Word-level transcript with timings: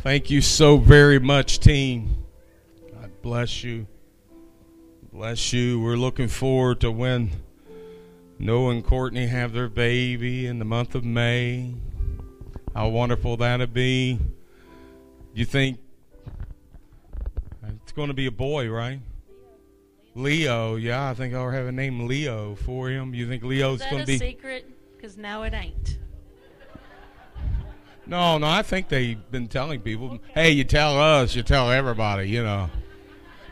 Thank 0.00 0.30
you 0.30 0.40
so 0.40 0.76
very 0.76 1.18
much, 1.18 1.58
team. 1.58 2.24
God 2.92 3.10
bless 3.20 3.64
you. 3.64 3.88
Bless 5.12 5.52
you. 5.52 5.80
We're 5.80 5.96
looking 5.96 6.28
forward 6.28 6.80
to 6.82 6.90
when 6.92 7.32
Noah 8.38 8.70
and 8.70 8.84
Courtney 8.84 9.26
have 9.26 9.52
their 9.52 9.68
baby 9.68 10.46
in 10.46 10.60
the 10.60 10.64
month 10.64 10.94
of 10.94 11.04
May. 11.04 11.74
How 12.76 12.88
wonderful 12.88 13.36
that'll 13.38 13.66
be. 13.66 14.20
You 15.34 15.44
think 15.44 15.80
it's 17.82 17.90
going 17.90 18.08
to 18.08 18.14
be 18.14 18.26
a 18.26 18.30
boy, 18.30 18.68
right? 18.70 19.00
Leo, 20.14 20.76
yeah, 20.76 21.10
I 21.10 21.14
think 21.14 21.34
I'll 21.34 21.50
have 21.50 21.66
a 21.66 21.72
name 21.72 22.06
Leo 22.06 22.54
for 22.54 22.88
him. 22.88 23.14
You 23.14 23.28
think 23.28 23.42
Leo's 23.42 23.80
going 23.80 23.98
to 23.98 24.06
be? 24.06 24.14
Is 24.14 24.20
that 24.20 24.26
a 24.26 24.28
secret? 24.28 24.70
Because 24.96 25.16
now 25.16 25.42
it 25.42 25.54
ain't. 25.54 25.97
No, 28.08 28.38
no, 28.38 28.46
I 28.46 28.62
think 28.62 28.88
they've 28.88 29.18
been 29.30 29.48
telling 29.48 29.82
people, 29.82 30.18
hey, 30.32 30.50
you 30.50 30.64
tell 30.64 30.98
us, 30.98 31.36
you 31.36 31.42
tell 31.42 31.70
everybody, 31.70 32.26
you 32.30 32.42
know. 32.42 32.70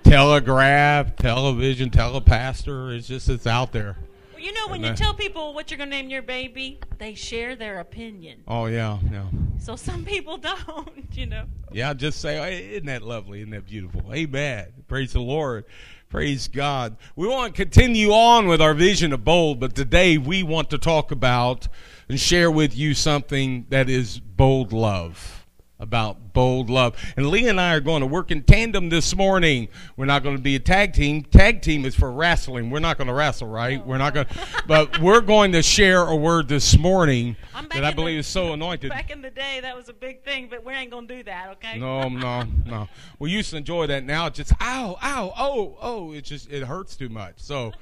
Telegraph, 0.02 1.14
television, 1.16 1.90
telepastor, 1.90 2.96
it's 2.96 3.06
just, 3.06 3.28
it's 3.28 3.46
out 3.46 3.72
there. 3.72 3.98
Well, 4.32 4.42
you 4.42 4.54
know, 4.54 4.68
when 4.68 4.82
and 4.82 4.98
you 4.98 5.04
tell 5.04 5.12
people 5.12 5.52
what 5.52 5.70
you're 5.70 5.76
going 5.76 5.90
to 5.90 5.96
name 5.96 6.08
your 6.08 6.22
baby, 6.22 6.78
they 6.96 7.12
share 7.12 7.54
their 7.54 7.80
opinion. 7.80 8.44
Oh, 8.48 8.64
yeah, 8.64 8.98
yeah. 9.12 9.26
So 9.58 9.76
some 9.76 10.06
people 10.06 10.36
don't, 10.66 11.04
you 11.12 11.26
know. 11.26 11.44
Yeah, 11.70 11.92
just 11.92 12.22
say, 12.22 12.36
hey, 12.36 12.70
isn't 12.76 12.86
that 12.86 13.02
lovely? 13.02 13.40
Isn't 13.40 13.50
that 13.50 13.66
beautiful? 13.66 14.10
Amen. 14.14 14.68
Praise 14.88 15.12
the 15.12 15.20
Lord. 15.20 15.66
Praise 16.08 16.48
God. 16.48 16.96
We 17.14 17.28
want 17.28 17.54
to 17.54 17.62
continue 17.62 18.12
on 18.12 18.46
with 18.46 18.62
our 18.62 18.72
vision 18.72 19.12
of 19.12 19.22
bold, 19.22 19.60
but 19.60 19.74
today 19.74 20.16
we 20.16 20.42
want 20.42 20.70
to 20.70 20.78
talk 20.78 21.10
about 21.10 21.68
and 22.08 22.20
share 22.20 22.50
with 22.50 22.76
you 22.76 22.94
something 22.94 23.66
that 23.70 23.88
is 23.88 24.18
bold 24.18 24.72
love. 24.72 25.42
About 25.78 26.32
bold 26.32 26.70
love. 26.70 26.96
And 27.18 27.28
Lee 27.28 27.48
and 27.48 27.60
I 27.60 27.74
are 27.74 27.80
going 27.80 28.00
to 28.00 28.06
work 28.06 28.30
in 28.30 28.42
tandem 28.44 28.88
this 28.88 29.14
morning. 29.14 29.68
We're 29.94 30.06
not 30.06 30.22
going 30.22 30.34
to 30.34 30.40
be 30.40 30.56
a 30.56 30.58
tag 30.58 30.94
team. 30.94 31.22
Tag 31.22 31.60
team 31.60 31.84
is 31.84 31.94
for 31.94 32.10
wrestling. 32.10 32.70
We're 32.70 32.78
not 32.78 32.96
going 32.96 33.08
to 33.08 33.12
wrestle, 33.12 33.48
right? 33.48 33.86
We're 33.86 33.98
not 33.98 34.14
going 34.14 34.26
to, 34.30 34.34
but 34.66 34.98
we're 35.00 35.20
going 35.20 35.52
to 35.52 35.62
share 35.62 36.00
a 36.00 36.16
word 36.16 36.48
this 36.48 36.78
morning 36.78 37.36
that 37.72 37.84
I 37.84 37.92
believe 37.92 38.14
the, 38.14 38.20
is 38.20 38.26
so 38.26 38.54
anointed. 38.54 38.88
Back 38.88 39.10
in 39.10 39.20
the 39.20 39.28
day, 39.28 39.60
that 39.60 39.76
was 39.76 39.90
a 39.90 39.92
big 39.92 40.24
thing, 40.24 40.48
but 40.48 40.64
we 40.64 40.72
ain't 40.72 40.90
going 40.90 41.08
to 41.08 41.16
do 41.18 41.22
that, 41.24 41.50
okay? 41.50 41.78
No, 41.78 42.08
no, 42.08 42.44
no. 42.64 42.88
We 43.18 43.30
used 43.30 43.50
to 43.50 43.58
enjoy 43.58 43.86
that. 43.88 44.02
Now 44.02 44.28
it's 44.28 44.38
just, 44.38 44.54
ow, 44.62 44.96
ow, 45.02 45.34
oh, 45.36 45.76
oh. 45.82 46.12
It 46.12 46.24
just, 46.24 46.50
it 46.50 46.62
hurts 46.62 46.96
too 46.96 47.10
much. 47.10 47.34
So, 47.36 47.72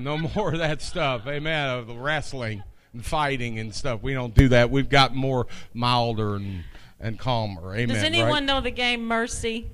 no 0.00 0.18
more 0.18 0.52
of 0.52 0.58
that 0.58 0.82
stuff. 0.82 1.26
Amen. 1.26 1.70
Of 1.70 1.86
the 1.86 1.94
wrestling 1.94 2.62
and 2.92 3.04
fighting 3.04 3.58
and 3.58 3.74
stuff. 3.74 4.02
We 4.02 4.14
don't 4.14 4.34
do 4.34 4.48
that. 4.48 4.70
We've 4.70 4.88
got 4.88 5.14
more 5.14 5.46
milder 5.74 6.36
and, 6.36 6.64
and 7.00 7.18
calmer. 7.18 7.74
Amen. 7.74 7.88
Does 7.88 8.04
anyone 8.04 8.30
right? 8.30 8.42
know 8.44 8.60
the 8.60 8.70
game 8.70 9.06
Mercy? 9.06 9.70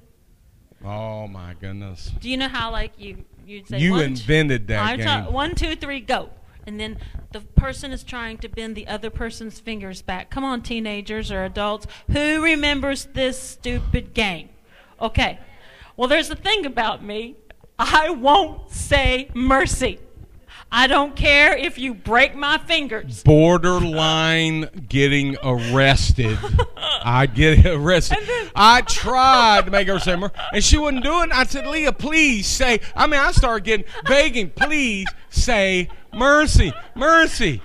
Oh 0.85 1.27
my 1.27 1.55
goodness. 1.61 2.13
Do 2.21 2.31
you 2.31 2.37
know 2.37 2.49
how 2.49 2.71
like 2.71 2.93
you 2.99 3.25
you'd 3.45 3.69
say 3.69 3.79
you 3.79 3.93
one, 3.93 4.05
invented 4.05 4.69
that 4.69 4.97
game? 4.97 5.07
Ta- 5.07 5.31
one, 5.31 5.55
two, 5.55 5.75
three, 5.75 6.01
go. 6.01 6.31
And 6.67 6.79
then 6.79 6.99
the 7.33 7.41
person 7.41 7.93
is 7.93 8.05
trying 8.05 8.37
to 8.39 8.49
bend 8.49 8.77
the 8.77 8.87
other 8.87 9.09
person's 9.09 9.59
fingers 9.59 10.03
back. 10.03 10.29
Come 10.29 10.45
on, 10.45 10.63
teenagers 10.63 11.33
or 11.33 11.45
adults. 11.45 11.87
Who 12.11 12.43
remembers 12.43 13.07
this 13.15 13.41
stupid 13.41 14.13
game? 14.13 14.51
Okay. 15.01 15.39
Well, 15.97 16.09
there's 16.09 16.31
a 16.31 16.37
thing 16.37 16.67
about 16.67 17.03
me. 17.03 17.37
I 17.79 18.11
won't 18.11 18.71
say 18.71 19.31
mercy. 19.35 19.99
I 20.71 20.87
don't 20.87 21.17
care 21.17 21.57
if 21.57 21.79
you 21.79 21.95
break 21.95 22.35
my 22.35 22.59
fingers. 22.59 23.23
Borderline 23.23 24.69
getting 24.89 25.37
arrested. 25.43 26.39
I 26.77 27.27
get 27.27 27.65
arrested. 27.67 28.19
Then, 28.27 28.51
I 28.55 28.83
tried 28.83 29.65
to 29.65 29.71
make 29.71 29.89
her 29.89 29.99
say 29.99 30.17
more, 30.17 30.33
and 30.53 30.63
she 30.63 30.77
wouldn't 30.77 31.05
do 31.05 31.23
it. 31.23 31.31
I 31.33 31.45
said, 31.45 31.67
Leah, 31.67 31.93
please 31.93 32.47
say. 32.47 32.81
I 32.95 33.07
mean, 33.07 33.19
I 33.21 33.33
started 33.33 33.65
getting 33.65 33.87
begging, 34.05 34.51
please 34.51 35.07
say 35.31 35.89
mercy, 36.13 36.73
mercy. 36.95 37.63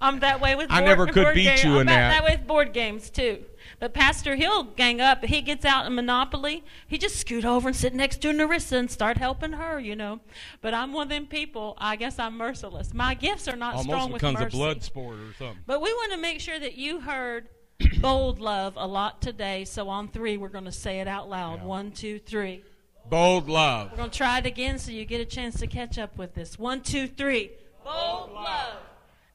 I'm 0.00 0.20
that 0.20 0.40
way 0.40 0.56
with. 0.56 0.70
I 0.70 0.80
board, 0.80 0.88
never 0.88 1.06
could 1.06 1.34
beat 1.34 1.44
game. 1.44 1.58
you 1.66 1.74
I'm 1.74 1.80
in 1.82 1.86
that. 1.88 2.10
that. 2.10 2.22
That 2.22 2.38
with 2.38 2.46
board 2.46 2.72
games 2.72 3.10
too. 3.10 3.44
But 3.80 3.94
Pastor 3.94 4.36
Hill 4.36 4.64
gang 4.64 5.00
up. 5.00 5.24
He 5.24 5.40
gets 5.40 5.64
out 5.64 5.86
in 5.86 5.94
Monopoly. 5.94 6.62
He 6.86 6.98
just 6.98 7.16
scoot 7.16 7.46
over 7.46 7.68
and 7.68 7.76
sit 7.76 7.94
next 7.94 8.18
to 8.18 8.28
Narissa 8.28 8.72
and 8.72 8.90
start 8.90 9.16
helping 9.16 9.52
her, 9.52 9.80
you 9.80 9.96
know. 9.96 10.20
But 10.60 10.74
I'm 10.74 10.92
one 10.92 11.04
of 11.04 11.08
them 11.08 11.26
people. 11.26 11.76
I 11.78 11.96
guess 11.96 12.18
I'm 12.18 12.36
merciless. 12.36 12.92
My 12.92 13.14
gifts 13.14 13.48
are 13.48 13.56
not 13.56 13.74
Almost 13.74 13.88
strong 13.88 14.12
with 14.12 14.22
mercy. 14.22 14.26
Almost 14.26 14.50
becomes 14.50 14.54
a 14.54 14.56
blood 14.56 14.82
sport 14.82 15.16
or 15.16 15.34
something. 15.38 15.64
But 15.66 15.80
we 15.80 15.90
want 15.94 16.12
to 16.12 16.18
make 16.18 16.40
sure 16.40 16.58
that 16.58 16.76
you 16.76 17.00
heard 17.00 17.48
bold 18.00 18.38
love 18.38 18.74
a 18.76 18.86
lot 18.86 19.22
today. 19.22 19.64
So 19.64 19.88
on 19.88 20.08
three, 20.08 20.36
we're 20.36 20.48
going 20.48 20.64
to 20.66 20.72
say 20.72 21.00
it 21.00 21.08
out 21.08 21.30
loud. 21.30 21.60
Yeah. 21.60 21.66
One, 21.66 21.90
two, 21.90 22.18
three. 22.18 22.62
Bold 23.08 23.48
love. 23.48 23.92
We're 23.92 23.96
going 23.96 24.10
to 24.10 24.16
try 24.16 24.38
it 24.38 24.46
again 24.46 24.78
so 24.78 24.92
you 24.92 25.06
get 25.06 25.22
a 25.22 25.24
chance 25.24 25.58
to 25.60 25.66
catch 25.66 25.98
up 25.98 26.18
with 26.18 26.34
this. 26.34 26.58
One, 26.58 26.82
two, 26.82 27.08
three. 27.08 27.52
Bold 27.82 28.32
love. 28.32 28.76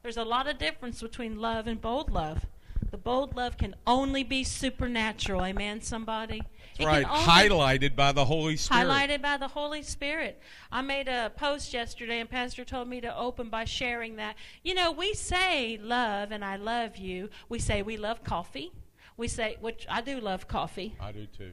There's 0.02 0.16
a 0.16 0.24
lot 0.24 0.46
of 0.46 0.56
difference 0.56 1.02
between 1.02 1.40
love 1.40 1.66
and 1.66 1.80
bold 1.80 2.12
love. 2.12 2.46
The 2.90 2.98
bold 2.98 3.36
love 3.36 3.56
can 3.56 3.74
only 3.86 4.22
be 4.22 4.44
supernatural. 4.44 5.44
Amen, 5.44 5.80
somebody? 5.80 6.42
That's 6.78 6.86
right. 6.86 7.06
Highlighted 7.06 7.96
by 7.96 8.12
the 8.12 8.24
Holy 8.24 8.56
Spirit. 8.56 8.86
Highlighted 8.86 9.22
by 9.22 9.36
the 9.36 9.48
Holy 9.48 9.82
Spirit. 9.82 10.40
I 10.70 10.82
made 10.82 11.08
a 11.08 11.32
post 11.36 11.72
yesterday, 11.72 12.20
and 12.20 12.30
Pastor 12.30 12.64
told 12.64 12.88
me 12.88 13.00
to 13.00 13.16
open 13.16 13.48
by 13.48 13.64
sharing 13.64 14.16
that. 14.16 14.36
You 14.62 14.74
know, 14.74 14.92
we 14.92 15.14
say 15.14 15.78
love 15.82 16.30
and 16.30 16.44
I 16.44 16.56
love 16.56 16.96
you. 16.96 17.30
We 17.48 17.58
say 17.58 17.82
we 17.82 17.96
love 17.96 18.22
coffee. 18.24 18.72
We 19.16 19.28
say, 19.28 19.56
which 19.60 19.86
I 19.88 20.02
do 20.02 20.20
love 20.20 20.46
coffee. 20.46 20.94
I 21.00 21.12
do 21.12 21.26
too. 21.26 21.52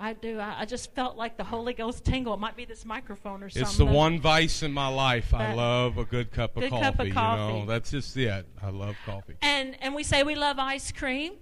I 0.00 0.12
do. 0.12 0.38
I, 0.38 0.60
I, 0.60 0.64
just 0.64 0.94
felt 0.94 1.16
like 1.16 1.36
the 1.36 1.44
Holy 1.44 1.74
Ghost 1.74 2.04
tingle. 2.04 2.34
It 2.34 2.40
might 2.40 2.56
be 2.56 2.64
this 2.64 2.84
microphone 2.84 3.42
or 3.42 3.50
something. 3.50 3.62
It's 3.62 3.76
the 3.76 3.84
one 3.84 4.20
vice 4.20 4.62
in 4.62 4.72
my 4.72 4.88
life. 4.88 5.34
I 5.34 5.54
love 5.54 5.98
a 5.98 6.04
good 6.04 6.30
cup 6.30 6.56
of 6.56 6.62
good 6.62 6.70
coffee. 6.70 6.84
Cup 6.84 7.00
of 7.00 7.10
coffee. 7.12 7.52
You 7.54 7.60
know, 7.60 7.66
that's 7.66 7.90
just 7.90 8.16
it. 8.16 8.46
I 8.62 8.70
love 8.70 8.96
coffee. 9.04 9.34
And 9.42 9.76
and 9.80 9.94
we 9.94 10.02
say 10.02 10.22
we 10.22 10.34
love 10.34 10.58
ice 10.58 10.92
cream. 10.92 11.32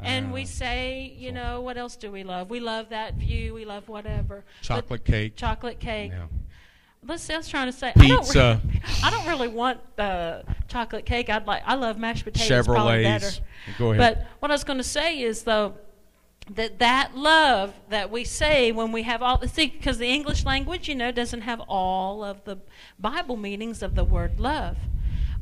And 0.00 0.30
uh, 0.30 0.34
we 0.34 0.44
say, 0.46 1.14
you 1.16 1.30
know, 1.30 1.60
what 1.60 1.76
else 1.76 1.96
do 1.96 2.10
we 2.10 2.24
love? 2.24 2.50
We 2.50 2.58
love 2.58 2.88
that 2.88 3.14
view. 3.14 3.54
We 3.54 3.64
love 3.64 3.88
whatever. 3.88 4.44
Chocolate 4.62 4.88
but 4.88 5.04
cake. 5.04 5.36
Chocolate 5.36 5.78
cake. 5.78 6.10
Yeah. 6.12 6.26
Let's. 7.06 7.28
I 7.28 7.36
was 7.36 7.48
trying 7.48 7.66
to 7.66 7.72
say. 7.72 7.92
Pizza. 7.98 8.40
I 8.40 8.52
don't, 8.52 8.64
really, 8.64 9.02
I 9.02 9.10
don't 9.10 9.26
really 9.26 9.48
want 9.48 9.80
uh, 9.98 10.42
chocolate 10.68 11.04
cake. 11.04 11.28
I'd 11.28 11.46
like. 11.46 11.62
I 11.66 11.74
love 11.74 11.98
mashed 11.98 12.24
potatoes. 12.24 12.66
Chevrolets. 12.66 12.74
Probably 12.74 13.02
better. 13.02 13.30
Go 13.78 13.92
ahead. 13.92 14.16
But 14.16 14.26
what 14.40 14.50
I 14.50 14.54
was 14.54 14.64
going 14.64 14.78
to 14.78 14.84
say 14.84 15.20
is 15.20 15.42
though 15.42 15.74
that 16.50 16.78
that 16.78 17.16
love 17.16 17.74
that 17.88 18.10
we 18.10 18.22
say 18.22 18.70
when 18.70 18.92
we 18.92 19.02
have 19.02 19.22
all 19.22 19.38
the 19.38 19.48
see 19.48 19.66
because 19.66 19.96
the 19.96 20.08
english 20.08 20.44
language 20.44 20.88
you 20.88 20.94
know 20.94 21.10
doesn't 21.10 21.40
have 21.40 21.60
all 21.60 22.22
of 22.22 22.44
the 22.44 22.56
bible 22.98 23.36
meanings 23.36 23.82
of 23.82 23.94
the 23.94 24.04
word 24.04 24.38
love. 24.38 24.76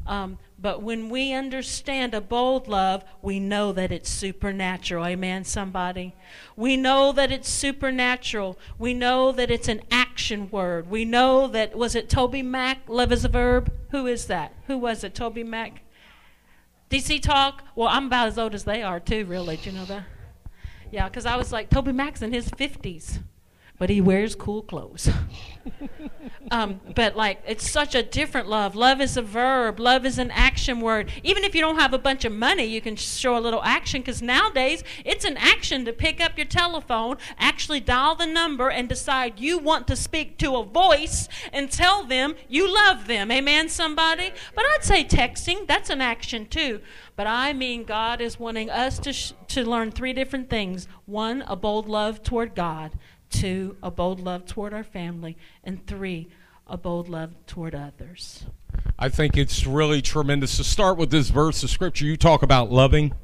Um, 0.04 0.38
but 0.58 0.82
when 0.82 1.10
we 1.10 1.32
understand 1.32 2.12
a 2.12 2.20
bold 2.20 2.66
love 2.66 3.04
we 3.20 3.38
know 3.38 3.72
that 3.72 3.92
it's 3.92 4.10
supernatural. 4.10 5.06
Amen 5.06 5.44
somebody? 5.44 6.14
We 6.56 6.76
know 6.76 7.12
that 7.12 7.30
it's 7.30 7.48
supernatural. 7.48 8.58
We 8.78 8.94
know 8.94 9.30
that 9.30 9.48
it's 9.48 9.68
an 9.68 9.82
action 9.92 10.50
word. 10.50 10.90
We 10.90 11.04
know 11.04 11.46
that 11.48 11.76
was 11.76 11.94
it 11.94 12.08
TobyMac 12.08 12.78
love 12.88 13.12
is 13.12 13.24
a 13.24 13.28
verb? 13.28 13.72
Who 13.90 14.06
is 14.08 14.26
that? 14.26 14.54
Who 14.66 14.78
was 14.78 15.04
it? 15.04 15.14
TobyMac 15.14 15.78
dc 16.90 17.22
talk? 17.22 17.62
Well 17.74 17.88
i'm 17.88 18.06
about 18.06 18.28
as 18.28 18.38
old 18.38 18.54
as 18.54 18.64
they 18.64 18.82
are 18.82 19.00
too 19.00 19.24
really. 19.24 19.56
Do 19.56 19.70
you 19.70 19.76
know 19.76 19.84
that 19.84 20.04
yeah, 20.92 21.08
because 21.08 21.26
I 21.26 21.36
was 21.36 21.50
like, 21.52 21.70
TobyMac's 21.70 22.22
in 22.22 22.32
his 22.32 22.48
50s, 22.50 23.20
but 23.78 23.90
he 23.90 24.00
wears 24.00 24.34
cool 24.34 24.62
clothes. 24.62 25.08
um, 26.52 26.80
but 26.94 27.16
like, 27.16 27.42
it's 27.46 27.68
such 27.68 27.94
a 27.94 28.02
different 28.02 28.46
love. 28.46 28.76
Love 28.76 29.00
is 29.00 29.16
a 29.16 29.22
verb, 29.22 29.80
love 29.80 30.04
is 30.04 30.18
an 30.18 30.30
action 30.32 30.80
word. 30.80 31.10
Even 31.22 31.44
if 31.44 31.54
you 31.54 31.62
don't 31.62 31.78
have 31.78 31.94
a 31.94 31.98
bunch 31.98 32.26
of 32.26 32.32
money, 32.32 32.64
you 32.64 32.82
can 32.82 32.94
show 32.94 33.38
a 33.38 33.40
little 33.40 33.62
action 33.62 34.02
because 34.02 34.20
nowadays 34.20 34.84
it's 35.02 35.24
an 35.24 35.38
action 35.38 35.86
to 35.86 35.94
pick 35.94 36.20
up 36.20 36.36
your 36.36 36.46
telephone, 36.46 37.16
actually 37.38 37.80
dial 37.80 38.14
the 38.16 38.26
number, 38.26 38.68
and 38.68 38.86
decide 38.86 39.40
you 39.40 39.58
want 39.58 39.86
to 39.86 39.96
speak 39.96 40.36
to 40.36 40.56
a 40.56 40.62
voice 40.62 41.26
and 41.54 41.70
tell 41.70 42.04
them 42.04 42.34
you 42.50 42.72
love 42.72 43.06
them. 43.06 43.30
Amen, 43.30 43.70
somebody? 43.70 44.30
But 44.54 44.66
I'd 44.74 44.84
say 44.84 45.04
texting, 45.04 45.66
that's 45.66 45.88
an 45.88 46.02
action 46.02 46.44
too. 46.44 46.82
But 47.16 47.26
I 47.26 47.54
mean, 47.54 47.84
God 47.84 48.20
is 48.20 48.38
wanting 48.38 48.68
us 48.68 48.98
to, 48.98 49.14
sh- 49.14 49.32
to 49.48 49.64
learn 49.64 49.90
three 49.90 50.12
different 50.12 50.50
things 50.50 50.86
one, 51.06 51.44
a 51.46 51.56
bold 51.56 51.88
love 51.88 52.22
toward 52.22 52.54
God, 52.54 52.92
two, 53.30 53.78
a 53.82 53.90
bold 53.90 54.20
love 54.20 54.44
toward 54.44 54.74
our 54.74 54.84
family, 54.84 55.38
and 55.64 55.86
three, 55.86 56.28
a 56.66 56.76
bold 56.76 57.08
love 57.08 57.34
toward 57.46 57.74
others. 57.74 58.44
I 58.98 59.08
think 59.08 59.36
it's 59.36 59.66
really 59.66 60.00
tremendous 60.02 60.56
to 60.56 60.64
start 60.64 60.96
with 60.96 61.10
this 61.10 61.30
verse 61.30 61.62
of 61.62 61.70
Scripture. 61.70 62.04
You 62.04 62.16
talk 62.16 62.42
about 62.42 62.70
loving. 62.70 63.14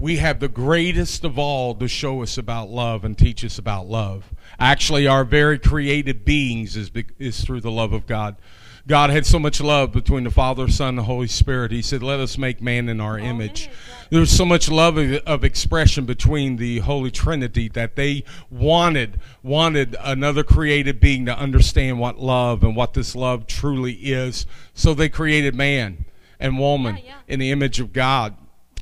We 0.00 0.16
have 0.16 0.40
the 0.40 0.48
greatest 0.48 1.24
of 1.24 1.38
all 1.38 1.74
to 1.76 1.86
show 1.88 2.22
us 2.22 2.36
about 2.36 2.68
love 2.68 3.04
and 3.04 3.16
teach 3.16 3.44
us 3.44 3.58
about 3.58 3.86
love. 3.86 4.32
Actually, 4.58 5.06
our 5.06 5.24
very 5.24 5.58
created 5.58 6.24
beings 6.24 6.76
is, 6.76 6.90
is 7.18 7.42
through 7.42 7.60
the 7.60 7.70
love 7.70 7.92
of 7.92 8.06
God. 8.06 8.36
God 8.86 9.08
had 9.08 9.24
so 9.24 9.38
much 9.38 9.62
love 9.62 9.92
between 9.92 10.24
the 10.24 10.30
Father, 10.30 10.68
Son, 10.68 10.90
and 10.90 10.98
the 10.98 11.04
Holy 11.04 11.26
Spirit. 11.26 11.72
He 11.72 11.80
said, 11.80 12.02
Let 12.02 12.20
us 12.20 12.36
make 12.36 12.60
man 12.60 12.90
in 12.90 13.00
our 13.00 13.18
image. 13.18 13.70
There 14.10 14.20
was 14.20 14.30
so 14.30 14.44
much 14.44 14.70
love 14.70 14.98
of, 14.98 15.14
of, 15.26 15.42
expression 15.42 16.04
between 16.04 16.56
the 16.56 16.80
Holy 16.80 17.10
Trinity 17.10 17.68
that 17.70 17.96
they 17.96 18.24
wanted 18.50 19.18
wanted 19.42 19.96
another 20.00 20.44
created 20.44 21.00
being 21.00 21.24
to 21.26 21.38
understand 21.38 21.98
what 21.98 22.20
love 22.20 22.62
and 22.62 22.76
what 22.76 22.92
this 22.92 23.16
love 23.16 23.46
truly 23.46 23.94
is. 23.94 24.44
So 24.74 24.92
they 24.92 25.08
created 25.08 25.54
man 25.54 26.04
and 26.38 26.58
woman 26.58 26.96
Yeah, 26.96 27.02
yeah. 27.04 27.16
in 27.26 27.40
the 27.40 27.50
image 27.50 27.80
of 27.80 27.94
God 27.94 28.36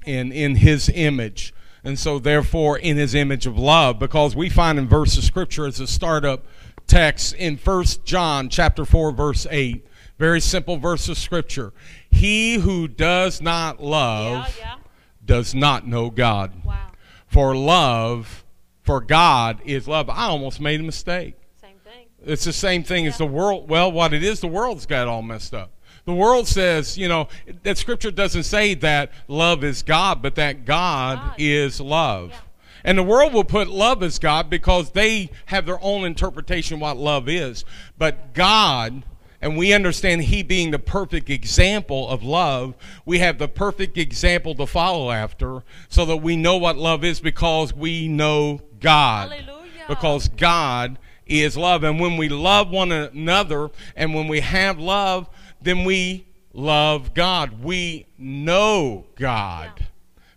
and 0.04 0.32
in 0.32 0.56
his 0.56 0.88
image. 0.88 1.54
And 1.84 1.96
so 1.96 2.18
therefore 2.18 2.76
in 2.76 2.96
his 2.96 3.14
image 3.14 3.46
of 3.46 3.56
love, 3.56 4.00
because 4.00 4.34
we 4.34 4.48
find 4.48 4.80
in 4.80 4.88
verse 4.88 5.16
of 5.16 5.22
scripture 5.22 5.66
as 5.66 5.78
a 5.78 5.86
startup 5.86 6.44
text 6.88 7.34
in 7.34 7.56
First 7.56 8.04
John 8.04 8.48
chapter 8.48 8.84
4, 8.84 9.12
verse 9.12 9.46
8, 9.48 9.86
very 10.18 10.40
simple 10.40 10.76
verse 10.76 11.08
of 11.08 11.18
scripture. 11.18 11.72
He 12.10 12.54
who 12.54 12.88
does 12.88 13.40
not 13.40 13.82
love 13.82 14.54
Yeah, 14.58 14.76
yeah. 14.76 14.82
does 15.24 15.54
not 15.54 15.86
know 15.86 16.10
God. 16.10 16.64
Wow. 16.64 16.78
For 17.26 17.56
love, 17.56 18.44
for 18.82 19.00
God 19.00 19.60
is 19.64 19.88
love. 19.88 20.10
I 20.10 20.26
almost 20.26 20.60
made 20.60 20.80
a 20.80 20.82
mistake. 20.82 21.34
Same 21.60 21.76
thing. 21.84 22.06
It's 22.24 22.44
the 22.44 22.52
same 22.52 22.84
thing 22.84 23.06
as 23.06 23.18
the 23.18 23.26
world. 23.26 23.68
Well, 23.68 23.90
what 23.90 24.12
it 24.12 24.22
is, 24.22 24.40
the 24.40 24.48
world's 24.48 24.86
got 24.86 25.02
it 25.02 25.08
all 25.08 25.22
messed 25.22 25.54
up. 25.54 25.70
The 26.04 26.12
world 26.14 26.48
says, 26.48 26.98
you 26.98 27.06
know, 27.06 27.28
that 27.62 27.78
scripture 27.78 28.10
doesn't 28.10 28.42
say 28.42 28.74
that 28.74 29.12
love 29.28 29.62
is 29.62 29.82
God, 29.82 30.20
but 30.20 30.34
that 30.34 30.64
God, 30.64 31.18
God. 31.18 31.34
is 31.38 31.80
love. 31.80 32.30
Yeah. 32.30 32.38
And 32.84 32.98
the 32.98 33.04
world 33.04 33.32
will 33.32 33.44
put 33.44 33.68
love 33.68 34.02
as 34.02 34.18
God 34.18 34.50
because 34.50 34.90
they 34.90 35.30
have 35.46 35.64
their 35.66 35.78
own 35.80 36.04
interpretation 36.04 36.80
what 36.80 36.96
love 36.96 37.28
is. 37.28 37.64
But 37.96 38.34
God, 38.34 39.04
and 39.42 39.56
we 39.56 39.72
understand 39.72 40.22
He 40.22 40.44
being 40.44 40.70
the 40.70 40.78
perfect 40.78 41.28
example 41.28 42.08
of 42.08 42.22
love, 42.22 42.74
we 43.04 43.18
have 43.18 43.38
the 43.38 43.48
perfect 43.48 43.98
example 43.98 44.54
to 44.54 44.66
follow 44.66 45.10
after 45.10 45.64
so 45.88 46.06
that 46.06 46.18
we 46.18 46.36
know 46.36 46.56
what 46.56 46.76
love 46.76 47.02
is 47.02 47.20
because 47.20 47.74
we 47.74 48.06
know 48.06 48.60
God. 48.78 49.32
Hallelujah. 49.32 49.84
Because 49.88 50.28
God 50.28 50.96
is 51.26 51.56
love. 51.56 51.82
And 51.82 51.98
when 51.98 52.16
we 52.16 52.28
love 52.28 52.70
one 52.70 52.92
another 52.92 53.70
and 53.96 54.14
when 54.14 54.28
we 54.28 54.40
have 54.40 54.78
love, 54.78 55.28
then 55.60 55.84
we 55.84 56.24
love 56.52 57.12
God. 57.12 57.64
We 57.64 58.06
know 58.16 59.06
God. 59.16 59.72
Yeah. 59.76 59.86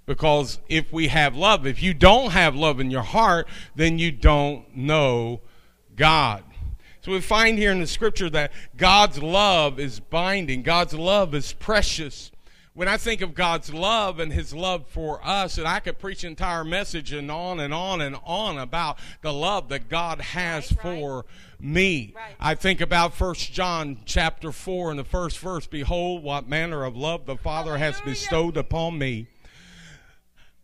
Because 0.08 0.60
if 0.68 0.92
we 0.92 1.10
have 1.10 1.36
love, 1.36 1.68
if 1.68 1.82
you 1.82 1.94
don't 1.94 2.32
have 2.32 2.56
love 2.56 2.80
in 2.80 2.90
your 2.90 3.04
heart, 3.04 3.48
then 3.76 4.00
you 4.00 4.12
don't 4.12 4.76
know 4.76 5.42
God. 5.96 6.44
So 7.06 7.12
we 7.12 7.22
find 7.22 7.60
here 7.60 7.72
in 7.72 7.82
the 7.82 7.86
scripture 7.86 8.32
that 8.32 8.52
God's 8.78 9.22
love 9.22 9.80
is 9.80 10.00
binding, 10.00 10.64
God's 10.64 10.96
love 10.96 11.36
is 11.36 11.54
precious. 11.54 12.32
When 12.74 12.88
I 12.88 12.98
think 12.98 13.22
of 13.22 13.36
God's 13.36 13.72
love 13.72 14.20
and 14.20 14.34
his 14.34 14.56
love 14.56 14.88
for 14.88 15.24
us, 15.24 15.60
and 15.60 15.68
I 15.68 15.82
could 15.82 16.00
preach 16.00 16.24
an 16.24 16.32
entire 16.32 16.64
message 16.64 17.14
and 17.14 17.30
on 17.30 17.60
and 17.60 17.72
on 17.76 18.02
and 18.02 18.16
on 18.26 18.58
about 18.58 18.98
the 19.22 19.32
love 19.32 19.70
that 19.70 19.88
God 19.88 20.20
has 20.20 20.72
Right, 20.72 20.84
right. 20.84 20.94
for 20.96 21.26
me. 21.60 22.14
Right. 22.16 22.36
I 22.40 22.56
think 22.56 22.82
about 22.82 23.14
First 23.14 23.54
John 23.54 24.00
chapter 24.06 24.52
4 24.52 24.90
in 24.90 24.98
the 24.98 25.04
first 25.04 25.38
verse, 25.38 25.68
behold 25.68 26.24
what 26.24 26.50
manner 26.50 26.86
of 26.86 26.98
love 26.98 27.28
the 27.28 27.38
Father 27.38 27.78
has 27.78 28.02
bestowed 28.02 28.58
upon 28.58 28.98
me 28.98 29.28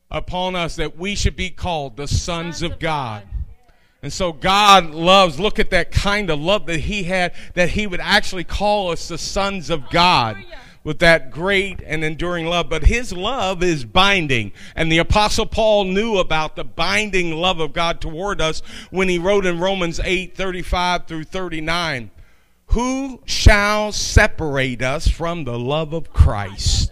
upon 0.09 0.55
us 0.55 0.75
that 0.75 0.97
we 0.97 1.15
should 1.15 1.35
be 1.35 1.49
called 1.49 1.97
the 1.97 2.07
sons, 2.07 2.57
Sons 2.57 2.61
of 2.63 2.71
of 2.73 2.79
God. 2.79 3.23
God. 3.23 3.30
And 4.03 4.11
so 4.11 4.33
God 4.33 4.91
loves, 4.91 5.39
look 5.39 5.59
at 5.59 5.69
that 5.69 5.91
kind 5.91 6.29
of 6.31 6.39
love 6.39 6.65
that 6.65 6.81
He 6.81 7.03
had, 7.03 7.33
that 7.53 7.69
He 7.69 7.85
would 7.85 7.99
actually 7.99 8.43
call 8.43 8.91
us 8.91 9.07
the 9.07 9.17
sons 9.17 9.69
of 9.69 9.89
God 9.91 10.43
with 10.83 10.99
that 10.99 11.29
great 11.29 11.81
and 11.85 12.03
enduring 12.03 12.47
love. 12.47 12.67
But 12.67 12.85
His 12.85 13.13
love 13.13 13.61
is 13.61 13.85
binding. 13.85 14.53
And 14.75 14.91
the 14.91 14.97
Apostle 14.97 15.45
Paul 15.45 15.85
knew 15.85 16.17
about 16.17 16.55
the 16.55 16.63
binding 16.63 17.35
love 17.35 17.59
of 17.59 17.73
God 17.73 18.01
toward 18.01 18.41
us 18.41 18.61
when 18.89 19.07
he 19.07 19.19
wrote 19.19 19.45
in 19.45 19.59
Romans 19.59 19.99
8 20.03 20.35
35 20.35 21.05
through 21.05 21.25
39 21.25 22.09
Who 22.67 23.21
shall 23.25 23.91
separate 23.91 24.81
us 24.81 25.07
from 25.07 25.43
the 25.43 25.59
love 25.59 25.93
of 25.93 26.11
Christ? 26.11 26.91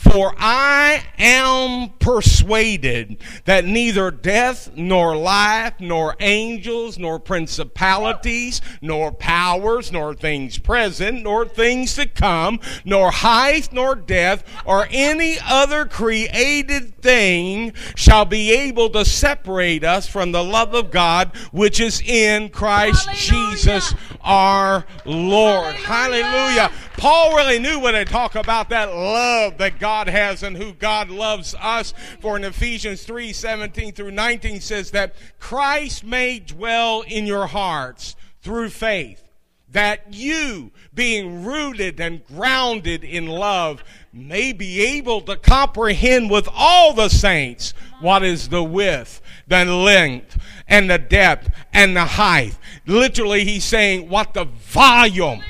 For 0.00 0.34
I 0.38 1.04
am 1.18 1.90
persuaded 1.98 3.18
that 3.44 3.66
neither 3.66 4.10
death, 4.10 4.70
nor 4.74 5.14
life, 5.14 5.74
nor 5.78 6.16
angels, 6.20 6.98
nor 6.98 7.20
principalities, 7.20 8.62
nor 8.80 9.12
powers, 9.12 9.92
nor 9.92 10.14
things 10.14 10.58
present, 10.58 11.22
nor 11.22 11.44
things 11.46 11.96
to 11.96 12.06
come, 12.06 12.60
nor 12.82 13.10
height, 13.10 13.74
nor 13.74 13.94
depth, 13.94 14.42
or 14.64 14.88
any 14.90 15.36
other 15.46 15.84
created 15.84 16.96
thing 17.02 17.74
shall 17.94 18.24
be 18.24 18.52
able 18.52 18.88
to 18.88 19.04
separate 19.04 19.84
us 19.84 20.08
from 20.08 20.32
the 20.32 20.42
love 20.42 20.74
of 20.74 20.90
God 20.90 21.36
which 21.52 21.78
is 21.78 22.00
in 22.00 22.48
Christ 22.48 23.06
Hallelujah. 23.06 23.56
Jesus 23.56 23.94
our 24.22 24.86
Lord. 25.04 25.74
Hallelujah. 25.74 26.22
Hallelujah. 26.22 26.70
Paul 27.00 27.34
really 27.34 27.58
knew 27.58 27.80
when 27.80 27.94
they 27.94 28.04
talk 28.04 28.34
about 28.34 28.68
that 28.68 28.94
love 28.94 29.56
that 29.56 29.78
God 29.78 30.06
has 30.06 30.42
and 30.42 30.54
who 30.54 30.74
God 30.74 31.08
loves 31.08 31.54
us. 31.58 31.94
For 32.20 32.36
in 32.36 32.44
Ephesians 32.44 33.04
3 33.04 33.32
17 33.32 33.94
through 33.94 34.10
19 34.10 34.60
says 34.60 34.90
that 34.90 35.14
Christ 35.38 36.04
may 36.04 36.40
dwell 36.40 37.00
in 37.00 37.24
your 37.24 37.46
hearts 37.46 38.16
through 38.42 38.68
faith, 38.68 39.26
that 39.70 40.12
you, 40.12 40.72
being 40.92 41.42
rooted 41.42 41.98
and 42.00 42.22
grounded 42.26 43.02
in 43.02 43.24
love, 43.26 43.82
may 44.12 44.52
be 44.52 44.82
able 44.82 45.22
to 45.22 45.36
comprehend 45.36 46.30
with 46.30 46.50
all 46.54 46.92
the 46.92 47.08
saints 47.08 47.72
what 48.02 48.22
is 48.22 48.50
the 48.50 48.62
width, 48.62 49.22
the 49.48 49.64
length, 49.64 50.38
and 50.68 50.90
the 50.90 50.98
depth, 50.98 51.48
and 51.72 51.96
the 51.96 52.04
height. 52.04 52.58
Literally, 52.84 53.46
he's 53.46 53.64
saying 53.64 54.10
what 54.10 54.34
the 54.34 54.44
volume 54.44 55.42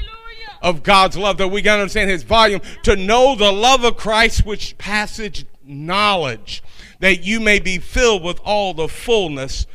of 0.62 0.82
God's 0.82 1.16
love, 1.16 1.38
that 1.38 1.48
we 1.48 1.62
can 1.62 1.80
understand 1.80 2.10
his 2.10 2.22
volume, 2.22 2.60
to 2.82 2.96
know 2.96 3.34
the 3.34 3.52
love 3.52 3.84
of 3.84 3.96
Christ 3.96 4.44
which 4.44 4.76
passage 4.78 5.46
knowledge, 5.64 6.62
that 6.98 7.24
you 7.24 7.40
may 7.40 7.58
be 7.58 7.78
filled 7.78 8.22
with 8.22 8.40
all 8.44 8.74
the 8.74 8.88
fullness 8.88 9.66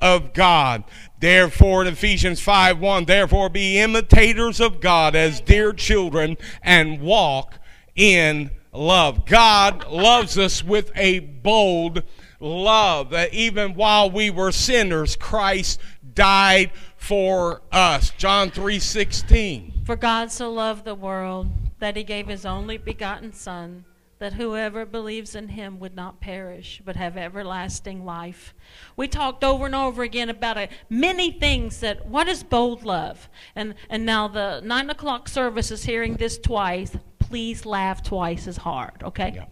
of 0.00 0.32
God. 0.32 0.84
Therefore, 1.20 1.82
in 1.82 1.88
Ephesians 1.88 2.40
5 2.40 2.80
1, 2.80 3.04
therefore 3.04 3.48
be 3.48 3.78
imitators 3.78 4.60
of 4.60 4.80
God 4.80 5.14
as 5.14 5.40
dear 5.40 5.72
children 5.72 6.36
and 6.62 7.00
walk 7.00 7.58
in 7.94 8.50
love. 8.72 9.26
God 9.26 9.88
loves 9.88 10.36
us 10.36 10.64
with 10.64 10.90
a 10.96 11.20
bold 11.20 12.02
love 12.40 13.10
that 13.10 13.32
even 13.32 13.74
while 13.74 14.10
we 14.10 14.30
were 14.30 14.50
sinners, 14.50 15.14
Christ 15.14 15.80
died 16.14 16.72
for 16.96 17.62
us. 17.70 18.10
John 18.18 18.50
3 18.50 18.78
16. 18.78 19.71
For 19.84 19.96
God 19.96 20.30
so 20.30 20.52
loved 20.52 20.84
the 20.84 20.94
world 20.94 21.48
that 21.80 21.96
he 21.96 22.04
gave 22.04 22.28
his 22.28 22.46
only 22.46 22.78
begotten 22.78 23.32
Son, 23.32 23.84
that 24.20 24.34
whoever 24.34 24.86
believes 24.86 25.34
in 25.34 25.48
him 25.48 25.80
would 25.80 25.96
not 25.96 26.20
perish, 26.20 26.80
but 26.84 26.94
have 26.94 27.16
everlasting 27.16 28.04
life. 28.04 28.54
We 28.96 29.08
talked 29.08 29.42
over 29.42 29.66
and 29.66 29.74
over 29.74 30.04
again 30.04 30.30
about 30.30 30.56
a, 30.56 30.68
many 30.88 31.32
things 31.32 31.80
that 31.80 32.06
what 32.06 32.28
is 32.28 32.44
bold 32.44 32.84
love? 32.84 33.28
And 33.56 33.74
and 33.90 34.06
now 34.06 34.28
the 34.28 34.60
nine 34.60 34.88
o'clock 34.88 35.28
service 35.28 35.72
is 35.72 35.82
hearing 35.82 36.14
this 36.14 36.38
twice. 36.38 36.96
Please 37.18 37.66
laugh 37.66 38.04
twice 38.04 38.46
as 38.46 38.58
hard, 38.58 39.02
okay? 39.02 39.32
Yeah. 39.34 39.46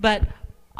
But 0.00 0.22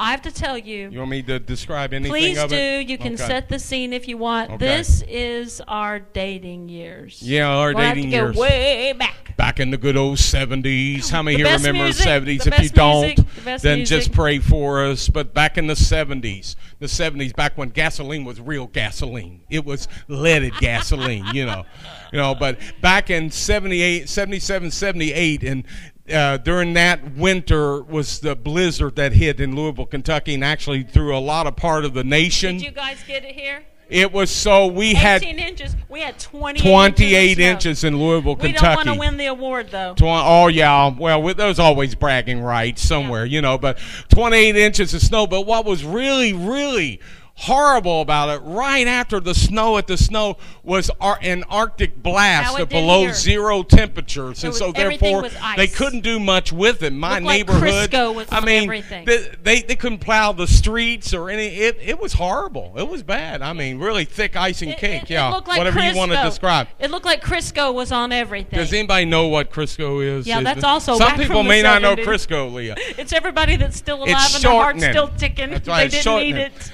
I 0.00 0.12
have 0.12 0.22
to 0.22 0.32
tell 0.32 0.56
you, 0.56 0.88
You 0.90 0.98
want 1.00 1.10
me 1.10 1.22
to 1.24 1.38
describe 1.38 1.92
anything 1.92 2.10
please 2.10 2.42
do. 2.44 2.56
You 2.56 2.96
can 2.96 3.14
Okay. 3.14 3.26
set 3.26 3.48
the 3.50 3.58
scene 3.58 3.92
if 3.92 4.08
you 4.08 4.16
want. 4.16 4.50
Okay. 4.52 4.56
This 4.66 5.04
is 5.06 5.60
our 5.68 5.98
dating 5.98 6.70
years. 6.70 7.20
Yeah, 7.22 7.48
our 7.48 7.74
We'll 7.74 7.86
dating 7.94 8.10
years. 8.10 8.34
way 8.34 8.94
back. 8.98 9.36
Back 9.36 9.60
in 9.60 9.70
the 9.70 9.76
good 9.76 9.96
old 9.98 10.18
70s. 10.18 11.10
How 11.10 11.22
many 11.22 11.36
The 11.42 11.48
here 11.48 11.56
remember 11.58 11.84
music, 11.84 12.04
the 12.04 12.10
70s? 12.10 12.44
the 12.44 12.54
if 12.54 12.62
you 12.62 12.68
don't, 12.70 13.00
music, 13.02 13.26
the 13.44 13.58
then 13.62 13.78
music. 13.80 13.98
just 13.98 14.12
pray 14.12 14.38
for 14.38 14.84
us. 14.86 15.08
But 15.08 15.34
back 15.34 15.58
in 15.58 15.66
the 15.66 15.76
70s, 15.76 16.56
the 16.78 16.86
70s, 16.88 17.34
back 17.36 17.56
when 17.58 17.68
gasoline 17.68 18.24
was 18.24 18.40
real 18.40 18.66
gasoline, 18.68 19.40
it 19.50 19.64
was 19.66 19.86
leaded 20.08 20.54
gasoline, 20.60 21.26
you 21.34 21.44
know. 21.44 21.64
You 22.12 22.18
know, 22.18 22.34
but 22.34 22.58
back 22.80 23.08
in 23.10 23.30
78, 23.30 24.08
77, 24.08 24.70
78, 24.72 25.42
and 25.44 25.64
uh, 26.12 26.36
during 26.38 26.74
that 26.74 27.14
winter 27.16 27.82
was 27.82 28.20
the 28.20 28.34
blizzard 28.36 28.96
that 28.96 29.12
hit 29.12 29.40
in 29.40 29.54
Louisville, 29.56 29.86
Kentucky, 29.86 30.34
and 30.34 30.44
actually 30.44 30.82
through 30.82 31.16
a 31.16 31.20
lot 31.20 31.46
of 31.46 31.56
part 31.56 31.84
of 31.84 31.94
the 31.94 32.04
nation. 32.04 32.56
Did 32.58 32.64
you 32.66 32.70
guys 32.70 32.98
get 33.06 33.24
it 33.24 33.34
here? 33.34 33.64
It 33.90 34.12
was 34.12 34.30
so 34.30 34.68
we 34.68 34.90
18 34.90 34.96
had 34.96 35.22
inches. 35.24 35.74
We 35.88 36.00
had 36.00 36.16
28, 36.16 36.62
28 36.62 37.12
inches, 37.30 37.38
inches 37.40 37.84
in 37.84 37.98
Louisville, 37.98 38.36
Kentucky. 38.36 38.52
We 38.52 38.66
don't 38.68 38.76
want 38.76 38.88
to 38.88 38.94
win 39.00 39.16
the 39.16 39.26
award, 39.26 39.70
though. 39.70 39.96
Oh 40.00 40.46
yeah, 40.46 40.94
well 40.96 41.20
with- 41.20 41.36
there's 41.38 41.58
always 41.58 41.96
bragging 41.96 42.40
rights 42.40 42.82
somewhere, 42.82 43.24
you 43.24 43.42
know. 43.42 43.58
But 43.58 43.78
28 44.10 44.54
inches 44.54 44.94
of 44.94 45.02
snow. 45.02 45.26
But 45.26 45.40
what 45.42 45.64
was 45.64 45.84
really, 45.84 46.32
really 46.32 47.00
horrible 47.40 48.02
about 48.02 48.28
it, 48.28 48.38
right 48.44 48.86
after 48.86 49.18
the 49.18 49.34
snow 49.34 49.78
at 49.78 49.86
the 49.86 49.96
snow 49.96 50.36
was 50.62 50.90
ar- 51.00 51.18
an 51.22 51.42
Arctic 51.48 52.02
blast 52.02 52.58
of 52.58 52.68
below 52.68 53.02
here. 53.04 53.14
zero 53.14 53.62
temperatures, 53.62 54.44
and 54.44 54.50
was- 54.50 54.58
so 54.58 54.72
therefore 54.72 55.28
they 55.56 55.66
couldn't 55.66 56.02
do 56.02 56.20
much 56.20 56.52
with 56.52 56.82
it. 56.82 56.92
My 56.92 57.14
Looked 57.14 57.24
like 57.24 57.36
neighborhood, 57.38 57.90
Crisco 57.90 58.14
was 58.14 58.28
I 58.30 58.40
mean, 58.40 58.64
everything. 58.64 59.04
They, 59.06 59.28
they 59.42 59.62
they 59.62 59.76
couldn't 59.76 59.98
plow 59.98 60.32
the 60.32 60.46
streets 60.46 61.14
or 61.14 61.30
any. 61.30 61.46
It 61.46 61.78
it 61.80 61.98
was 61.98 62.12
horrible. 62.14 62.74
It 62.76 62.88
was 62.88 63.02
bad. 63.02 63.40
I 63.42 63.52
mean, 63.54 63.78
really 63.78 64.04
thick 64.04 64.36
ice 64.36 64.60
and 64.62 64.72
It- 64.72 64.78
cake. 64.78 65.02
it- 65.04 65.10
yeah, 65.10 65.28
like 65.30 65.46
whatever 65.46 65.80
you 65.80 65.96
want 65.96 66.12
to 66.12 66.22
describe. 66.22 66.68
It 66.78 66.90
looked 66.90 67.06
like 67.06 67.22
Crisco 67.22 67.72
was 67.72 67.90
on 67.90 68.12
everything. 68.12 68.58
Does 68.58 68.72
anybody 68.72 69.06
know 69.06 69.28
what 69.28 69.50
Crisco 69.50 70.04
is? 70.04 70.26
Yeah, 70.26 70.38
Is 70.38 70.44
that's 70.44 70.64
also 70.64 70.98
Some 70.98 71.16
people 71.16 71.42
may 71.42 71.62
not 71.62 71.80
know 71.82 71.96
Crisco, 71.96 72.52
Leah. 72.52 72.76
It's 72.98 73.12
everybody 73.14 73.56
that's 73.56 73.76
still 73.78 73.98
alive 74.04 74.08
It's 74.10 74.34
and 74.36 74.44
their 74.44 74.50
heart's 74.52 74.84
still 74.84 75.08
ticking. 75.16 75.50
Right, 75.70 75.90
they 75.90 76.02
didn't 76.02 76.16
need 76.20 76.34
shortening. 76.34 76.36
it. 76.36 76.72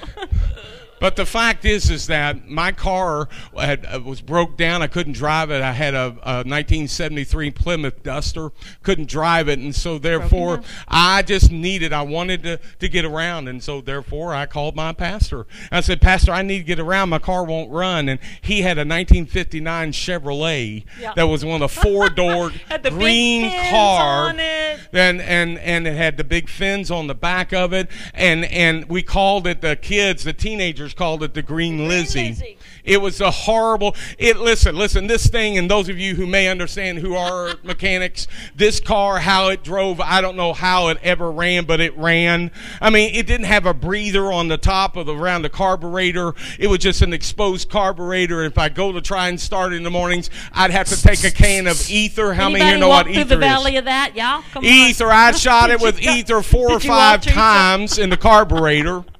But 0.99 1.15
the 1.15 1.25
fact 1.25 1.65
is, 1.65 1.89
is 1.89 2.07
that 2.07 2.49
my 2.49 2.71
car 2.71 3.29
had, 3.55 3.85
uh, 3.85 3.99
was 3.99 4.21
broke 4.21 4.57
down. 4.57 4.81
I 4.81 4.87
couldn't 4.87 5.13
drive 5.13 5.51
it. 5.51 5.61
I 5.61 5.71
had 5.71 5.93
a, 5.93 6.17
a 6.23 6.43
1973 6.43 7.51
Plymouth 7.51 8.03
Duster. 8.03 8.51
Couldn't 8.83 9.09
drive 9.09 9.47
it, 9.49 9.59
and 9.59 9.75
so 9.75 9.97
therefore. 9.97 10.61
I 10.87 11.21
just 11.21 11.51
needed. 11.51 11.93
I 11.93 12.01
wanted 12.01 12.43
to 12.43 12.59
to 12.79 12.89
get 12.89 13.05
around, 13.05 13.47
and 13.47 13.61
so 13.61 13.81
therefore 13.81 14.33
I 14.33 14.45
called 14.45 14.75
my 14.75 14.93
pastor. 14.93 15.45
I 15.71 15.81
said, 15.81 16.01
Pastor, 16.01 16.31
I 16.31 16.41
need 16.41 16.59
to 16.59 16.63
get 16.63 16.79
around. 16.79 17.09
My 17.09 17.19
car 17.19 17.43
won't 17.43 17.71
run, 17.71 18.09
and 18.09 18.19
he 18.41 18.61
had 18.61 18.77
a 18.77 18.81
1959 18.81 19.91
Chevrolet 19.91 20.85
that 21.15 21.23
was 21.23 21.43
one 21.43 21.61
of 21.61 21.73
the 21.73 21.81
four 21.81 22.09
door 22.09 22.51
the 22.81 22.89
green 22.89 23.49
car 23.69 24.29
and 24.29 25.21
and 25.21 25.57
and 25.59 25.87
it 25.87 25.95
had 25.95 26.17
the 26.17 26.23
big 26.23 26.49
fins 26.49 26.89
on 26.91 27.07
the 27.07 27.15
back 27.15 27.53
of 27.53 27.73
it 27.73 27.89
and 28.13 28.45
and 28.45 28.85
we 28.85 29.01
called 29.01 29.47
it 29.47 29.61
the 29.61 29.75
kids 29.75 30.23
the 30.23 30.33
teenagers 30.33 30.86
called 30.93 31.23
it 31.23 31.33
the 31.33 31.41
green 31.41 31.87
lizzie, 31.87 32.29
Lizzie. 32.29 32.57
it 32.83 33.01
was 33.01 33.21
a 33.21 33.31
horrible 33.31 33.95
it 34.17 34.37
listen 34.37 34.75
listen 34.75 35.07
this 35.07 35.27
thing 35.27 35.57
and 35.57 35.69
those 35.69 35.89
of 35.89 35.97
you 35.97 36.15
who 36.15 36.27
may 36.27 36.47
understand 36.47 36.99
who 36.99 37.15
are 37.15 37.55
mechanics 37.63 38.27
this 38.55 38.79
car 38.79 39.19
how 39.19 39.47
it 39.49 39.63
drove 39.63 39.99
i 40.01 40.21
don't 40.21 40.35
know 40.35 40.53
how 40.53 40.87
it 40.89 40.97
ever 41.01 41.31
ran 41.31 41.65
but 41.65 41.79
it 41.79 41.95
ran 41.97 42.51
i 42.81 42.89
mean 42.89 43.13
it 43.13 43.25
didn't 43.25 43.45
have 43.45 43.65
a 43.65 43.73
breather 43.73 44.31
on 44.31 44.47
the 44.47 44.57
top 44.57 44.95
of 44.95 45.05
the 45.05 45.15
around 45.15 45.41
the 45.41 45.49
carburetor 45.49 46.33
it 46.59 46.67
was 46.67 46.79
just 46.79 47.01
an 47.01 47.13
exposed 47.13 47.69
carburetor 47.69 48.43
if 48.43 48.57
i 48.57 48.69
go 48.69 48.91
to 48.91 49.01
try 49.01 49.27
and 49.29 49.39
start 49.39 49.73
in 49.73 49.83
the 49.83 49.91
mornings 49.91 50.29
i'd 50.53 50.71
have 50.71 50.87
to 50.87 51.01
take 51.01 51.23
a 51.23 51.31
can 51.31 51.67
of 51.67 51.89
ether 51.89 52.33
how 52.33 52.49
many 52.49 52.57
Anybody 52.61 52.69
here 52.69 52.79
know 52.79 52.89
walk 52.89 53.05
what 53.05 53.13
through 53.13 53.21
ether 53.21 53.29
the 53.29 53.35
is 53.35 53.39
valley 53.39 53.77
of 53.77 53.85
that? 53.85 54.15
Yeah, 54.15 54.43
come 54.51 54.63
on. 54.63 54.69
ether. 54.69 55.07
I 55.07 55.31
shot 55.31 55.69
it 55.69 55.79
with 55.79 55.99
ether 56.01 56.41
four 56.41 56.71
or 56.71 56.73
you 56.73 56.79
five 56.79 57.21
times 57.21 57.97
in 57.97 58.09
the 58.09 58.17
carburetor. 58.17 59.03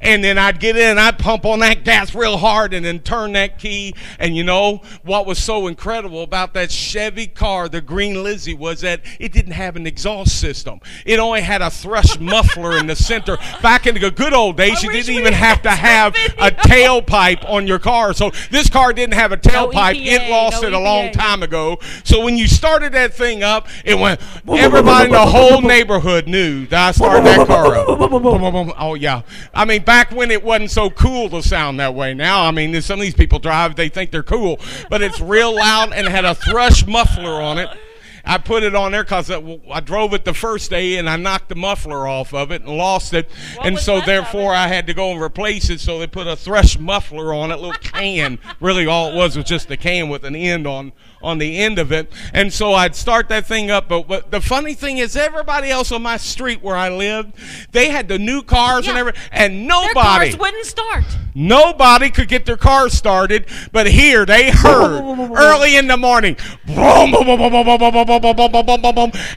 And 0.00 0.22
then 0.22 0.38
I'd 0.38 0.60
get 0.60 0.76
in, 0.76 0.98
I'd 0.98 1.18
pump 1.18 1.44
on 1.44 1.60
that 1.60 1.84
gas 1.84 2.14
real 2.14 2.36
hard 2.36 2.74
and 2.74 2.84
then 2.84 3.00
turn 3.00 3.32
that 3.32 3.58
key. 3.58 3.94
And 4.18 4.36
you 4.36 4.44
know 4.44 4.82
what 5.02 5.26
was 5.26 5.38
so 5.38 5.66
incredible 5.66 6.22
about 6.22 6.54
that 6.54 6.70
Chevy 6.70 7.26
car, 7.26 7.68
the 7.68 7.80
Green 7.80 8.22
Lizzie, 8.22 8.54
was 8.54 8.80
that 8.80 9.00
it 9.18 9.32
didn't 9.32 9.52
have 9.52 9.76
an 9.76 9.86
exhaust 9.86 10.40
system. 10.40 10.80
It 11.06 11.18
only 11.18 11.40
had 11.40 11.62
a 11.62 11.70
thrush 11.70 12.18
muffler 12.20 12.76
in 12.78 12.86
the 12.86 12.96
center. 12.96 13.38
Back 13.62 13.86
in 13.86 13.94
the 13.94 14.10
good 14.10 14.32
old 14.32 14.56
days, 14.56 14.78
I 14.78 14.86
you 14.86 14.92
didn't 14.92 15.14
even 15.14 15.32
have 15.32 15.62
to 15.62 15.70
have 15.70 16.14
a 16.38 16.50
tailpipe 16.50 17.48
on 17.48 17.66
your 17.66 17.78
car. 17.78 18.12
So 18.12 18.30
this 18.50 18.68
car 18.68 18.92
didn't 18.92 19.14
have 19.14 19.32
a 19.32 19.36
tailpipe. 19.36 19.72
EPA, 19.72 20.06
it 20.06 20.30
lost 20.30 20.62
no 20.62 20.68
it 20.68 20.74
a 20.74 20.78
long 20.78 21.12
time 21.12 21.42
ago. 21.42 21.78
So 22.04 22.22
when 22.24 22.36
you 22.36 22.46
started 22.46 22.92
that 22.92 23.14
thing 23.14 23.42
up, 23.42 23.68
it 23.84 23.98
went. 23.98 24.20
Everybody 24.48 25.06
in 25.06 25.12
the 25.12 25.26
whole 25.26 25.60
neighborhood 25.60 26.26
knew 26.28 26.66
that 26.66 26.88
I 26.88 26.92
started 26.92 27.24
that 27.24 27.46
car 27.46 27.74
up. 27.74 27.86
Oh 28.78 28.94
yeah. 28.94 29.22
I 29.54 29.64
mean, 29.64 29.71
back 29.78 30.10
when 30.10 30.30
it 30.30 30.42
wasn't 30.42 30.70
so 30.70 30.90
cool 30.90 31.28
to 31.30 31.42
sound 31.42 31.80
that 31.80 31.94
way. 31.94 32.14
Now, 32.14 32.44
I 32.44 32.50
mean, 32.50 32.80
some 32.82 32.98
of 32.98 33.02
these 33.02 33.14
people 33.14 33.38
drive, 33.38 33.76
they 33.76 33.88
think 33.88 34.10
they're 34.10 34.22
cool, 34.22 34.60
but 34.88 35.02
it's 35.02 35.20
real 35.20 35.54
loud 35.54 35.92
and 35.92 36.08
had 36.08 36.24
a 36.24 36.34
thrush 36.34 36.86
muffler 36.86 37.40
on 37.40 37.58
it. 37.58 37.68
I 38.24 38.38
put 38.38 38.62
it 38.62 38.74
on 38.74 38.92
there 38.92 39.02
because 39.02 39.30
I, 39.30 39.60
I 39.70 39.80
drove 39.80 40.14
it 40.14 40.24
the 40.24 40.34
first 40.34 40.70
day 40.70 40.96
and 40.96 41.08
I 41.08 41.16
knocked 41.16 41.48
the 41.48 41.56
muffler 41.56 42.06
off 42.06 42.32
of 42.32 42.52
it 42.52 42.62
and 42.62 42.76
lost 42.76 43.14
it, 43.14 43.28
What 43.56 43.66
and 43.66 43.78
so 43.78 44.00
therefore? 44.00 44.54
I 44.54 44.68
had 44.68 44.86
to 44.86 44.94
go 44.94 45.10
and 45.10 45.20
replace 45.20 45.70
it. 45.70 45.80
So 45.80 45.98
they 45.98 46.06
put 46.06 46.26
a 46.26 46.36
thrush 46.36 46.78
muffler 46.78 47.34
on 47.34 47.50
it, 47.50 47.56
little 47.56 47.72
can. 47.72 48.38
really, 48.60 48.86
all 48.86 49.10
it 49.10 49.14
was 49.14 49.36
was 49.36 49.44
just 49.44 49.70
a 49.70 49.76
can 49.76 50.08
with 50.08 50.24
an 50.24 50.36
end 50.36 50.66
on 50.66 50.92
on 51.22 51.38
the 51.38 51.58
end 51.58 51.78
of 51.78 51.92
it. 51.92 52.10
And 52.32 52.52
so 52.52 52.72
I'd 52.72 52.94
start 52.94 53.28
that 53.28 53.46
thing 53.46 53.70
up. 53.70 53.88
But, 53.88 54.08
but 54.08 54.30
the 54.30 54.40
funny 54.40 54.74
thing 54.74 54.98
is, 54.98 55.16
everybody 55.16 55.70
else 55.70 55.92
on 55.92 56.02
my 56.02 56.16
street 56.16 56.62
where 56.62 56.76
I 56.76 56.88
lived, 56.88 57.34
they 57.72 57.90
had 57.90 58.08
the 58.08 58.18
new 58.18 58.42
cars 58.42 58.84
yeah. 58.84 58.92
and 58.92 58.98
everything, 58.98 59.22
and 59.32 59.66
nobody 59.66 59.94
their 59.94 60.02
cars 60.02 60.38
wouldn't 60.38 60.66
start. 60.66 61.04
Nobody 61.34 62.10
could 62.10 62.28
get 62.28 62.44
their 62.44 62.58
car 62.58 62.90
started, 62.90 63.46
but 63.72 63.86
here 63.86 64.26
they 64.26 64.50
heard 64.50 65.00
early 65.34 65.76
in 65.76 65.86
the 65.86 65.96
morning, 65.96 66.36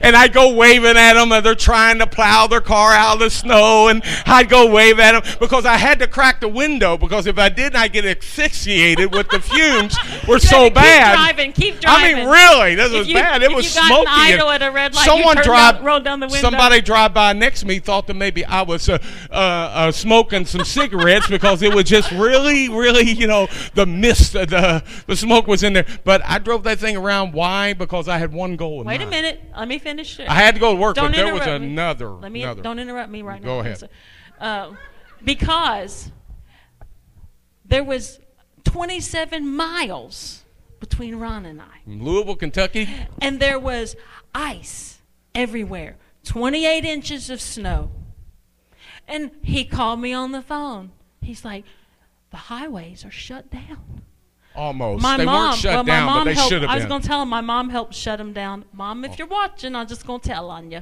and 0.02 0.14
I 0.14 0.28
go 0.28 0.54
waving 0.54 0.98
at 0.98 1.14
them, 1.14 1.32
and 1.32 1.44
they're 1.44 1.54
trying 1.54 1.98
to 2.00 2.06
plow 2.06 2.48
their 2.48 2.60
car 2.60 2.92
out 2.92 3.14
of 3.14 3.20
the 3.20 3.30
snow, 3.30 3.88
and 3.88 4.02
I'd 4.26 4.50
go 4.50 4.70
wave 4.70 5.00
at 5.00 5.12
them 5.12 5.22
because 5.40 5.64
I 5.64 5.78
had 5.78 5.98
to 6.00 6.06
crack 6.06 6.40
the 6.40 6.48
window 6.48 6.98
because 6.98 7.26
if 7.26 7.38
I 7.38 7.48
didn't, 7.48 7.76
I 7.76 7.88
get 7.88 8.04
asphyxiated 8.04 9.14
with 9.14 9.30
the 9.30 9.40
fumes 9.40 9.96
were 10.28 10.38
so 10.38 10.68
bad. 10.68 11.16
Keep 11.16 11.16
driving, 11.16 11.52
keep 11.52 11.75
I 11.84 12.00
driving. 12.00 12.16
mean, 12.16 12.28
really, 12.28 12.74
this 12.74 12.92
If 12.92 12.98
was 12.98 13.08
you- 13.08 13.14
bad. 13.14 13.42
It 13.42 13.52
was 13.52 13.70
smoky. 13.72 14.06
idle 14.08 14.50
at 14.50 14.62
a 14.62 14.70
red 14.70 14.94
light, 14.94 15.04
someone 15.04 15.36
drive, 15.38 15.82
rolled 15.82 16.04
down 16.04 16.20
the 16.20 16.26
window. 16.26 16.40
somebody 16.40 16.80
drive 16.80 17.12
by 17.14 17.32
next 17.32 17.60
to 17.60 17.66
me 17.66 17.78
thought 17.78 18.06
that 18.06 18.14
maybe 18.14 18.44
I 18.44 18.62
was 18.62 18.88
uh, 18.88 18.98
uh, 19.30 19.34
uh, 19.34 19.92
smoking 19.92 20.44
some 20.46 20.64
cigarettes 20.64 21.26
because 21.28 21.62
it 21.62 21.74
was 21.74 21.84
just 21.84 22.10
really, 22.12 22.68
really, 22.68 23.10
you 23.10 23.26
know, 23.26 23.48
the 23.74 23.86
mist, 23.86 24.34
uh, 24.36 24.44
the 24.46 24.82
the 25.06 25.16
smoke 25.16 25.46
was 25.46 25.62
in 25.62 25.72
there. 25.72 25.86
But 26.04 26.22
I 26.24 26.38
drove 26.38 26.62
that 26.64 26.78
thing 26.78 26.96
around. 26.96 27.32
Why? 27.32 27.72
Because 27.72 28.08
I 28.08 28.18
had 28.18 28.32
one 28.32 28.56
goal 28.56 28.80
in 28.80 28.86
Wait 28.86 29.00
a 29.02 29.06
minute. 29.06 29.42
Let 29.56 29.68
me 29.68 29.78
finish 29.78 30.18
it. 30.20 30.28
I 30.28 30.34
had 30.34 30.54
to 30.54 30.60
go 30.60 30.72
to 30.74 30.80
work, 30.80 30.96
Don't 30.96 31.12
but 31.12 31.16
there 31.16 31.32
was 31.34 31.46
me. 31.46 31.52
another. 31.52 32.08
Let 32.10 32.32
me 32.32 32.42
another. 32.42 32.62
don't 32.62 32.78
interrupt 32.78 33.10
me 33.10 33.22
right 33.22 33.40
now. 33.40 33.46
Go 33.46 33.58
ahead. 33.60 33.88
Uh, 34.40 34.72
because 35.24 36.10
there 37.64 37.82
was 37.82 38.20
27 38.64 39.48
miles 39.48 40.44
between 40.88 41.16
Ron 41.16 41.44
and 41.44 41.60
I, 41.60 41.80
Louisville, 41.86 42.36
Kentucky. 42.36 42.88
and 43.20 43.40
there 43.40 43.58
was 43.58 43.96
ice 44.34 44.98
everywhere. 45.34 45.96
28 46.24 46.84
inches 46.84 47.30
of 47.30 47.40
snow. 47.40 47.90
And 49.08 49.30
he 49.42 49.64
called 49.64 50.00
me 50.00 50.12
on 50.12 50.32
the 50.32 50.42
phone. 50.42 50.90
He's 51.20 51.44
like, 51.44 51.64
"The 52.30 52.36
highways 52.36 53.04
are 53.04 53.10
shut 53.10 53.50
down." 53.50 54.02
Almost. 54.54 55.02
My 55.02 55.16
they 55.16 55.24
mom, 55.24 55.50
weren't 55.50 55.58
shut 55.58 55.74
well, 55.74 55.84
down, 55.84 56.06
my 56.06 56.12
mom 56.12 56.18
but 56.20 56.24
they 56.24 56.34
helped. 56.34 56.48
should 56.48 56.62
have 56.62 56.70
I 56.70 56.76
was 56.76 56.86
going 56.86 57.02
to 57.02 57.06
tell 57.06 57.22
him 57.22 57.28
my 57.28 57.42
mom 57.42 57.68
helped 57.68 57.94
shut 57.94 58.18
them 58.18 58.32
down. 58.32 58.64
Mom, 58.72 59.04
if 59.04 59.12
oh. 59.12 59.14
you're 59.18 59.26
watching, 59.26 59.74
I'm 59.76 59.86
just 59.86 60.06
going 60.06 60.20
to 60.20 60.28
tell 60.28 60.50
on 60.50 60.70
you. 60.70 60.80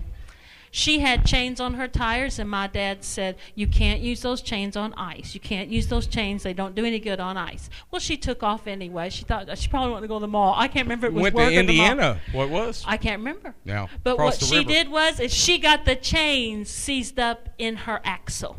She 0.77 0.99
had 0.99 1.25
chains 1.25 1.61
on 1.61 1.75
her 1.75 1.87
tires, 1.87 2.41
and 2.41 2.51
my 2.51 2.67
dad 2.67 3.05
said, 3.05 3.37
You 3.55 3.69
can't 3.69 4.01
use 4.01 4.23
those 4.23 4.43
chains 4.43 4.75
on 4.77 4.93
ice. 4.95 5.33
You 5.33 5.39
can't 5.39 5.69
use 5.71 5.87
those 5.87 6.09
chains. 6.09 6.43
They 6.43 6.53
don't 6.53 6.75
do 6.75 6.85
any 6.85 6.99
good 6.99 7.21
on 7.21 7.37
ice. 7.37 7.71
Well, 7.93 8.01
she 8.01 8.17
took 8.17 8.43
off 8.43 8.67
anyway. 8.67 9.09
She 9.11 9.23
thought 9.23 9.57
she 9.57 9.69
probably 9.69 9.93
wanted 9.93 10.01
to 10.03 10.09
go 10.09 10.17
to 10.17 10.23
the 10.23 10.27
mall. 10.27 10.53
I 10.59 10.67
can't 10.67 10.87
remember 10.87 11.07
it 11.07 11.13
was 11.13 11.23
Went 11.23 11.37
to 11.37 11.43
or 11.43 11.47
the 11.47 11.53
mall. 11.53 11.61
Indiana. 11.61 12.21
What 12.33 12.51
was? 12.51 12.83
I 12.89 12.97
can't 12.97 13.21
remember. 13.21 13.55
Yeah, 13.65 13.87
But 14.03 14.19
what 14.19 14.35
she 14.35 14.57
river. 14.57 14.69
did 14.69 14.91
was 14.91 15.21
is 15.21 15.33
she 15.33 15.59
got 15.59 15.85
the 15.85 15.95
chains 15.95 16.71
seized 16.71 17.21
up 17.21 17.51
in 17.57 17.77
her 17.77 18.01
axle. 18.03 18.57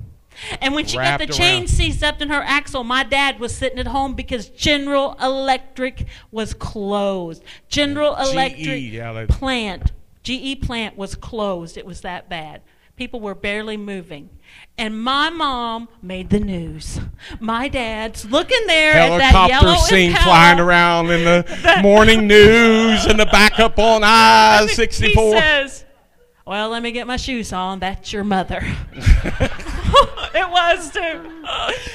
And 0.62 0.74
when 0.74 0.86
she 0.86 0.98
Wrapped 0.98 1.20
got 1.20 1.28
the 1.28 1.34
around. 1.34 1.38
chains 1.38 1.72
seized 1.72 2.02
up 2.02 2.22
in 2.22 2.30
her 2.30 2.44
axle, 2.44 2.86
my 2.86 3.04
dad 3.04 3.42
was 3.42 3.54
sitting 3.54 3.78
at 3.80 3.88
home 3.88 4.14
because 4.14 4.48
General 4.48 5.18
Electric 5.22 6.06
was 6.32 6.54
closed. 6.54 7.44
General 7.68 8.16
Electric 8.16 8.84
yeah, 8.84 9.26
plant, 9.28 9.92
GE 10.26 10.60
plant 10.62 10.98
was 10.98 11.14
closed. 11.16 11.78
It 11.78 11.86
was 11.86 12.02
that 12.02 12.28
bad. 12.30 12.62
People 12.96 13.20
were 13.20 13.36
barely 13.36 13.78
moving. 13.78 14.30
And 14.78 15.00
my 15.00 15.30
mom 15.30 15.88
made 16.02 16.30
the 16.30 16.40
news. 16.40 17.00
My 17.40 17.68
dad's 17.68 18.26
looking 18.26 18.66
there 18.68 18.94
at 18.94 19.18
that 19.18 19.32
Helicopter 19.34 19.66
yellow 19.68 19.78
scene 19.80 20.10
Impala. 20.12 20.24
flying 20.26 20.60
around 20.60 21.12
in 21.12 21.24
the 21.26 21.80
morning 21.84 22.26
news 22.26 23.06
and 23.06 23.20
the 23.20 23.26
backup 23.28 23.78
on 23.78 24.02
I 24.06 24.62
He 24.64 24.74
64. 24.74 25.38
says, 25.40 25.86
Well, 26.48 26.70
let 26.70 26.82
me 26.82 26.92
get 26.92 27.06
my 27.06 27.18
shoes 27.18 27.52
on. 27.54 27.80
That's 27.80 28.12
your 28.14 28.24
mother. 28.24 28.62
it 28.94 30.50
was, 30.50 30.92
too. 30.92 31.44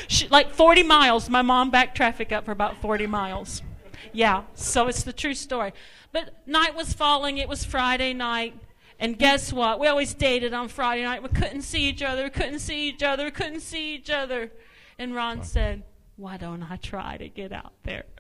She, 0.08 0.28
like 0.28 0.52
40 0.52 0.82
miles. 0.82 1.28
My 1.30 1.42
mom 1.42 1.70
backed 1.70 1.96
traffic 1.96 2.30
up 2.30 2.44
for 2.44 2.52
about 2.52 2.76
40 2.82 3.06
miles. 3.06 3.62
Yeah, 4.12 4.42
so 4.54 4.88
it's 4.88 5.02
the 5.02 5.12
true 5.12 5.34
story. 5.34 5.72
But 6.12 6.34
night 6.46 6.74
was 6.74 6.92
falling. 6.92 7.38
It 7.38 7.48
was 7.48 7.64
Friday 7.64 8.12
night. 8.12 8.54
And 8.98 9.18
guess 9.18 9.52
what? 9.52 9.80
We 9.80 9.86
always 9.86 10.12
dated 10.12 10.52
on 10.52 10.68
Friday 10.68 11.04
night. 11.04 11.22
We 11.22 11.30
couldn't 11.30 11.62
see 11.62 11.88
each 11.88 12.02
other. 12.02 12.24
We 12.24 12.30
couldn't 12.30 12.58
see 12.58 12.88
each 12.88 13.02
other. 13.02 13.24
We 13.24 13.30
couldn't 13.30 13.60
see 13.60 13.94
each 13.94 14.10
other. 14.10 14.50
And 14.98 15.14
Ron 15.14 15.42
said, 15.42 15.84
Why 16.16 16.36
don't 16.36 16.62
I 16.62 16.76
try 16.76 17.16
to 17.16 17.28
get 17.28 17.52
out 17.52 17.72
there? 17.84 18.04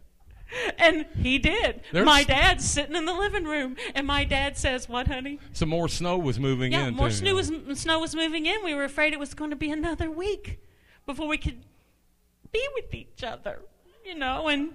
And 0.78 1.06
he 1.16 1.38
did. 1.38 1.82
There's- 1.92 2.04
my 2.06 2.24
dad's 2.24 2.64
sitting 2.68 2.96
in 2.96 3.04
the 3.04 3.12
living 3.14 3.44
room, 3.44 3.76
and 3.94 4.04
my 4.04 4.24
dad 4.24 4.58
says, 4.58 4.88
"What, 4.88 5.06
honey?" 5.06 5.38
Some 5.52 5.68
more 5.68 5.88
snow 5.88 6.18
was 6.18 6.40
moving 6.40 6.72
Yeah, 6.72 6.88
in. 6.88 6.94
more 6.96 7.10
snow 7.10 7.36
was 7.36 7.52
snow 7.74 8.00
was 8.00 8.16
moving 8.16 8.46
in. 8.46 8.64
We 8.64 8.74
were 8.74 8.82
afraid 8.82 9.12
it 9.12 9.20
was 9.20 9.32
going 9.32 9.50
to 9.50 9.56
be 9.56 9.70
another 9.70 10.10
week 10.10 10.58
before 11.06 11.28
we 11.28 11.38
could 11.38 11.64
be 12.50 12.66
with 12.74 12.92
each 12.92 13.22
other, 13.22 13.60
you 14.04 14.16
know, 14.16 14.48
and 14.48 14.72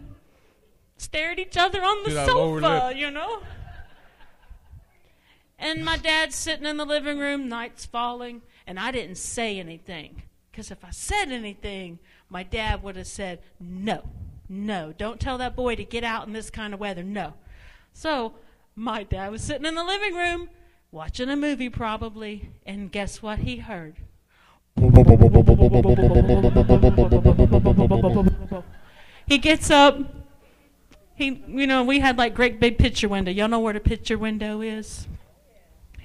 stare 0.98 1.32
at 1.32 1.40
each 1.40 1.58
other 1.58 1.82
on 1.82 2.04
the 2.04 2.26
sofa, 2.26 2.94
you 2.96 3.12
know. 3.12 3.42
And 5.58 5.86
my 5.86 5.98
dad's 5.98 6.36
sitting 6.36 6.66
in 6.66 6.78
the 6.78 6.86
living 6.86 7.18
room, 7.18 7.48
night's 7.48 7.86
falling, 7.86 8.42
and 8.68 8.80
I 8.80 8.92
didn't 8.92 9.18
say 9.18 9.60
anything 9.60 10.24
because 10.52 10.72
if 10.72 10.84
I 10.84 10.92
said 10.92 11.32
anything, 11.32 12.00
my 12.30 12.44
dad 12.44 12.84
would 12.84 12.96
have 12.96 13.08
said, 13.08 13.40
"No, 13.60 14.04
no, 14.50 14.94
don't 14.98 15.20
tell 15.20 15.38
that 15.38 15.56
boy 15.56 15.76
to 15.76 15.84
get 15.84 16.04
out 16.04 16.28
in 16.28 16.34
this 16.34 16.50
kind 16.50 16.74
of 16.74 16.80
weather." 16.80 17.04
No. 17.04 17.34
So 17.94 18.34
my 18.76 19.04
dad 19.04 19.32
was 19.32 19.42
sitting 19.42 19.66
in 19.66 19.76
the 19.76 19.84
living 19.84 20.16
room 20.16 20.50
watching 20.92 21.30
a 21.30 21.36
movie, 21.36 21.70
probably, 21.70 22.52
and 22.66 22.92
guess 22.92 23.22
what 23.22 23.40
he 23.40 23.58
heard? 23.58 23.98
He 29.28 29.38
gets 29.38 29.70
up. 29.70 30.25
He, 31.16 31.44
you 31.48 31.66
know, 31.66 31.84
we 31.84 32.00
had 32.00 32.18
like 32.18 32.36
great 32.36 32.60
big 32.60 32.78
picture 32.78 33.08
window. 33.08 33.32
Y'all 33.32 33.48
know 33.48 33.60
what 33.60 33.76
a 33.76 33.80
picture 33.80 34.18
window 34.18 34.62
is? 34.62 35.08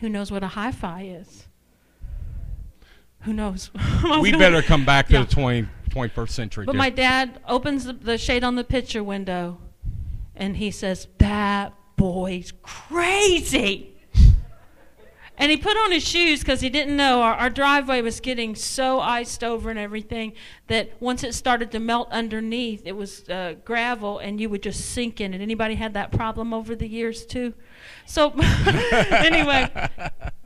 Who 0.00 0.08
knows 0.08 0.30
what 0.30 0.42
a 0.42 0.48
hi-fi 0.48 1.02
is? 1.02 1.46
Who 3.22 3.32
knows? 3.32 3.70
We 4.22 4.32
better 4.32 4.62
come 4.62 4.84
back 4.84 5.08
to 5.08 5.14
Yeah. 5.14 5.24
the 5.24 5.30
20, 5.34 5.68
21st 5.90 6.30
century. 6.30 6.64
But 6.64 6.76
my 6.76 6.90
dad 6.90 7.40
opens 7.46 7.84
the, 7.84 7.92
the 7.92 8.16
shade 8.18 8.44
on 8.44 8.54
the 8.54 8.64
picture 8.64 9.04
window 9.04 9.58
and 10.34 10.56
he 10.56 10.70
says, 10.70 11.06
That 11.18 11.74
boy's 11.96 12.52
crazy. 12.62 13.94
And 15.40 15.50
he 15.50 15.56
put 15.56 15.74
on 15.74 15.90
his 15.90 16.06
shoes 16.06 16.40
because 16.40 16.60
he 16.60 16.68
didn't 16.68 16.94
know 16.98 17.22
our, 17.22 17.32
our 17.32 17.48
driveway 17.48 18.02
was 18.02 18.20
getting 18.20 18.54
so 18.54 19.00
iced 19.00 19.42
over 19.42 19.70
and 19.70 19.78
everything 19.78 20.34
that 20.66 20.90
once 21.00 21.24
it 21.24 21.34
started 21.34 21.70
to 21.72 21.80
melt 21.80 22.12
underneath, 22.12 22.82
it 22.84 22.92
was 22.92 23.26
uh, 23.30 23.54
gravel 23.64 24.18
and 24.18 24.38
you 24.38 24.50
would 24.50 24.62
just 24.62 24.90
sink 24.90 25.18
in 25.18 25.32
it. 25.32 25.40
Anybody 25.40 25.76
had 25.76 25.94
that 25.94 26.12
problem 26.12 26.52
over 26.52 26.76
the 26.76 26.86
years 26.86 27.24
too? 27.24 27.54
So 28.04 28.32
anyway, 28.66 29.88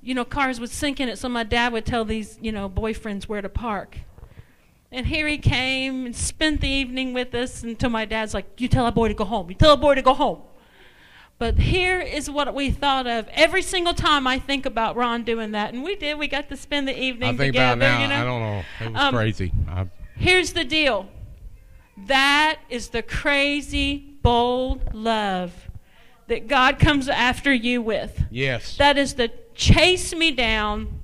you 0.00 0.14
know, 0.14 0.24
cars 0.24 0.60
would 0.60 0.70
sink 0.70 1.00
in 1.00 1.08
it. 1.08 1.18
So 1.18 1.28
my 1.28 1.42
dad 1.42 1.72
would 1.72 1.86
tell 1.86 2.04
these, 2.04 2.38
you 2.40 2.52
know, 2.52 2.70
boyfriends 2.70 3.24
where 3.24 3.42
to 3.42 3.48
park. 3.48 3.98
And 4.92 5.08
here 5.08 5.26
he 5.26 5.38
came 5.38 6.06
and 6.06 6.14
spent 6.14 6.60
the 6.60 6.68
evening 6.68 7.12
with 7.12 7.34
us 7.34 7.64
until 7.64 7.90
my 7.90 8.04
dad's 8.04 8.32
like, 8.32 8.60
You 8.60 8.68
tell 8.68 8.86
a 8.86 8.92
boy 8.92 9.08
to 9.08 9.14
go 9.14 9.24
home. 9.24 9.48
You 9.48 9.56
tell 9.56 9.72
a 9.72 9.76
boy 9.76 9.96
to 9.96 10.02
go 10.02 10.14
home. 10.14 10.42
But 11.38 11.58
here 11.58 12.00
is 12.00 12.30
what 12.30 12.54
we 12.54 12.70
thought 12.70 13.06
of 13.06 13.26
every 13.32 13.60
single 13.62 13.92
time 13.94 14.26
I 14.26 14.38
think 14.38 14.66
about 14.66 14.94
Ron 14.96 15.24
doing 15.24 15.50
that. 15.50 15.74
And 15.74 15.82
we 15.82 15.96
did. 15.96 16.16
We 16.18 16.28
got 16.28 16.48
to 16.48 16.56
spend 16.56 16.86
the 16.86 16.98
evening 16.98 17.30
I 17.30 17.36
think 17.36 17.52
together. 17.54 17.72
about 17.74 17.78
now, 17.78 18.02
you 18.02 18.08
know? 18.08 18.14
I 18.20 18.24
don't 18.24 18.40
know. 18.40 18.62
It 18.80 18.92
was 18.92 19.02
Um, 19.02 19.14
crazy. 19.14 19.52
I, 19.68 19.86
Here's 20.16 20.52
the 20.52 20.64
deal 20.64 21.08
that 22.06 22.58
is 22.70 22.88
the 22.88 23.02
crazy, 23.02 24.16
bold 24.22 24.94
love 24.94 25.52
that 26.26 26.48
God 26.48 26.78
comes 26.78 27.08
after 27.08 27.52
you 27.52 27.82
with. 27.82 28.24
yes. 28.30 28.76
That 28.78 28.96
is 28.98 29.14
the 29.14 29.30
chase 29.54 30.14
me 30.14 30.30
down. 30.30 31.00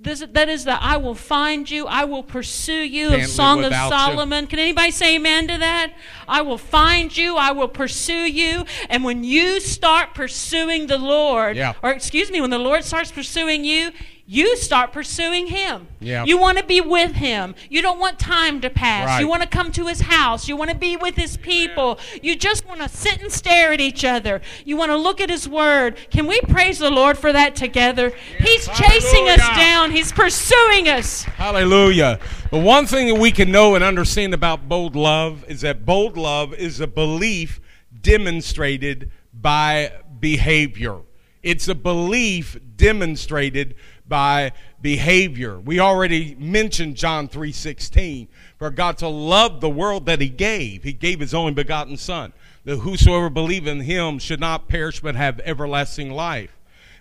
This, 0.00 0.24
that 0.32 0.48
is 0.48 0.64
that 0.64 0.80
I 0.80 0.96
will 0.96 1.16
find 1.16 1.68
you, 1.68 1.86
I 1.86 2.04
will 2.04 2.22
pursue 2.22 2.72
you 2.72 3.08
Can't 3.08 3.22
of 3.22 3.28
Song 3.28 3.58
of 3.58 3.64
without 3.64 3.86
you. 3.86 3.90
Solomon. 3.90 4.46
Can 4.46 4.60
anybody 4.60 4.92
say 4.92 5.16
amen 5.16 5.48
to 5.48 5.58
that? 5.58 5.92
I 6.28 6.40
will 6.42 6.56
find 6.58 7.14
you, 7.16 7.36
I 7.36 7.50
will 7.50 7.66
pursue 7.68 8.12
you. 8.12 8.64
And 8.88 9.02
when 9.02 9.24
you 9.24 9.58
start 9.58 10.14
pursuing 10.14 10.86
the 10.86 10.98
Lord, 10.98 11.56
Yeah. 11.56 11.74
or 11.82 11.90
excuse 11.90 12.30
me, 12.30 12.40
when 12.40 12.50
the 12.50 12.58
Lord 12.60 12.84
starts 12.84 13.10
pursuing 13.10 13.64
you, 13.64 13.90
you 14.30 14.58
start 14.58 14.92
pursuing 14.92 15.46
him. 15.46 15.88
Yeah. 16.00 16.22
You 16.26 16.36
want 16.36 16.58
to 16.58 16.64
be 16.64 16.82
with 16.82 17.12
him. 17.12 17.54
You 17.70 17.80
don't 17.80 17.98
want 17.98 18.18
time 18.18 18.60
to 18.60 18.68
pass. 18.68 19.06
Right. 19.06 19.20
You 19.20 19.28
want 19.28 19.40
to 19.40 19.48
come 19.48 19.72
to 19.72 19.86
his 19.86 20.02
house. 20.02 20.46
You 20.46 20.54
want 20.54 20.70
to 20.70 20.76
be 20.76 20.98
with 20.98 21.16
his 21.16 21.38
people. 21.38 21.98
You 22.20 22.36
just 22.36 22.66
want 22.68 22.82
to 22.82 22.90
sit 22.90 23.22
and 23.22 23.32
stare 23.32 23.72
at 23.72 23.80
each 23.80 24.04
other. 24.04 24.42
You 24.66 24.76
want 24.76 24.90
to 24.90 24.98
look 24.98 25.22
at 25.22 25.30
his 25.30 25.48
word. 25.48 25.96
Can 26.10 26.26
we 26.26 26.42
praise 26.42 26.78
the 26.78 26.90
Lord 26.90 27.16
for 27.16 27.32
that 27.32 27.56
together? 27.56 28.12
He's 28.38 28.68
chasing 28.68 29.30
us 29.30 29.40
down. 29.56 29.92
He's 29.92 30.12
pursuing 30.12 30.90
us. 30.90 31.22
Hallelujah. 31.22 32.18
The 32.50 32.58
one 32.58 32.84
thing 32.84 33.08
that 33.08 33.18
we 33.18 33.30
can 33.30 33.50
know 33.50 33.76
and 33.76 33.82
understand 33.82 34.34
about 34.34 34.68
bold 34.68 34.94
love 34.94 35.46
is 35.48 35.62
that 35.62 35.86
bold 35.86 36.18
love 36.18 36.52
is 36.52 36.80
a 36.80 36.86
belief 36.86 37.62
demonstrated 38.02 39.10
by 39.32 39.90
behavior. 40.20 40.98
It's 41.42 41.66
a 41.68 41.74
belief 41.74 42.58
demonstrated 42.76 43.74
by 44.08 44.52
behavior. 44.80 45.58
We 45.58 45.80
already 45.80 46.36
mentioned 46.38 46.96
John 46.96 47.28
3:16, 47.28 48.28
for 48.58 48.70
God 48.70 48.98
to 48.98 49.08
love 49.08 49.60
the 49.60 49.68
world 49.68 50.06
that 50.06 50.20
he 50.20 50.28
gave. 50.28 50.82
He 50.82 50.92
gave 50.92 51.20
his 51.20 51.34
only 51.34 51.52
begotten 51.52 51.96
son, 51.96 52.32
that 52.64 52.78
whosoever 52.78 53.30
believe 53.30 53.66
in 53.66 53.80
him 53.80 54.18
should 54.18 54.40
not 54.40 54.68
perish 54.68 55.00
but 55.00 55.16
have 55.16 55.40
everlasting 55.44 56.10
life. 56.10 56.50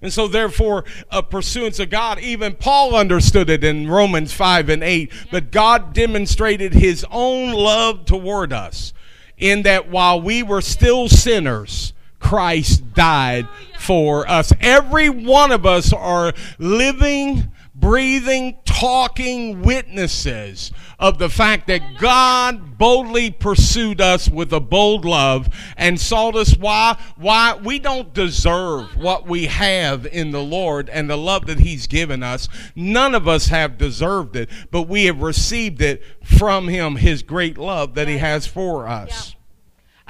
And 0.02 0.14
so, 0.14 0.28
therefore, 0.28 0.86
a 1.10 1.24
pursuance 1.24 1.80
of 1.80 1.90
God, 1.90 2.20
even 2.20 2.54
Paul 2.54 2.96
understood 2.96 3.50
it 3.50 3.64
in 3.64 3.90
Romans 3.90 4.32
5 4.32 4.70
and 4.70 4.84
8. 4.84 5.12
But 5.32 5.52
God 5.52 5.94
demonstrated 5.94 6.74
his 6.74 7.04
own 7.10 7.52
love 7.52 8.06
toward 8.06 8.54
us 8.54 8.94
in 9.38 9.64
that 9.64 9.90
while 9.90 10.22
we 10.22 10.44
were 10.44 10.62
still 10.62 11.10
sinners, 11.10 11.94
Christ 12.28 12.94
died 12.94 13.48
for 13.80 14.30
us. 14.30 14.52
Every 14.60 15.08
one 15.08 15.54
of 15.54 15.66
us 15.66 15.94
are 15.94 16.34
living, 16.60 17.50
breathing, 17.74 18.58
talking 18.66 19.62
witnesses 19.62 20.74
of 21.00 21.20
the 21.20 21.30
fact 21.30 21.68
that 21.68 21.98
God 21.98 22.78
boldly 22.78 23.32
pursued 23.32 24.02
us 24.02 24.28
with 24.28 24.52
a 24.52 24.60
bold 24.60 25.06
love 25.06 25.48
and 25.78 25.98
sought 25.98 26.36
us 26.36 26.58
why 26.58 26.98
why 27.16 27.54
we 27.64 27.80
don't 27.80 28.14
deserve 28.14 28.98
what 28.98 29.26
we 29.26 29.46
have 29.46 30.06
in 30.06 30.32
the 30.32 30.44
Lord 30.44 30.90
and 30.90 31.10
the 31.10 31.16
love 31.16 31.46
that 31.46 31.62
he's 31.62 31.88
given 31.88 32.24
us. 32.24 32.50
None 32.76 33.16
of 33.16 33.26
us 33.26 33.48
have 33.48 33.78
deserved 33.78 34.36
it 34.36 34.50
but 34.70 34.82
we 34.82 35.06
have 35.06 35.22
received 35.22 35.82
it 35.82 36.04
from 36.26 36.68
him 36.68 36.98
his 36.98 37.24
great 37.24 37.58
love 37.58 37.96
that 37.96 38.10
he 38.10 38.18
has 38.18 38.46
for 38.46 38.86
us 38.86 39.37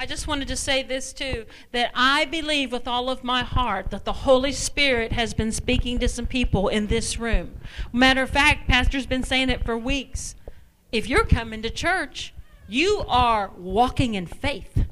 I 0.00 0.06
just 0.06 0.28
wanted 0.28 0.46
to 0.48 0.56
say 0.56 0.84
this 0.84 1.12
too 1.12 1.44
that 1.72 1.90
I 1.92 2.24
believe 2.24 2.70
with 2.70 2.86
all 2.86 3.10
of 3.10 3.24
my 3.24 3.42
heart 3.42 3.90
that 3.90 4.04
the 4.04 4.12
Holy 4.12 4.52
Spirit 4.52 5.10
has 5.10 5.34
been 5.34 5.50
speaking 5.50 5.98
to 5.98 6.08
some 6.08 6.26
people 6.26 6.68
in 6.68 6.86
this 6.86 7.18
room. 7.18 7.58
Matter 7.92 8.22
of 8.22 8.30
fact, 8.30 8.68
Pastor's 8.68 9.06
been 9.06 9.24
saying 9.24 9.50
it 9.50 9.64
for 9.64 9.76
weeks. 9.76 10.36
If 10.92 11.08
you're 11.08 11.26
coming 11.26 11.62
to 11.62 11.70
church, 11.70 12.32
you 12.68 13.04
are 13.08 13.50
walking 13.56 14.14
in 14.14 14.26
faith. 14.26 14.84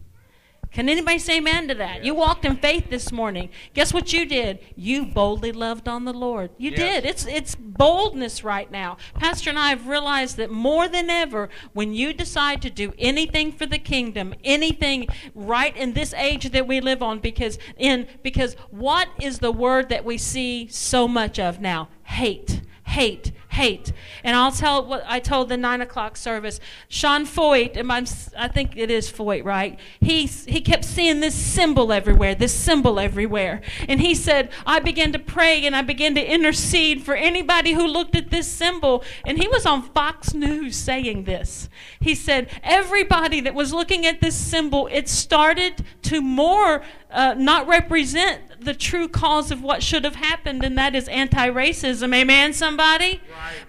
Can 0.77 0.91
anybody 0.91 1.19
say 1.19 1.39
amen 1.39 1.69
to 1.69 1.75
that? 1.77 2.05
You 2.05 2.15
walked 2.15 2.45
in 2.45 2.59
faith 2.59 2.91
this 2.91 3.11
morning. 3.11 3.49
Guess 3.73 3.95
what 3.95 4.12
you 4.12 4.27
did? 4.27 4.59
You 4.77 5.07
boldly 5.07 5.51
loved 5.51 5.89
on 5.89 6.05
the 6.05 6.12
Lord. 6.12 6.51
You 6.59 6.71
Yes. 6.71 6.79
did. 6.79 7.07
It's 7.07 7.25
it's 7.25 7.55
boldness 7.55 8.45
right 8.45 8.71
now. 8.71 8.99
Pastor 9.15 9.49
and 9.49 9.59
I 9.59 9.71
have 9.71 9.89
realized 9.89 10.37
that 10.37 10.51
more 10.51 10.87
than 10.87 11.09
ever, 11.09 11.49
when 11.73 11.95
you 11.95 12.12
decide 12.12 12.61
to 12.61 12.69
do 12.69 12.93
anything 12.99 13.53
for 13.53 13.65
the 13.65 13.79
kingdom, 13.79 14.35
anything 14.45 15.07
right 15.35 15.75
in 15.75 15.95
this 15.95 16.12
age 16.12 16.51
that 16.51 16.67
we 16.67 16.83
live 16.83 17.03
on, 17.03 17.21
because 17.21 17.59
in 17.79 18.07
because 18.23 18.53
what 18.69 19.09
is 19.19 19.39
the 19.39 19.53
word 19.53 19.89
that 19.89 20.05
we 20.05 20.19
see 20.19 20.69
so 20.69 21.09
much 21.09 21.39
of 21.39 21.59
now? 21.59 21.89
Hate. 22.03 22.61
Hate, 22.89 23.33
hate, 23.57 23.92
and 24.23 24.37
I'll 24.37 24.53
tell 24.53 24.87
what 24.87 25.05
I 25.07 25.19
told 25.19 25.49
the 25.49 25.57
nine 25.57 25.81
o'clock 25.81 26.16
service. 26.16 26.61
Sean 26.88 27.27
Feucht, 27.27 27.77
and 27.77 27.90
I'm, 27.90 28.07
I 28.37 28.49
think 28.49 28.77
it 28.77 28.90
is 28.90 29.11
Feucht, 29.11 29.45
right? 29.45 29.79
He 30.01 30.27
he 30.27 30.61
kept 30.61 30.85
seeing 30.85 31.21
this 31.21 31.35
symbol 31.35 31.92
everywhere, 31.92 32.35
this 32.35 32.55
symbol 32.55 33.01
everywhere, 33.01 33.62
and 33.88 34.01
he 34.01 34.14
said, 34.14 34.51
I 34.64 34.79
began 34.81 35.12
to 35.12 35.19
pray 35.19 35.66
and 35.66 35.75
I 35.75 35.83
began 35.83 36.14
to 36.14 36.25
intercede 36.25 37.03
for 37.03 37.14
anybody 37.14 37.73
who 37.73 37.87
looked 37.87 38.14
at 38.16 38.31
this 38.31 38.47
symbol. 38.47 39.05
And 39.25 39.38
he 39.38 39.49
was 39.49 39.66
on 39.66 39.83
Fox 39.83 40.35
News 40.35 40.77
saying 40.77 41.25
this. 41.25 41.69
He 42.01 42.14
said, 42.14 42.49
everybody 42.62 43.40
that 43.40 43.55
was 43.55 43.73
looking 43.73 44.07
at 44.07 44.21
this 44.21 44.37
symbol, 44.37 44.88
it 44.92 45.09
started 45.09 45.85
to 46.03 46.21
more 46.21 46.83
uh, 47.11 47.35
not 47.37 47.66
represent 47.66 48.42
the 48.61 48.75
true 48.75 49.09
cause 49.09 49.51
of 49.51 49.62
what 49.62 49.83
should 49.83 50.05
have 50.05 50.16
happened, 50.16 50.64
and 50.64 50.77
that 50.79 50.95
is 50.95 51.09
anti-racism. 51.09 52.14
Amen, 52.14 52.53
somebody. 52.53 53.21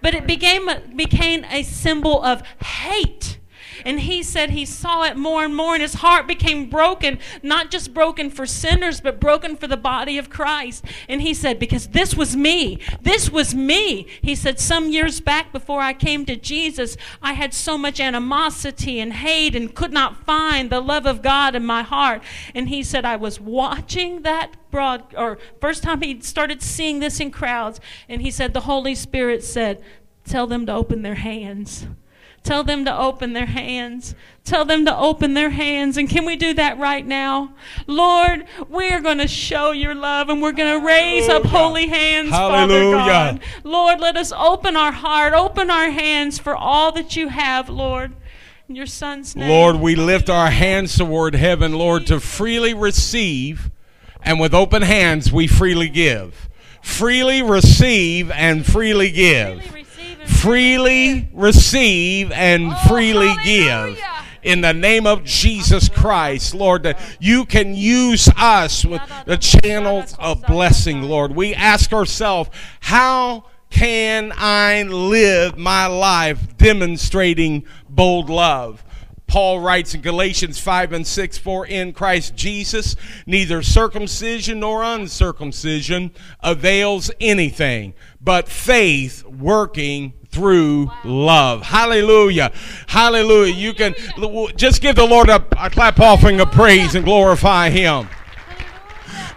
But 0.02 0.14
it 0.14 0.26
became 0.26 0.68
a, 0.70 0.82
became 0.96 1.46
a 1.46 1.64
symbol 1.64 2.24
of 2.24 2.42
hate. 2.64 3.40
And 3.86 4.02
he 4.02 4.24
said 4.24 4.52
he 4.52 4.66
saw 4.66 5.04
it 5.04 5.18
more 5.18 5.44
and 5.44 5.56
more, 5.56 5.74
and 5.74 5.82
his 5.82 5.96
heart 5.96 6.28
became 6.28 6.70
broken, 6.70 7.20
not 7.42 7.72
just 7.72 7.94
broken 7.94 8.30
for 8.30 8.46
sinners, 8.46 9.02
but 9.02 9.20
broken 9.20 9.56
for 9.56 9.68
the 9.68 9.78
body 9.78 10.18
of 10.18 10.30
Christ. 10.30 10.86
And 11.08 11.22
he 11.22 11.34
said, 11.34 11.60
Because 11.60 11.88
this 11.88 12.16
was 12.16 12.36
me. 12.36 12.80
This 13.02 13.30
was 13.30 13.54
me. 13.54 14.08
He 14.22 14.36
said, 14.36 14.60
Some 14.60 14.92
years 14.92 15.22
back 15.22 15.52
before 15.52 15.82
I 15.82 15.94
came 15.94 16.26
to 16.26 16.36
Jesus, 16.36 16.98
I 17.22 17.34
had 17.34 17.54
so 17.54 17.78
much 17.78 18.00
animosity 18.00 19.00
and 19.00 19.14
hate 19.14 19.56
and 19.56 19.74
could 19.74 19.94
not 19.94 20.26
find 20.26 20.70
the 20.70 20.82
love 20.82 21.06
of 21.06 21.22
God 21.22 21.56
in 21.56 21.66
my 21.66 21.84
heart. 21.84 22.22
And 22.54 22.70
he 22.70 22.84
said, 22.84 23.06
I 23.06 23.16
was 23.16 23.40
watching 23.40 24.22
that 24.24 24.56
broad, 24.72 25.14
or 25.16 25.38
first 25.60 25.84
time 25.84 26.02
he 26.02 26.22
started 26.22 26.62
seeing 26.62 27.00
this 27.00 27.20
in 27.20 27.32
crowds, 27.32 27.80
and 28.08 28.22
he 28.22 28.32
said, 28.32 28.54
The 28.54 28.62
Holy 28.62 28.96
Spirit 28.96 29.44
said, 29.44 29.82
Tell 30.26 30.48
them 30.48 30.66
to 30.66 30.74
open 30.74 31.04
their 31.04 31.16
hands. 31.16 31.88
Tell 32.44 32.64
them 32.64 32.86
to 32.86 32.98
open 32.98 33.34
their 33.34 33.46
hands. 33.46 34.16
Tell 34.46 34.64
them 34.64 34.86
to 34.86 34.98
open 34.98 35.34
their 35.34 35.50
hands. 35.50 35.98
And 35.98 36.10
can 36.10 36.26
we 36.26 36.38
do 36.38 36.54
that 36.54 36.80
right 36.80 37.06
now? 37.06 37.54
Lord, 37.88 38.46
we're 38.70 39.02
going 39.02 39.18
to 39.18 39.28
show 39.28 39.72
your 39.72 39.94
love 39.94 40.30
and 40.30 40.42
we're 40.42 40.54
going 40.54 40.80
to 40.80 40.86
raise 40.86 41.28
up 41.28 41.44
holy 41.44 41.88
hands, 41.88 42.30
Father 42.30 42.92
God. 42.92 43.42
Lord, 43.66 44.00
let 44.00 44.16
us 44.16 44.32
open 44.32 44.78
our 44.78 44.94
heart, 44.94 45.34
open 45.34 45.70
our 45.70 45.90
hands 45.90 46.40
for 46.40 46.56
all 46.56 46.94
that 46.94 47.18
you 47.18 47.28
have, 47.28 47.70
Lord. 47.70 48.14
In 48.70 48.76
your 48.76 48.86
son's 48.86 49.36
name. 49.36 49.50
Lord, 49.50 49.78
we 49.78 49.96
lift 49.96 50.30
our 50.30 50.50
hands 50.50 50.98
toward 50.98 51.36
heaven, 51.36 51.74
Lord, 51.74 52.06
to 52.08 52.20
freely 52.20 52.74
receive, 52.74 53.72
and 54.22 54.40
with 54.40 54.54
open 54.54 54.82
hands 54.82 55.32
we 55.32 55.48
freely 55.48 55.88
give. 55.88 56.50
Freely 56.82 57.42
receive 57.42 58.30
and 58.32 58.66
freely 58.66 59.12
give. 59.12 59.64
Freely 59.64 59.87
freely 60.28 61.30
receive 61.34 62.32
and 62.32 62.72
Oh, 62.72 62.76
freely 62.88 63.34
give. 63.44 64.00
In 64.44 64.62
the 64.62 64.74
name 64.74 65.06
of 65.08 65.24
Jesus 65.24 65.90
Christ, 65.90 66.54
Lord, 66.54 66.84
that 66.84 67.00
you 67.20 67.46
can 67.46 67.76
use 67.76 68.30
us 68.38 68.86
with 68.86 69.02
the 69.26 69.38
channels 69.38 70.16
of 70.20 70.42
blessing, 70.44 71.02
Lord. 71.02 71.36
We 71.36 71.54
ask 71.54 71.92
ourselves, 71.92 72.50
how 72.80 73.46
can 73.70 74.32
I 74.36 74.84
live 74.84 75.58
my 75.58 75.88
life 75.88 76.56
demonstrating 76.58 77.66
bold 77.90 78.30
love? 78.30 78.84
Paul 79.28 79.60
writes 79.60 79.94
in 79.94 80.02
Galatians 80.02 80.58
5 80.58 80.94
and 80.94 81.06
6 81.06 81.38
For 81.38 81.66
in 81.68 81.92
Christ 81.92 82.36
Jesus 82.36 82.96
neither 83.26 83.62
circumcision 83.62 84.62
nor 84.62 84.84
uncircumcision 84.84 86.12
avails 86.40 87.12
anything, 87.20 87.94
but 88.22 88.48
faith 88.48 89.26
working 89.26 90.14
through 90.38 90.92
love. 91.04 91.64
Hallelujah. 91.64 92.52
Hallelujah. 92.86 93.56
You 93.56 93.74
can 93.74 93.96
just 94.56 94.84
give 94.84 94.96
the 94.96 95.06
Lord 95.06 95.30
a, 95.30 95.44
a 95.60 95.72
clap 95.72 96.00
offering 96.00 96.40
of 96.40 96.52
praise 96.52 96.94
and 96.94 97.04
glorify 97.04 97.72
Him. 97.72 98.08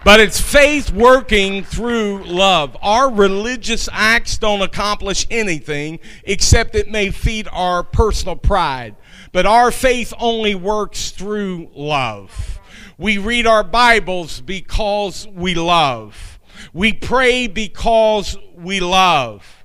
But 0.03 0.19
it's 0.19 0.39
faith 0.39 0.91
working 0.91 1.63
through 1.63 2.23
love. 2.25 2.77
Our 2.83 3.11
religious 3.11 3.89
acts 3.91 4.37
don't 4.37 4.61
accomplish 4.61 5.25
anything 5.31 5.99
except 6.23 6.75
it 6.75 6.87
may 6.87 7.09
feed 7.09 7.47
our 7.51 7.81
personal 7.81 8.35
pride. 8.35 8.95
But 9.31 9.47
our 9.47 9.71
faith 9.71 10.13
only 10.19 10.53
works 10.53 11.09
through 11.09 11.71
love. 11.73 12.59
We 12.99 13.17
read 13.17 13.47
our 13.47 13.63
Bibles 13.63 14.39
because 14.39 15.27
we 15.33 15.55
love. 15.55 16.39
We 16.73 16.93
pray 16.93 17.47
because 17.47 18.37
we 18.55 18.79
love. 18.79 19.60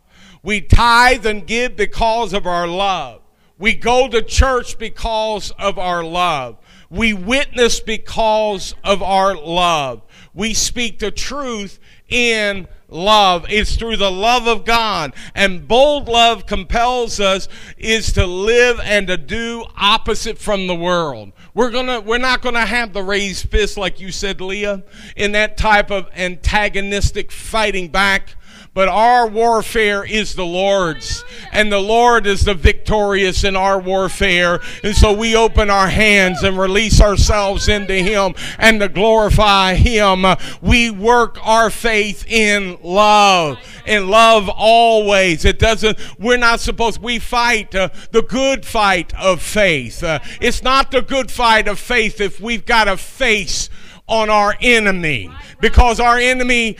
We 0.47 0.61
tithe 0.61 1.27
and 1.27 1.45
give 1.45 1.75
because 1.75 2.33
of 2.33 2.47
our 2.47 2.69
love. 2.69 3.21
We 3.59 3.75
go 3.75 4.07
to 4.07 4.23
church 4.23 4.79
because 4.79 5.51
of 5.59 5.77
our 5.77 6.05
love. 6.05 6.59
We 6.89 7.13
witness 7.13 7.81
because 7.81 8.73
of 8.85 9.03
our 9.03 9.35
love. 9.35 10.03
We 10.35 10.55
speak 10.55 11.01
the 11.01 11.11
truth 11.11 11.81
in 12.09 12.69
love. 12.89 13.47
It's 13.49 13.75
through 13.75 13.97
the 13.97 14.13
love 14.13 14.47
of 14.47 14.65
God. 14.65 15.15
And 15.35 15.67
bold 15.67 16.07
love 16.07 16.47
compels 16.47 17.19
us 17.19 17.49
is 17.77 18.13
to 18.13 18.25
live 18.25 18.79
and 18.85 19.09
to 19.09 19.17
do 19.17 19.65
opposite 19.77 20.39
from 20.39 20.69
the 20.69 20.77
world. 20.77 21.33
We're 21.55 21.73
gonna 21.73 22.01
we're 22.01 22.19
not 22.19 22.41
gonna 22.41 22.67
have 22.67 22.93
the 22.93 23.03
raised 23.03 23.51
fist 23.51 23.77
like 23.77 23.99
you 23.99 24.13
said, 24.13 24.41
Leah, 24.41 24.85
in 25.17 25.33
that 25.33 25.57
type 25.57 25.91
of 25.91 26.07
antagonistic 26.15 27.33
fighting 27.33 27.89
back. 27.89 28.37
But 28.77 28.89
our 28.89 29.27
warfare 29.27 30.05
is 30.05 30.35
the 30.35 30.45
Lord's. 30.45 31.25
And 31.51 31.73
the 31.73 31.81
Lord 31.81 32.27
is 32.27 32.45
the 32.45 32.53
victorious 32.53 33.43
in 33.43 33.57
our 33.57 33.79
warfare. 33.79 34.61
And 34.85 34.95
so 34.95 35.15
we 35.15 35.35
open 35.35 35.71
our 35.71 35.89
hands 35.89 36.43
and 36.43 36.59
release 36.59 37.01
ourselves 37.01 37.69
into 37.69 37.95
Him 37.95 38.35
and 38.59 38.79
to 38.81 38.91
glorify 38.91 39.77
Him. 39.77 40.27
We 40.61 40.91
work 40.91 41.39
our 41.43 41.71
faith 41.71 42.27
in 42.29 42.77
love. 42.83 43.57
In 43.87 44.11
love 44.11 44.51
always. 44.51 45.47
It 45.47 45.59
doesn't, 45.59 45.99
we're 46.19 46.37
not 46.37 46.61
supposed, 46.61 47.01
we 47.01 47.19
fight 47.19 47.75
uh, 47.75 47.89
the 48.11 48.21
good 48.21 48.67
fight 48.67 49.15
of 49.15 49.41
faith. 49.41 50.05
Uh, 50.05 50.19
it's 50.39 50.62
not 50.62 50.91
the 50.91 51.01
good 51.01 51.31
fight 51.31 51.67
of 51.67 51.79
faith 51.79 52.21
if 52.21 52.43
we've 52.43 52.67
got 52.67 52.89
a 52.89 52.99
face 52.99 53.71
on 54.07 54.29
our 54.29 54.55
enemy. 54.61 55.31
Because 55.61 55.99
our 55.99 56.19
enemy 56.19 56.77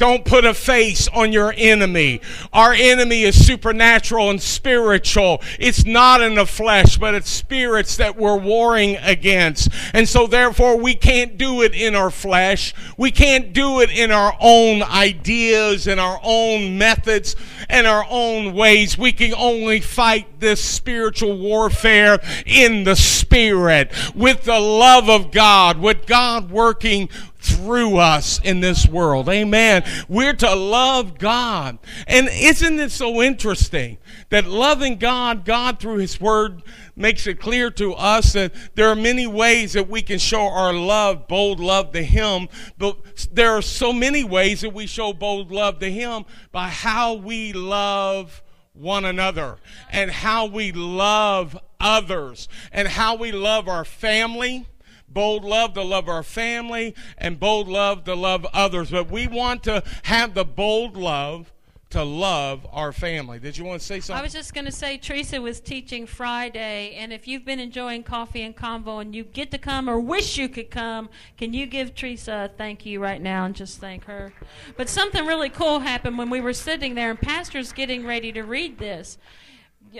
don't 0.00 0.24
put 0.24 0.46
a 0.46 0.54
face 0.54 1.08
on 1.08 1.30
your 1.30 1.52
enemy. 1.58 2.22
Our 2.54 2.72
enemy 2.72 3.24
is 3.24 3.46
supernatural 3.46 4.30
and 4.30 4.40
spiritual. 4.40 5.42
It's 5.58 5.84
not 5.84 6.22
in 6.22 6.36
the 6.36 6.46
flesh, 6.46 6.96
but 6.96 7.14
it's 7.14 7.28
spirits 7.28 7.98
that 7.98 8.16
we're 8.16 8.38
warring 8.38 8.96
against. 8.96 9.68
And 9.92 10.08
so, 10.08 10.26
therefore, 10.26 10.78
we 10.78 10.94
can't 10.94 11.36
do 11.36 11.60
it 11.60 11.74
in 11.74 11.94
our 11.94 12.10
flesh. 12.10 12.72
We 12.96 13.10
can't 13.10 13.52
do 13.52 13.80
it 13.80 13.90
in 13.90 14.10
our 14.10 14.34
own 14.40 14.82
ideas 14.82 15.86
and 15.86 16.00
our 16.00 16.18
own 16.22 16.78
methods 16.78 17.36
and 17.68 17.86
our 17.86 18.06
own 18.08 18.54
ways. 18.54 18.96
We 18.96 19.12
can 19.12 19.34
only 19.34 19.80
fight 19.80 20.40
this 20.40 20.64
spiritual 20.64 21.36
warfare 21.36 22.20
in 22.46 22.84
the 22.84 22.96
spirit 22.96 23.92
with 24.14 24.44
the 24.44 24.58
love 24.58 25.10
of 25.10 25.30
God, 25.30 25.78
with 25.78 26.06
God 26.06 26.50
working 26.50 27.10
through 27.40 27.96
us 27.96 28.40
in 28.42 28.60
this 28.60 28.86
world. 28.86 29.28
Amen. 29.28 29.82
We're 30.08 30.34
to 30.34 30.54
love 30.54 31.18
God. 31.18 31.78
And 32.06 32.28
isn't 32.32 32.78
it 32.78 32.90
so 32.90 33.22
interesting 33.22 33.98
that 34.28 34.46
loving 34.46 34.96
God, 34.96 35.44
God 35.44 35.80
through 35.80 35.98
His 35.98 36.20
Word, 36.20 36.62
makes 36.96 37.26
it 37.26 37.40
clear 37.40 37.70
to 37.72 37.94
us 37.94 38.34
that 38.34 38.52
there 38.74 38.88
are 38.88 38.96
many 38.96 39.26
ways 39.26 39.72
that 39.72 39.88
we 39.88 40.02
can 40.02 40.18
show 40.18 40.42
our 40.42 40.72
love, 40.72 41.26
bold 41.28 41.60
love 41.60 41.92
to 41.92 42.02
Him. 42.02 42.48
But 42.78 43.28
there 43.32 43.52
are 43.52 43.62
so 43.62 43.92
many 43.92 44.22
ways 44.22 44.60
that 44.60 44.74
we 44.74 44.86
show 44.86 45.12
bold 45.12 45.50
love 45.50 45.78
to 45.80 45.90
Him 45.90 46.24
by 46.52 46.68
how 46.68 47.14
we 47.14 47.52
love 47.52 48.42
one 48.72 49.04
another 49.04 49.56
and 49.90 50.10
how 50.10 50.46
we 50.46 50.72
love 50.72 51.58
others 51.80 52.48
and 52.72 52.86
how 52.86 53.16
we 53.16 53.32
love 53.32 53.68
our 53.68 53.84
family 53.84 54.66
bold 55.10 55.44
love 55.44 55.74
to 55.74 55.82
love 55.82 56.08
our 56.08 56.22
family, 56.22 56.94
and 57.18 57.38
bold 57.38 57.68
love 57.68 58.04
to 58.04 58.14
love 58.14 58.46
others. 58.52 58.90
But 58.90 59.10
we 59.10 59.26
want 59.26 59.62
to 59.64 59.82
have 60.04 60.34
the 60.34 60.44
bold 60.44 60.96
love 60.96 61.52
to 61.90 62.04
love 62.04 62.64
our 62.70 62.92
family. 62.92 63.40
Did 63.40 63.58
you 63.58 63.64
want 63.64 63.80
to 63.80 63.86
say 63.86 63.98
something? 63.98 64.20
I 64.20 64.22
was 64.22 64.32
just 64.32 64.54
going 64.54 64.64
to 64.64 64.72
say, 64.72 64.96
Teresa 64.96 65.40
was 65.40 65.60
teaching 65.60 66.06
Friday, 66.06 66.94
and 66.94 67.12
if 67.12 67.26
you've 67.26 67.44
been 67.44 67.58
enjoying 67.58 68.04
coffee 68.04 68.42
and 68.42 68.56
convo 68.56 69.00
and 69.00 69.12
you 69.12 69.24
get 69.24 69.50
to 69.50 69.58
come 69.58 69.90
or 69.90 69.98
wish 69.98 70.38
you 70.38 70.48
could 70.48 70.70
come, 70.70 71.08
can 71.36 71.52
you 71.52 71.66
give 71.66 71.96
Teresa 71.96 72.48
a 72.48 72.56
thank 72.56 72.86
you 72.86 73.00
right 73.02 73.20
now 73.20 73.44
and 73.44 73.56
just 73.56 73.78
thank 73.78 74.04
her? 74.04 74.32
But 74.76 74.88
something 74.88 75.26
really 75.26 75.50
cool 75.50 75.80
happened 75.80 76.16
when 76.16 76.30
we 76.30 76.40
were 76.40 76.52
sitting 76.52 76.94
there, 76.94 77.10
and 77.10 77.20
Pastor's 77.20 77.72
getting 77.72 78.06
ready 78.06 78.30
to 78.32 78.42
read 78.42 78.78
this. 78.78 79.18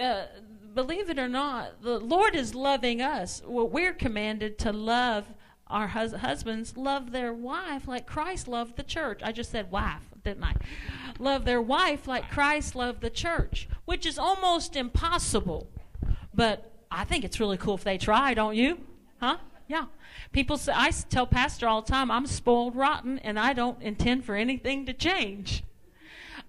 Uh, 0.01 0.27
believe 0.75 1.11
it 1.11 1.19
or 1.19 1.29
not, 1.29 1.83
the 1.83 1.99
Lord 1.99 2.35
is 2.35 2.55
loving 2.55 3.01
us. 3.03 3.43
Well, 3.47 3.69
we're 3.69 3.93
commanded 3.93 4.59
to 4.61 4.73
love 4.73 5.27
our 5.67 5.89
hus- 5.89 6.13
husbands, 6.13 6.77
love 6.77 7.13
their 7.13 7.33
wife 7.33 7.87
like 7.87 8.07
Christ 8.07 8.49
loved 8.49 8.77
the 8.77 8.83
church. 8.83 9.21
I 9.23 9.33
just 9.33 9.51
said 9.51 9.71
wife, 9.71 10.03
didn't 10.25 10.45
I? 10.45 10.55
Love 11.19 11.45
their 11.45 11.63
wife 11.63 12.07
like 12.07 12.31
Christ 12.31 12.75
loved 12.75 13.01
the 13.01 13.11
church, 13.11 13.69
which 13.85 14.05
is 14.05 14.19
almost 14.19 14.77
impossible. 14.77 15.69
But 16.35 16.73
I 16.91 17.05
think 17.05 17.25
it's 17.25 17.39
really 17.39 17.57
cool 17.57 17.75
if 17.75 17.85
they 17.85 17.99
try, 17.99 18.35
don't 18.35 18.57
you? 18.57 18.81
Huh? 19.21 19.39
Yeah. 19.69 19.87
People 20.33 20.57
say, 20.57 20.73
I 20.75 20.91
tell 20.91 21.27
Pastor 21.27 21.69
all 21.69 21.83
the 21.83 21.93
time, 21.93 22.11
I'm 22.11 22.27
spoiled 22.27 22.75
rotten 22.75 23.21
and 23.21 23.39
I 23.39 23.53
don't 23.53 23.81
intend 23.81 24.25
for 24.25 24.35
anything 24.35 24.87
to 24.87 24.93
change. 24.93 25.63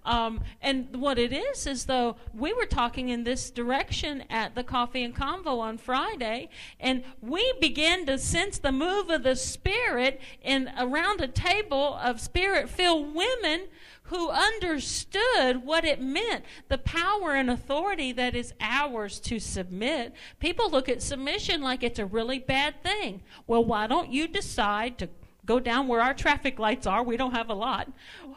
Um, 0.04 0.40
and 0.60 0.96
what 0.96 1.18
it 1.18 1.32
is 1.32 1.66
is 1.66 1.84
though 1.84 2.16
we 2.34 2.52
were 2.52 2.66
talking 2.66 3.08
in 3.08 3.24
this 3.24 3.50
direction 3.50 4.24
at 4.28 4.54
the 4.54 4.64
coffee 4.64 5.04
and 5.04 5.14
convo 5.14 5.60
on 5.60 5.78
Friday, 5.78 6.48
and 6.80 7.04
we 7.20 7.52
began 7.60 8.04
to 8.06 8.18
sense 8.18 8.58
the 8.58 8.72
move 8.72 9.10
of 9.10 9.22
the 9.22 9.36
Spirit 9.36 10.20
in 10.42 10.70
around 10.78 11.20
a 11.20 11.28
table 11.28 11.98
of 12.02 12.20
Spirit-filled 12.20 13.14
women 13.14 13.68
who 14.04 14.28
understood 14.28 15.64
what 15.64 15.84
it 15.84 16.00
meant, 16.02 16.44
the 16.68 16.78
power 16.78 17.34
and 17.34 17.48
authority 17.48 18.12
that 18.12 18.34
is 18.34 18.52
ours 18.60 19.18
to 19.20 19.38
submit. 19.38 20.12
People 20.38 20.70
look 20.70 20.88
at 20.88 21.00
submission 21.00 21.62
like 21.62 21.82
it's 21.82 21.98
a 21.98 22.04
really 22.04 22.38
bad 22.38 22.82
thing. 22.82 23.22
Well, 23.46 23.64
why 23.64 23.86
don't 23.86 24.12
you 24.12 24.28
decide 24.28 24.98
to 24.98 25.08
go 25.46 25.58
down 25.58 25.88
where 25.88 26.00
our 26.00 26.14
traffic 26.14 26.58
lights 26.58 26.86
are? 26.86 27.02
We 27.02 27.16
don't 27.16 27.34
have 27.34 27.48
a 27.48 27.54
lot. 27.54 27.90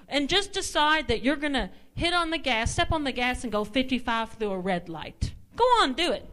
And 0.08 0.30
just 0.30 0.54
decide 0.54 1.08
that 1.08 1.24
you're 1.24 1.36
going 1.36 1.54
to 1.54 1.70
hit 1.96 2.14
on 2.14 2.30
the 2.30 2.38
gas, 2.38 2.72
step 2.72 2.92
on 2.92 3.04
the 3.04 3.12
gas, 3.12 3.44
and 3.44 3.52
go 3.52 3.64
55 3.64 4.34
through 4.34 4.52
a 4.52 4.60
red 4.60 4.90
light. 4.90 5.34
Go 5.56 5.64
on, 5.82 5.94
do 5.94 6.12
it. 6.12 6.30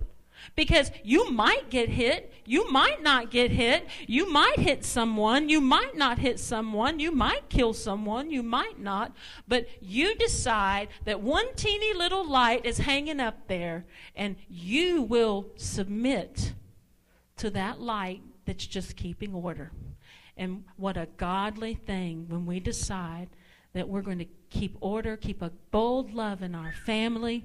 Because 0.56 0.90
you 1.04 1.30
might 1.30 1.70
get 1.70 1.88
hit, 1.88 2.32
you 2.44 2.70
might 2.70 3.02
not 3.02 3.30
get 3.30 3.52
hit, 3.52 3.87
you 4.06 4.30
might 4.30 4.58
hit 4.58 4.85
someone, 4.85 5.48
you 5.48 5.61
might 5.61 5.96
not 5.96 6.18
hit 6.18 6.38
someone, 6.40 6.98
you 6.98 7.12
might 7.12 7.48
kill 7.48 7.72
someone, 7.72 8.30
you 8.30 8.42
might 8.42 8.78
not, 8.78 9.12
but 9.46 9.66
you 9.80 10.14
decide 10.16 10.88
that 11.04 11.20
one 11.20 11.54
teeny 11.54 11.94
little 11.94 12.28
light 12.28 12.66
is 12.66 12.78
hanging 12.78 13.20
up 13.20 13.46
there 13.46 13.85
and 14.16 14.37
you 14.48 15.02
will 15.02 15.46
submit 15.56 16.52
to 17.37 17.48
that 17.50 17.80
light 17.80 18.22
that's 18.44 18.66
just 18.66 18.96
keeping 18.96 19.35
order. 19.35 19.70
And 20.37 20.64
what 20.76 20.96
a 20.96 21.08
godly 21.16 21.74
thing 21.74 22.26
when 22.28 22.46
we 22.46 22.58
decide 22.58 23.28
that 23.72 23.88
we're 23.88 24.02
going 24.02 24.18
to 24.18 24.26
keep 24.50 24.76
order, 24.80 25.16
keep 25.16 25.42
a 25.42 25.50
bold 25.70 26.12
love 26.12 26.42
in 26.42 26.54
our 26.54 26.72
family 26.85 27.44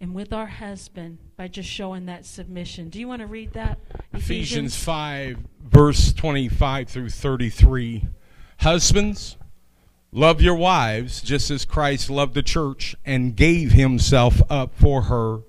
and 0.00 0.14
with 0.14 0.32
our 0.32 0.46
husband 0.46 1.18
by 1.36 1.48
just 1.48 1.68
showing 1.68 2.06
that 2.06 2.24
submission. 2.24 2.88
Do 2.88 3.00
you 3.00 3.08
want 3.08 3.20
to 3.20 3.26
read 3.26 3.52
that? 3.54 3.78
Ephesians 4.12 4.76
5, 4.76 5.38
verse 5.62 6.12
25 6.12 6.88
through 6.88 7.08
33. 7.08 8.04
Husbands, 8.60 9.36
love 10.12 10.40
your 10.40 10.54
wives 10.54 11.22
just 11.22 11.50
as 11.50 11.64
Christ 11.64 12.10
loved 12.10 12.34
the 12.34 12.42
church 12.42 12.94
and 13.04 13.34
gave 13.34 13.72
himself 13.72 14.40
up 14.50 14.74
for 14.74 15.02
her 15.02 15.40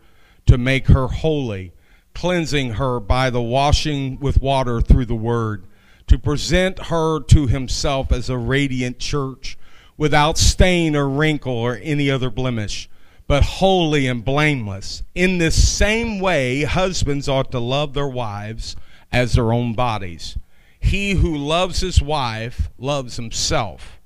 to 0.45 0.58
make 0.58 0.88
her 0.88 1.08
holy, 1.08 1.73
cleansing 2.15 2.73
her 2.73 2.99
by 2.99 3.30
the 3.30 3.41
washing 3.41 4.19
with 4.19 4.41
water 4.41 4.82
through 4.82 5.06
the 5.06 5.15
word, 5.15 5.67
to 6.08 6.17
present 6.17 6.86
her 6.86 7.19
to 7.19 7.47
himself 7.47 8.13
as 8.13 8.30
a 8.30 8.38
radiant 8.38 8.97
church 8.97 9.58
without 9.98 10.38
stain 10.38 10.96
or 10.96 11.10
wrinkle 11.10 11.54
or 11.54 11.80
any 11.82 12.10
other 12.10 12.30
blemish 12.30 12.90
but 13.28 13.44
holy 13.44 14.08
and 14.08 14.24
blameless. 14.24 15.04
In 15.14 15.38
this 15.38 15.70
same 15.70 16.20
way, 16.20 16.64
husbands 16.64 17.28
ought 17.28 17.52
to 17.52 17.60
love 17.60 17.94
their 17.94 18.08
wives 18.08 18.76
as 19.12 19.34
their 19.34 19.52
own 19.52 19.74
bodies. 19.74 20.38
He 20.80 21.12
who 21.12 21.36
loves 21.36 21.82
his 21.82 22.02
wife 22.02 22.70
loves 22.78 23.18
himself. 23.18 24.00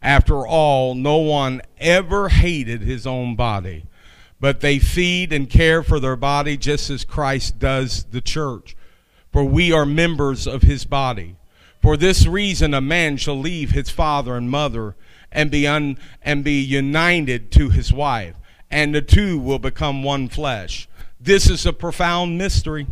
After 0.00 0.46
all, 0.46 0.94
no 0.94 1.18
one 1.18 1.60
ever 1.78 2.30
hated 2.30 2.80
his 2.80 3.06
own 3.06 3.36
body, 3.36 3.84
but 4.40 4.60
they 4.60 4.78
feed 4.78 5.32
and 5.32 5.48
care 5.48 5.82
for 5.82 6.00
their 6.00 6.16
body 6.16 6.56
just 6.56 6.90
as 6.90 7.04
Christ 7.04 7.58
does 7.58 8.04
the 8.04 8.22
church. 8.22 8.74
For 9.30 9.44
we 9.44 9.70
are 9.70 9.86
members 9.86 10.46
of 10.46 10.62
his 10.62 10.84
body. 10.84 11.36
For 11.80 11.96
this 11.96 12.26
reason, 12.26 12.74
a 12.74 12.80
man 12.80 13.16
shall 13.16 13.38
leave 13.38 13.70
his 13.70 13.90
father 13.90 14.36
and 14.36 14.50
mother 14.50 14.96
and 15.32 15.50
be, 15.50 15.66
un, 15.66 15.98
and 16.22 16.44
be 16.44 16.60
united 16.60 17.50
to 17.52 17.70
his 17.70 17.92
wife 17.92 18.36
and 18.72 18.94
the 18.94 19.02
two 19.02 19.38
will 19.38 19.58
become 19.58 20.02
one 20.02 20.28
flesh. 20.28 20.88
This 21.20 21.48
is 21.48 21.66
a 21.66 21.72
profound 21.72 22.38
mystery. 22.38 22.86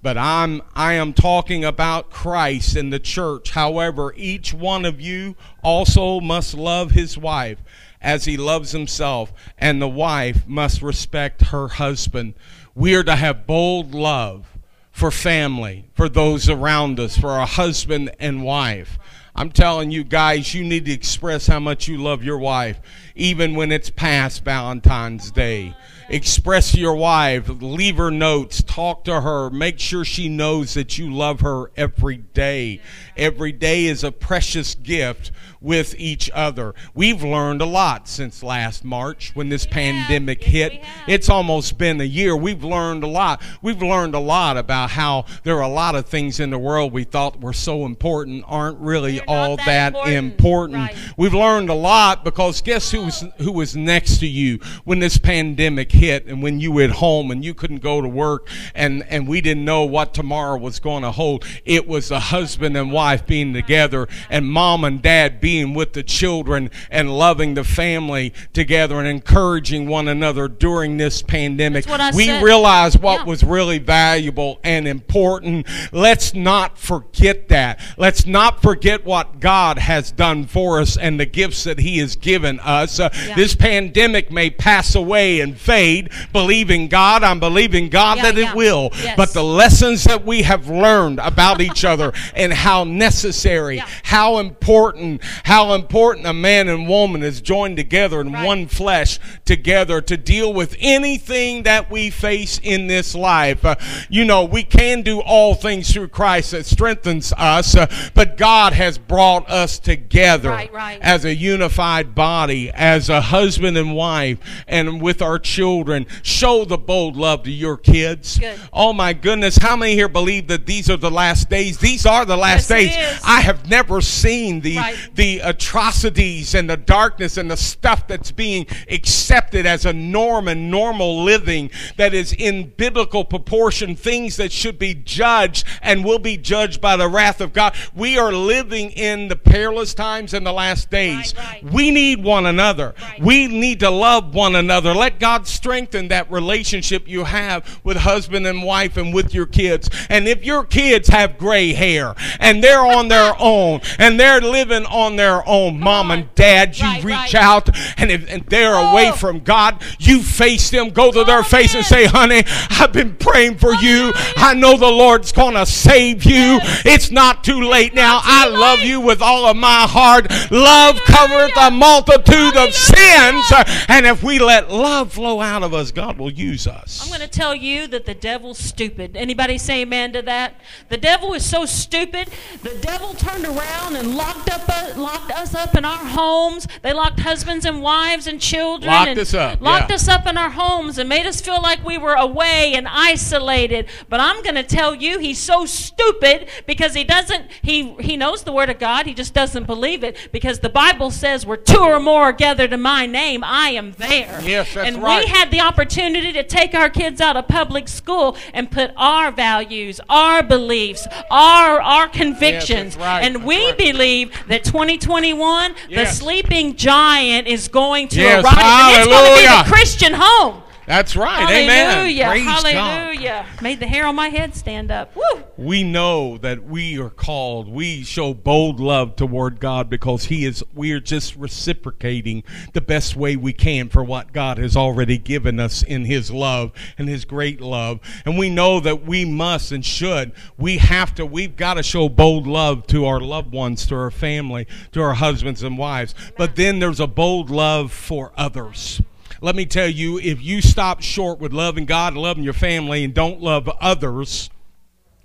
But 0.00 0.16
I'm 0.16 0.62
I 0.74 0.94
am 0.94 1.12
talking 1.12 1.64
about 1.64 2.10
Christ 2.10 2.76
and 2.76 2.92
the 2.92 3.00
church. 3.00 3.50
However, 3.50 4.14
each 4.16 4.54
one 4.54 4.84
of 4.84 5.00
you 5.00 5.36
also 5.62 6.20
must 6.20 6.54
love 6.54 6.92
his 6.92 7.18
wife 7.18 7.58
as 8.00 8.24
he 8.24 8.36
loves 8.36 8.70
himself, 8.70 9.32
and 9.58 9.82
the 9.82 9.88
wife 9.88 10.46
must 10.46 10.82
respect 10.82 11.46
her 11.46 11.66
husband. 11.66 12.34
We 12.76 12.94
are 12.94 13.02
to 13.02 13.16
have 13.16 13.44
bold 13.44 13.92
love 13.92 14.56
for 14.92 15.10
family, 15.10 15.90
for 15.94 16.08
those 16.08 16.48
around 16.48 17.00
us, 17.00 17.18
for 17.18 17.30
our 17.30 17.46
husband 17.46 18.12
and 18.20 18.44
wife. 18.44 19.00
I'm 19.38 19.52
telling 19.52 19.92
you 19.92 20.02
guys, 20.02 20.52
you 20.52 20.64
need 20.64 20.86
to 20.86 20.92
express 20.92 21.46
how 21.46 21.60
much 21.60 21.86
you 21.86 21.96
love 21.96 22.24
your 22.24 22.38
wife, 22.38 22.80
even 23.14 23.54
when 23.54 23.70
it's 23.70 23.88
past 23.88 24.42
Valentine's 24.42 25.30
Day. 25.30 25.76
Express 26.08 26.74
your 26.74 26.96
wife, 26.96 27.48
leave 27.48 27.98
her 27.98 28.10
notes, 28.10 28.64
talk 28.64 29.04
to 29.04 29.20
her, 29.20 29.48
make 29.48 29.78
sure 29.78 30.04
she 30.04 30.28
knows 30.28 30.74
that 30.74 30.98
you 30.98 31.14
love 31.14 31.42
her 31.42 31.70
every 31.76 32.16
day. 32.16 32.80
Every 33.16 33.52
day 33.52 33.84
is 33.84 34.02
a 34.02 34.10
precious 34.10 34.74
gift 34.74 35.30
with 35.60 35.94
each 35.98 36.30
other. 36.32 36.74
We've 36.94 37.22
learned 37.22 37.60
a 37.60 37.66
lot 37.66 38.08
since 38.08 38.42
last 38.42 38.84
March 38.84 39.32
when 39.34 39.48
this 39.48 39.66
pandemic 39.66 40.42
hit. 40.42 40.80
It's 41.06 41.28
almost 41.28 41.78
been 41.78 42.00
a 42.00 42.04
year. 42.04 42.36
We've 42.36 42.62
learned 42.62 43.02
a 43.02 43.08
lot. 43.08 43.42
We've 43.62 43.82
learned 43.82 44.14
a 44.14 44.20
lot 44.20 44.56
about 44.56 44.90
how 44.90 45.24
there 45.42 45.56
are 45.56 45.62
a 45.62 45.68
lot 45.68 45.94
of 45.94 46.06
things 46.06 46.40
in 46.40 46.50
the 46.50 46.58
world 46.58 46.92
we 46.92 47.04
thought 47.04 47.40
were 47.40 47.52
so 47.52 47.86
important 47.86 48.44
aren't 48.46 48.78
really 48.78 49.20
all 49.22 49.56
that, 49.56 49.92
that, 49.92 50.08
important. 50.08 50.74
important. 50.74 50.78
Right. 50.78 51.14
We've 51.16 51.34
learned 51.34 51.70
a 51.70 51.74
lot 51.74 52.24
because 52.24 52.60
guess 52.62 52.90
who 52.90 53.02
was 53.02 53.24
who 53.38 53.52
was 53.52 53.76
next 53.76 54.18
to 54.18 54.26
you 54.26 54.58
when 54.84 54.98
this 54.98 55.18
pandemic 55.18 55.90
hit 55.90 56.26
and 56.26 56.42
when 56.42 56.60
you 56.60 56.72
were 56.72 56.82
at 56.82 56.90
home 56.90 57.30
and 57.30 57.44
you 57.44 57.54
couldn't 57.54 57.82
go 57.82 58.00
to 58.00 58.08
work 58.08 58.48
and 58.74 59.04
and 59.08 59.26
we 59.28 59.40
didn't 59.40 59.64
know 59.64 59.84
what 59.84 60.14
tomorrow 60.14 60.56
was 60.56 60.78
going 60.78 61.02
to 61.02 61.10
hold. 61.10 61.44
It 61.64 61.88
was 61.88 62.10
a 62.10 62.20
husband 62.20 62.76
and 62.76 62.92
wife 62.92 63.26
being 63.26 63.52
together 63.52 64.08
and 64.30 64.46
mom 64.46 64.84
and 64.84 65.02
dad 65.02 65.40
being 65.40 65.47
being 65.48 65.72
with 65.72 65.94
the 65.94 66.02
children 66.02 66.70
and 66.90 67.10
loving 67.10 67.54
the 67.54 67.64
family 67.64 68.34
together 68.52 68.98
and 68.98 69.08
encouraging 69.08 69.88
one 69.88 70.06
another 70.06 70.46
during 70.46 70.98
this 70.98 71.22
pandemic. 71.22 71.86
we 72.14 72.26
said. 72.26 72.42
realized 72.42 73.00
what 73.00 73.20
yeah. 73.20 73.24
was 73.24 73.42
really 73.42 73.78
valuable 73.78 74.60
and 74.62 74.86
important. 74.86 75.66
Let's 75.90 76.34
not 76.34 76.76
forget 76.76 77.48
that. 77.48 77.80
Let's 77.96 78.26
not 78.26 78.60
forget 78.60 79.06
what 79.06 79.40
God 79.40 79.78
has 79.78 80.12
done 80.12 80.44
for 80.44 80.82
us 80.82 80.98
and 80.98 81.18
the 81.18 81.24
gifts 81.24 81.64
that 81.64 81.78
He 81.78 81.96
has 81.96 82.14
given 82.14 82.60
us. 82.60 83.00
Uh, 83.00 83.08
yeah. 83.14 83.34
This 83.34 83.54
pandemic 83.54 84.30
may 84.30 84.50
pass 84.50 84.94
away 84.94 85.40
and 85.40 85.56
fade. 85.56 86.10
Believing 86.34 86.88
God, 86.88 87.24
I'm 87.24 87.40
believing 87.40 87.88
God 87.88 88.18
yeah, 88.18 88.22
that 88.24 88.36
it 88.36 88.54
will. 88.54 88.90
Yes. 88.96 89.16
But 89.16 89.32
the 89.32 89.44
lessons 89.44 90.04
that 90.04 90.26
we 90.26 90.42
have 90.42 90.68
learned 90.68 91.20
about 91.20 91.62
each 91.62 91.86
other 91.86 92.12
and 92.34 92.52
how 92.52 92.84
necessary, 92.84 93.82
how 94.02 94.36
important, 94.36 95.22
how 95.44 95.74
important 95.74 96.26
a 96.26 96.32
man 96.32 96.68
and 96.68 96.88
woman 96.88 97.22
is 97.22 97.40
joined 97.40 97.76
together 97.76 98.20
in 98.20 98.32
right. 98.32 98.46
one 98.46 98.66
flesh 98.66 99.18
together 99.44 100.00
to 100.00 100.16
deal 100.16 100.52
with 100.52 100.76
anything 100.78 101.62
that 101.64 101.90
we 101.90 102.10
face 102.10 102.60
in 102.62 102.86
this 102.86 103.14
life. 103.14 103.64
Uh, 103.64 103.76
you 104.08 104.24
know, 104.24 104.44
we 104.44 104.62
can 104.62 105.02
do 105.02 105.20
all 105.20 105.54
things 105.54 105.92
through 105.92 106.08
Christ 106.08 106.52
that 106.52 106.66
strengthens 106.66 107.32
us, 107.36 107.74
uh, 107.74 107.86
but 108.14 108.36
God 108.36 108.72
has 108.72 108.98
brought 108.98 109.48
us 109.48 109.78
together 109.78 110.50
right, 110.50 110.72
right. 110.72 111.00
as 111.00 111.24
a 111.24 111.34
unified 111.34 112.14
body, 112.14 112.70
as 112.70 113.08
a 113.08 113.20
husband 113.20 113.76
and 113.76 113.94
wife, 113.94 114.38
and 114.66 115.00
with 115.00 115.22
our 115.22 115.38
children. 115.38 116.06
Show 116.22 116.64
the 116.64 116.78
bold 116.78 117.16
love 117.16 117.44
to 117.44 117.50
your 117.50 117.76
kids. 117.76 118.38
Good. 118.38 118.58
Oh 118.72 118.92
my 118.92 119.12
goodness, 119.12 119.58
how 119.58 119.76
many 119.76 119.94
here 119.94 120.08
believe 120.08 120.48
that 120.48 120.66
these 120.66 120.90
are 120.90 120.96
the 120.96 121.10
last 121.10 121.48
days? 121.48 121.78
These 121.78 122.06
are 122.06 122.24
the 122.24 122.36
last 122.36 122.70
yes, 122.70 122.96
days. 122.96 123.20
I 123.24 123.40
have 123.40 123.68
never 123.68 124.00
seen 124.00 124.60
the 124.60 124.78
the 125.14 125.27
the 125.28 125.40
atrocities 125.40 126.54
and 126.54 126.70
the 126.70 126.76
darkness 126.76 127.36
and 127.36 127.50
the 127.50 127.56
stuff 127.56 128.06
that's 128.06 128.32
being 128.32 128.66
accepted 128.90 129.66
as 129.66 129.84
a 129.84 129.92
norm 129.92 130.48
and 130.48 130.70
normal 130.70 131.22
living 131.22 131.70
that 131.98 132.14
is 132.14 132.32
in 132.32 132.70
biblical 132.78 133.26
proportion, 133.26 133.94
things 133.94 134.36
that 134.38 134.50
should 134.50 134.78
be 134.78 134.94
judged 134.94 135.66
and 135.82 136.02
will 136.02 136.18
be 136.18 136.38
judged 136.38 136.80
by 136.80 136.96
the 136.96 137.06
wrath 137.06 137.42
of 137.42 137.52
God. 137.52 137.74
We 137.94 138.16
are 138.16 138.32
living 138.32 138.90
in 138.92 139.28
the 139.28 139.36
perilous 139.36 139.92
times 139.92 140.32
in 140.32 140.44
the 140.44 140.52
last 140.52 140.90
days. 140.90 141.34
Right, 141.36 141.62
right. 141.62 141.72
We 141.74 141.90
need 141.90 142.24
one 142.24 142.46
another. 142.46 142.94
Right. 142.98 143.22
We 143.22 143.48
need 143.48 143.80
to 143.80 143.90
love 143.90 144.34
one 144.34 144.56
another. 144.56 144.94
Let 144.94 145.20
God 145.20 145.46
strengthen 145.46 146.08
that 146.08 146.30
relationship 146.30 147.06
you 147.06 147.24
have 147.24 147.80
with 147.84 147.98
husband 147.98 148.46
and 148.46 148.62
wife 148.62 148.96
and 148.96 149.12
with 149.12 149.34
your 149.34 149.46
kids. 149.46 149.90
And 150.08 150.26
if 150.26 150.42
your 150.42 150.64
kids 150.64 151.08
have 151.08 151.36
gray 151.36 151.74
hair 151.74 152.14
and 152.40 152.64
they're 152.64 152.86
on 152.86 153.08
their 153.08 153.34
own 153.38 153.82
and 153.98 154.18
they're 154.18 154.40
living 154.40 154.86
on 154.86 155.17
their 155.18 155.46
own. 155.46 155.80
Mom 155.80 156.10
and 156.10 156.32
dad, 156.34 156.78
you 156.78 156.86
right, 156.86 157.04
reach 157.04 157.34
right. 157.34 157.34
out, 157.34 157.68
and 157.98 158.10
if 158.10 158.30
and 158.30 158.44
they're 158.46 158.74
oh. 158.74 158.92
away 158.92 159.12
from 159.12 159.40
God, 159.40 159.82
you 159.98 160.22
face 160.22 160.70
them, 160.70 160.90
go 160.90 161.10
to 161.10 161.24
their 161.24 161.42
face 161.42 161.74
and 161.74 161.84
say, 161.84 162.06
honey, 162.06 162.44
I've 162.70 162.92
been 162.92 163.16
praying 163.16 163.58
for 163.58 163.74
you. 163.74 164.12
I 164.36 164.54
know 164.54 164.76
the 164.76 164.86
Lord's 164.86 165.32
going 165.32 165.54
to 165.54 165.66
save 165.66 166.24
you. 166.24 166.58
Yes. 166.58 166.82
It's 166.86 167.10
not 167.10 167.42
too 167.44 167.60
late 167.62 167.94
now. 167.94 168.20
too 168.20 168.26
I 168.26 168.48
late. 168.48 168.58
love 168.58 168.80
you 168.80 169.00
with 169.00 169.20
all 169.20 169.46
of 169.46 169.56
my 169.56 169.86
heart. 169.88 170.30
Love 170.50 170.96
covereth 171.06 171.56
a 171.56 171.70
multitude 171.70 172.56
of 172.56 172.72
sins. 172.72 173.52
And 173.88 174.06
if 174.06 174.22
we 174.22 174.38
let 174.38 174.70
love 174.70 175.12
flow 175.12 175.40
out 175.40 175.62
of 175.62 175.74
us, 175.74 175.90
God 175.90 176.18
will 176.18 176.30
use 176.32 176.66
us. 176.66 177.02
I'm 177.02 177.08
going 177.08 177.20
to 177.20 177.28
tell 177.28 177.54
you 177.54 177.88
that 177.88 178.06
the 178.06 178.14
devil's 178.14 178.58
stupid. 178.58 179.16
Anybody 179.16 179.58
say 179.58 179.82
amen 179.82 180.12
to 180.12 180.22
that? 180.22 180.60
The 180.88 180.96
devil 180.96 181.34
is 181.34 181.44
so 181.44 181.66
stupid. 181.66 182.30
The 182.62 182.76
devil 182.80 183.14
turned 183.14 183.44
around 183.44 183.96
and 183.96 184.16
locked 184.16 184.50
up 184.50 184.62
uh, 184.68 184.92
locked 185.08 185.30
us 185.32 185.54
up 185.54 185.74
in 185.74 185.84
our 185.84 186.04
homes. 186.04 186.66
They 186.82 186.92
locked 186.92 187.20
husbands 187.20 187.64
and 187.64 187.82
wives 187.82 188.26
and 188.26 188.40
children 188.40 188.92
Locked 188.92 189.08
and 189.10 189.18
us 189.20 189.34
up, 189.34 189.60
Locked 189.60 189.90
yeah. 189.90 189.94
us 189.94 190.08
up 190.08 190.26
in 190.26 190.36
our 190.36 190.50
homes 190.50 190.98
and 190.98 191.08
made 191.08 191.26
us 191.26 191.40
feel 191.40 191.60
like 191.62 191.84
we 191.84 191.98
were 191.98 192.14
away 192.14 192.74
and 192.74 192.86
isolated. 192.88 193.88
But 194.08 194.20
I'm 194.20 194.42
going 194.42 194.54
to 194.56 194.62
tell 194.62 194.94
you 194.94 195.18
he's 195.18 195.38
so 195.38 195.64
stupid 195.66 196.48
because 196.66 196.94
he 196.94 197.04
doesn't 197.04 197.50
he 197.62 197.94
he 198.00 198.16
knows 198.16 198.42
the 198.44 198.52
word 198.52 198.70
of 198.70 198.78
God. 198.78 199.06
He 199.06 199.14
just 199.14 199.34
doesn't 199.34 199.66
believe 199.66 200.04
it 200.04 200.28
because 200.32 200.60
the 200.60 200.68
Bible 200.68 201.10
says 201.10 201.46
where 201.46 201.56
two 201.56 201.80
or 201.80 202.00
more 202.00 202.22
are 202.24 202.32
gathered 202.32 202.72
in 202.72 202.80
my 202.80 203.06
name, 203.06 203.42
I 203.44 203.70
am 203.70 203.92
there. 203.92 204.40
Yes, 204.42 204.74
that's 204.74 204.88
and 204.88 205.02
right. 205.02 205.24
we 205.24 205.30
had 205.30 205.50
the 205.50 205.60
opportunity 205.60 206.32
to 206.32 206.42
take 206.42 206.74
our 206.74 206.90
kids 206.90 207.20
out 207.20 207.36
of 207.36 207.48
public 207.48 207.88
school 207.88 208.36
and 208.52 208.70
put 208.70 208.92
our 208.96 209.30
values, 209.32 210.00
our 210.08 210.42
beliefs, 210.42 211.06
our 211.30 211.80
our 211.80 212.08
convictions. 212.08 212.94
yes, 212.94 212.96
right. 212.96 213.22
And 213.22 213.36
That's 213.36 213.46
we 213.46 213.66
right. 213.66 213.78
believe 213.78 214.32
that 214.48 214.64
2021, 214.98 215.74
the 215.90 216.06
sleeping 216.06 216.76
giant 216.76 217.46
is 217.46 217.68
going 217.68 218.08
to 218.08 218.20
Yes, 218.20 218.44
arrive. 218.44 218.54
And 218.58 218.96
it's 218.98 219.06
going 219.06 219.34
to 219.34 219.40
be 219.40 219.46
the 219.46 219.74
Christian 219.74 220.12
home. 220.16 220.62
That's 220.88 221.14
right. 221.16 221.40
Hallelujah. 221.40 222.24
Amen. 222.24 222.30
Praise 222.30 222.44
God. 222.46 222.64
Hallelujah. 222.64 223.46
Made 223.60 223.78
the 223.78 223.86
hair 223.86 224.06
on 224.06 224.14
my 224.14 224.30
head 224.30 224.54
stand 224.54 224.90
up. 224.90 225.14
Woo. 225.14 225.44
We 225.58 225.82
know 225.82 226.38
that 226.38 226.64
we 226.64 226.98
are 226.98 227.10
called. 227.10 227.68
We 227.68 228.04
show 228.04 228.32
bold 228.32 228.80
love 228.80 229.14
toward 229.14 229.60
God 229.60 229.90
because 229.90 230.24
He 230.24 230.46
is. 230.46 230.64
We 230.74 230.92
are 230.92 231.00
just 231.00 231.36
reciprocating 231.36 232.42
the 232.72 232.80
best 232.80 233.16
way 233.16 233.36
we 233.36 233.52
can 233.52 233.90
for 233.90 234.02
what 234.02 234.32
God 234.32 234.56
has 234.56 234.78
already 234.78 235.18
given 235.18 235.60
us 235.60 235.82
in 235.82 236.06
His 236.06 236.30
love 236.30 236.72
and 236.96 237.06
His 237.06 237.26
great 237.26 237.60
love. 237.60 238.00
And 238.24 238.38
we 238.38 238.48
know 238.48 238.80
that 238.80 239.04
we 239.04 239.26
must 239.26 239.72
and 239.72 239.84
should. 239.84 240.32
We 240.56 240.78
have 240.78 241.14
to. 241.16 241.26
We've 241.26 241.54
got 241.54 241.74
to 241.74 241.82
show 241.82 242.08
bold 242.08 242.46
love 242.46 242.86
to 242.86 243.04
our 243.04 243.20
loved 243.20 243.52
ones, 243.52 243.84
to 243.88 243.94
our 243.94 244.10
family, 244.10 244.66
to 244.92 245.02
our 245.02 245.14
husbands 245.14 245.62
and 245.62 245.76
wives. 245.76 246.14
But 246.38 246.56
then 246.56 246.78
there's 246.78 246.98
a 246.98 247.06
bold 247.06 247.50
love 247.50 247.92
for 247.92 248.32
others. 248.38 249.02
Let 249.40 249.54
me 249.54 249.66
tell 249.66 249.88
you, 249.88 250.18
if 250.18 250.42
you 250.42 250.60
stop 250.60 251.02
short 251.02 251.38
with 251.38 251.52
loving 251.52 251.84
God 251.84 252.14
and 252.14 252.22
loving 252.22 252.44
your 252.44 252.52
family 252.52 253.04
and 253.04 253.14
don't 253.14 253.40
love 253.40 253.68
others, 253.80 254.50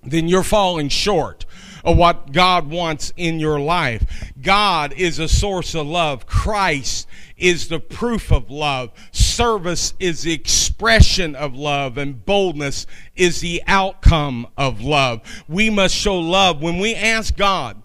then 0.03 0.27
you're 0.27 0.43
falling 0.43 0.89
short 0.89 1.45
of 1.83 1.97
what 1.97 2.31
God 2.31 2.69
wants 2.69 3.11
in 3.17 3.39
your 3.39 3.59
life. 3.59 4.31
God 4.41 4.93
is 4.93 5.19
a 5.19 5.27
source 5.27 5.75
of 5.75 5.87
love. 5.87 6.25
Christ 6.27 7.07
is 7.37 7.67
the 7.67 7.79
proof 7.79 8.31
of 8.31 8.49
love. 8.49 8.91
Service 9.11 9.93
is 9.99 10.21
the 10.21 10.33
expression 10.33 11.35
of 11.35 11.55
love, 11.55 11.97
and 11.97 12.25
boldness 12.25 12.85
is 13.15 13.41
the 13.41 13.63
outcome 13.67 14.47
of 14.57 14.81
love. 14.81 15.21
We 15.47 15.69
must 15.69 15.95
show 15.95 16.19
love 16.19 16.61
when 16.61 16.77
we 16.77 16.95
ask 16.95 17.35
God 17.35 17.81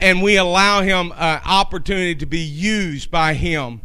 and 0.00 0.20
we 0.20 0.36
allow 0.36 0.82
Him 0.82 1.12
an 1.16 1.40
opportunity 1.44 2.14
to 2.16 2.26
be 2.26 2.40
used 2.40 3.10
by 3.10 3.34
Him 3.34 3.80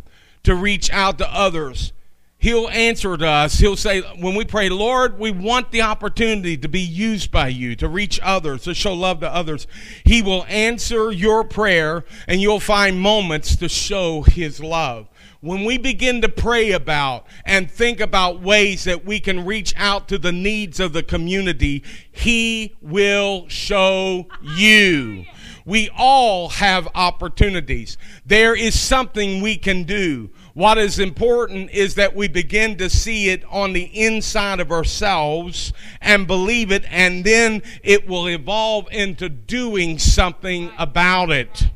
to 0.48 0.56
reach 0.56 0.90
out 0.92 1.18
to 1.18 1.30
others. 1.30 1.92
He'll 2.38 2.70
answer 2.70 3.18
to 3.18 3.28
us. 3.28 3.60
He'll 3.60 3.76
say, 3.76 4.00
when 4.00 4.34
we 4.34 4.46
pray, 4.46 4.70
Lord, 4.70 5.20
we 5.20 5.30
want 5.30 5.72
the 5.72 5.82
opportunity 5.82 6.56
to 6.56 6.70
be 6.70 6.80
used 6.80 7.32
by 7.32 7.50
you, 7.50 7.76
to 7.76 7.90
reach 7.90 8.18
others, 8.24 8.64
to 8.64 8.74
show 8.74 8.94
love 8.94 9.20
to 9.20 9.28
others. 9.28 9.68
He 10.06 10.22
will 10.22 10.46
answer 10.48 11.12
your 11.12 11.44
prayer 11.44 12.06
and 12.30 12.40
you'll 12.40 12.62
find 12.62 12.98
moments 13.02 13.58
to 13.58 13.68
show 13.68 14.22
his 14.22 14.62
love. 14.62 15.10
When 15.42 15.66
we 15.66 15.78
begin 15.78 16.22
to 16.22 16.30
pray 16.30 16.72
about 16.72 17.28
and 17.44 17.70
think 17.70 18.00
about 18.00 18.42
ways 18.42 18.86
that 18.86 19.04
we 19.04 19.20
can 19.20 19.44
reach 19.44 19.74
out 19.76 20.08
to 20.08 20.18
the 20.18 20.32
needs 20.32 20.80
of 20.80 20.94
the 20.94 21.04
community, 21.04 21.84
he 22.10 22.74
will 22.82 23.50
show 23.50 24.28
you. 24.42 25.26
We 25.68 25.90
all 25.98 26.48
have 26.48 26.88
opportunities. 26.96 27.98
There 28.26 28.56
is 28.56 28.80
something 28.80 29.42
we 29.42 29.58
can 29.58 29.84
do. 29.84 30.30
What 30.54 30.78
is 30.78 30.98
important 30.98 31.72
is 31.72 31.96
that 31.96 32.16
we 32.16 32.30
begin 32.30 32.78
to 32.78 32.90
see 32.90 33.30
it 33.30 33.44
on 33.52 33.74
the 33.74 33.84
inside 33.84 34.62
of 34.62 34.72
ourselves 34.72 35.74
and 36.00 36.26
believe 36.26 36.72
it, 36.72 36.86
and 36.90 37.26
then 37.26 37.64
it 37.84 38.08
will 38.08 38.28
evolve 38.30 38.88
into 38.92 39.28
doing 39.28 40.00
something 40.00 40.72
about 40.78 41.32
it 41.32 41.70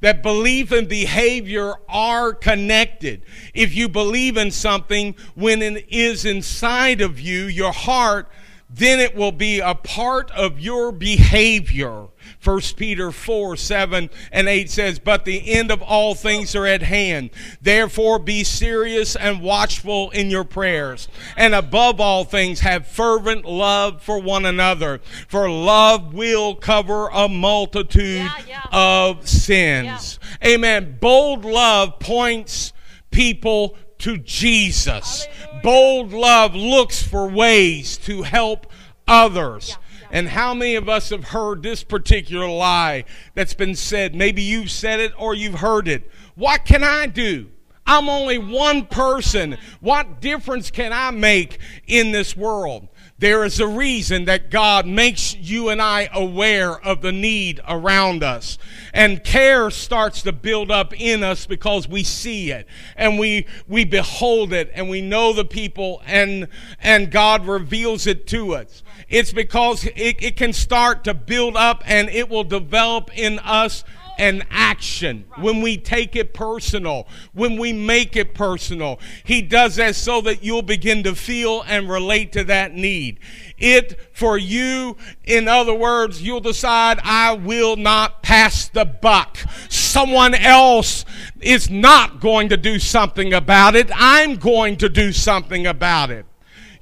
that 0.00 0.22
belief 0.22 0.72
and 0.72 0.88
behavior 0.88 1.74
are 1.88 2.34
connected. 2.34 3.22
If 3.54 3.74
you 3.74 3.88
believe 3.88 4.36
in 4.36 4.50
something 4.50 5.14
when 5.34 5.62
it 5.62 5.86
is 5.88 6.24
inside 6.24 7.00
of 7.00 7.18
you, 7.18 7.44
your 7.44 7.72
heart, 7.72 8.28
then 8.68 9.00
it 9.00 9.14
will 9.14 9.32
be 9.32 9.60
a 9.60 9.74
part 9.74 10.30
of 10.32 10.58
your 10.60 10.92
behavior. 10.92 12.08
1 12.46 12.60
Peter 12.76 13.10
4 13.10 13.56
7 13.56 14.08
and 14.30 14.48
8 14.48 14.70
says, 14.70 14.98
But 15.00 15.24
the 15.24 15.52
end 15.52 15.72
of 15.72 15.82
all 15.82 16.14
things 16.14 16.54
are 16.54 16.64
at 16.66 16.82
hand. 16.82 17.30
Therefore, 17.60 18.20
be 18.20 18.44
serious 18.44 19.16
and 19.16 19.40
watchful 19.42 20.10
in 20.10 20.30
your 20.30 20.44
prayers. 20.44 21.08
And 21.36 21.56
above 21.56 22.00
all 22.00 22.22
things, 22.24 22.60
have 22.60 22.86
fervent 22.86 23.44
love 23.44 24.00
for 24.00 24.20
one 24.20 24.46
another. 24.46 25.00
For 25.26 25.50
love 25.50 26.14
will 26.14 26.54
cover 26.54 27.08
a 27.08 27.28
multitude 27.28 28.16
Yeah, 28.18 28.32
yeah. 28.46 28.62
of 28.70 29.28
sins. 29.28 30.20
Amen. 30.44 30.98
Bold 31.00 31.44
love 31.44 31.98
points 31.98 32.72
people 33.10 33.76
to 33.98 34.18
Jesus. 34.18 35.24
Hallelujah. 35.24 35.60
Bold 35.62 36.12
love 36.12 36.54
looks 36.54 37.02
for 37.02 37.28
ways 37.28 37.96
to 37.98 38.22
help 38.22 38.66
others. 39.08 39.78
And 40.10 40.28
how 40.28 40.54
many 40.54 40.74
of 40.74 40.88
us 40.88 41.10
have 41.10 41.24
heard 41.24 41.62
this 41.62 41.82
particular 41.82 42.48
lie 42.48 43.04
that's 43.34 43.54
been 43.54 43.74
said? 43.74 44.14
Maybe 44.14 44.42
you've 44.42 44.70
said 44.70 45.00
it 45.00 45.12
or 45.18 45.34
you've 45.34 45.60
heard 45.60 45.88
it. 45.88 46.10
What 46.34 46.64
can 46.64 46.84
I 46.84 47.06
do? 47.06 47.50
I'm 47.86 48.08
only 48.08 48.38
one 48.38 48.86
person. 48.86 49.56
What 49.80 50.20
difference 50.20 50.70
can 50.70 50.92
I 50.92 51.10
make 51.12 51.58
in 51.86 52.12
this 52.12 52.36
world? 52.36 52.88
There 53.18 53.46
is 53.46 53.60
a 53.60 53.66
reason 53.66 54.26
that 54.26 54.50
God 54.50 54.86
makes 54.86 55.34
you 55.34 55.70
and 55.70 55.80
I 55.80 56.10
aware 56.12 56.78
of 56.78 57.00
the 57.00 57.12
need 57.12 57.60
around 57.66 58.22
us. 58.22 58.58
And 58.92 59.24
care 59.24 59.70
starts 59.70 60.20
to 60.22 60.32
build 60.32 60.70
up 60.70 60.92
in 61.00 61.22
us 61.22 61.46
because 61.46 61.88
we 61.88 62.02
see 62.02 62.50
it 62.50 62.66
and 62.94 63.18
we, 63.18 63.46
we 63.66 63.86
behold 63.86 64.52
it 64.52 64.70
and 64.74 64.90
we 64.90 65.00
know 65.00 65.32
the 65.32 65.46
people 65.46 66.02
and, 66.04 66.48
and 66.78 67.10
God 67.10 67.46
reveals 67.46 68.06
it 68.06 68.26
to 68.28 68.54
us. 68.54 68.82
It's 69.08 69.32
because 69.32 69.84
it, 69.84 70.22
it 70.22 70.36
can 70.36 70.52
start 70.52 71.04
to 71.04 71.14
build 71.14 71.56
up 71.56 71.82
and 71.86 72.08
it 72.08 72.28
will 72.28 72.44
develop 72.44 73.16
in 73.16 73.38
us 73.40 73.84
an 74.18 74.42
action 74.50 75.24
when 75.36 75.60
we 75.60 75.76
take 75.76 76.16
it 76.16 76.32
personal, 76.32 77.06
when 77.32 77.58
we 77.58 77.72
make 77.72 78.16
it 78.16 78.34
personal. 78.34 78.98
He 79.24 79.42
does 79.42 79.76
that 79.76 79.94
so 79.94 80.20
that 80.22 80.42
you'll 80.42 80.62
begin 80.62 81.02
to 81.04 81.14
feel 81.14 81.62
and 81.66 81.88
relate 81.88 82.32
to 82.32 82.44
that 82.44 82.72
need. 82.72 83.18
It 83.58 84.00
for 84.12 84.38
you, 84.38 84.96
in 85.24 85.48
other 85.48 85.74
words, 85.74 86.22
you'll 86.22 86.40
decide, 86.40 86.98
I 87.04 87.32
will 87.32 87.76
not 87.76 88.22
pass 88.22 88.68
the 88.68 88.84
buck. 88.84 89.38
Someone 89.68 90.34
else 90.34 91.04
is 91.40 91.70
not 91.70 92.20
going 92.20 92.48
to 92.48 92.56
do 92.56 92.78
something 92.78 93.32
about 93.32 93.76
it. 93.76 93.90
I'm 93.94 94.36
going 94.36 94.76
to 94.78 94.88
do 94.88 95.12
something 95.12 95.66
about 95.66 96.10
it. 96.10 96.26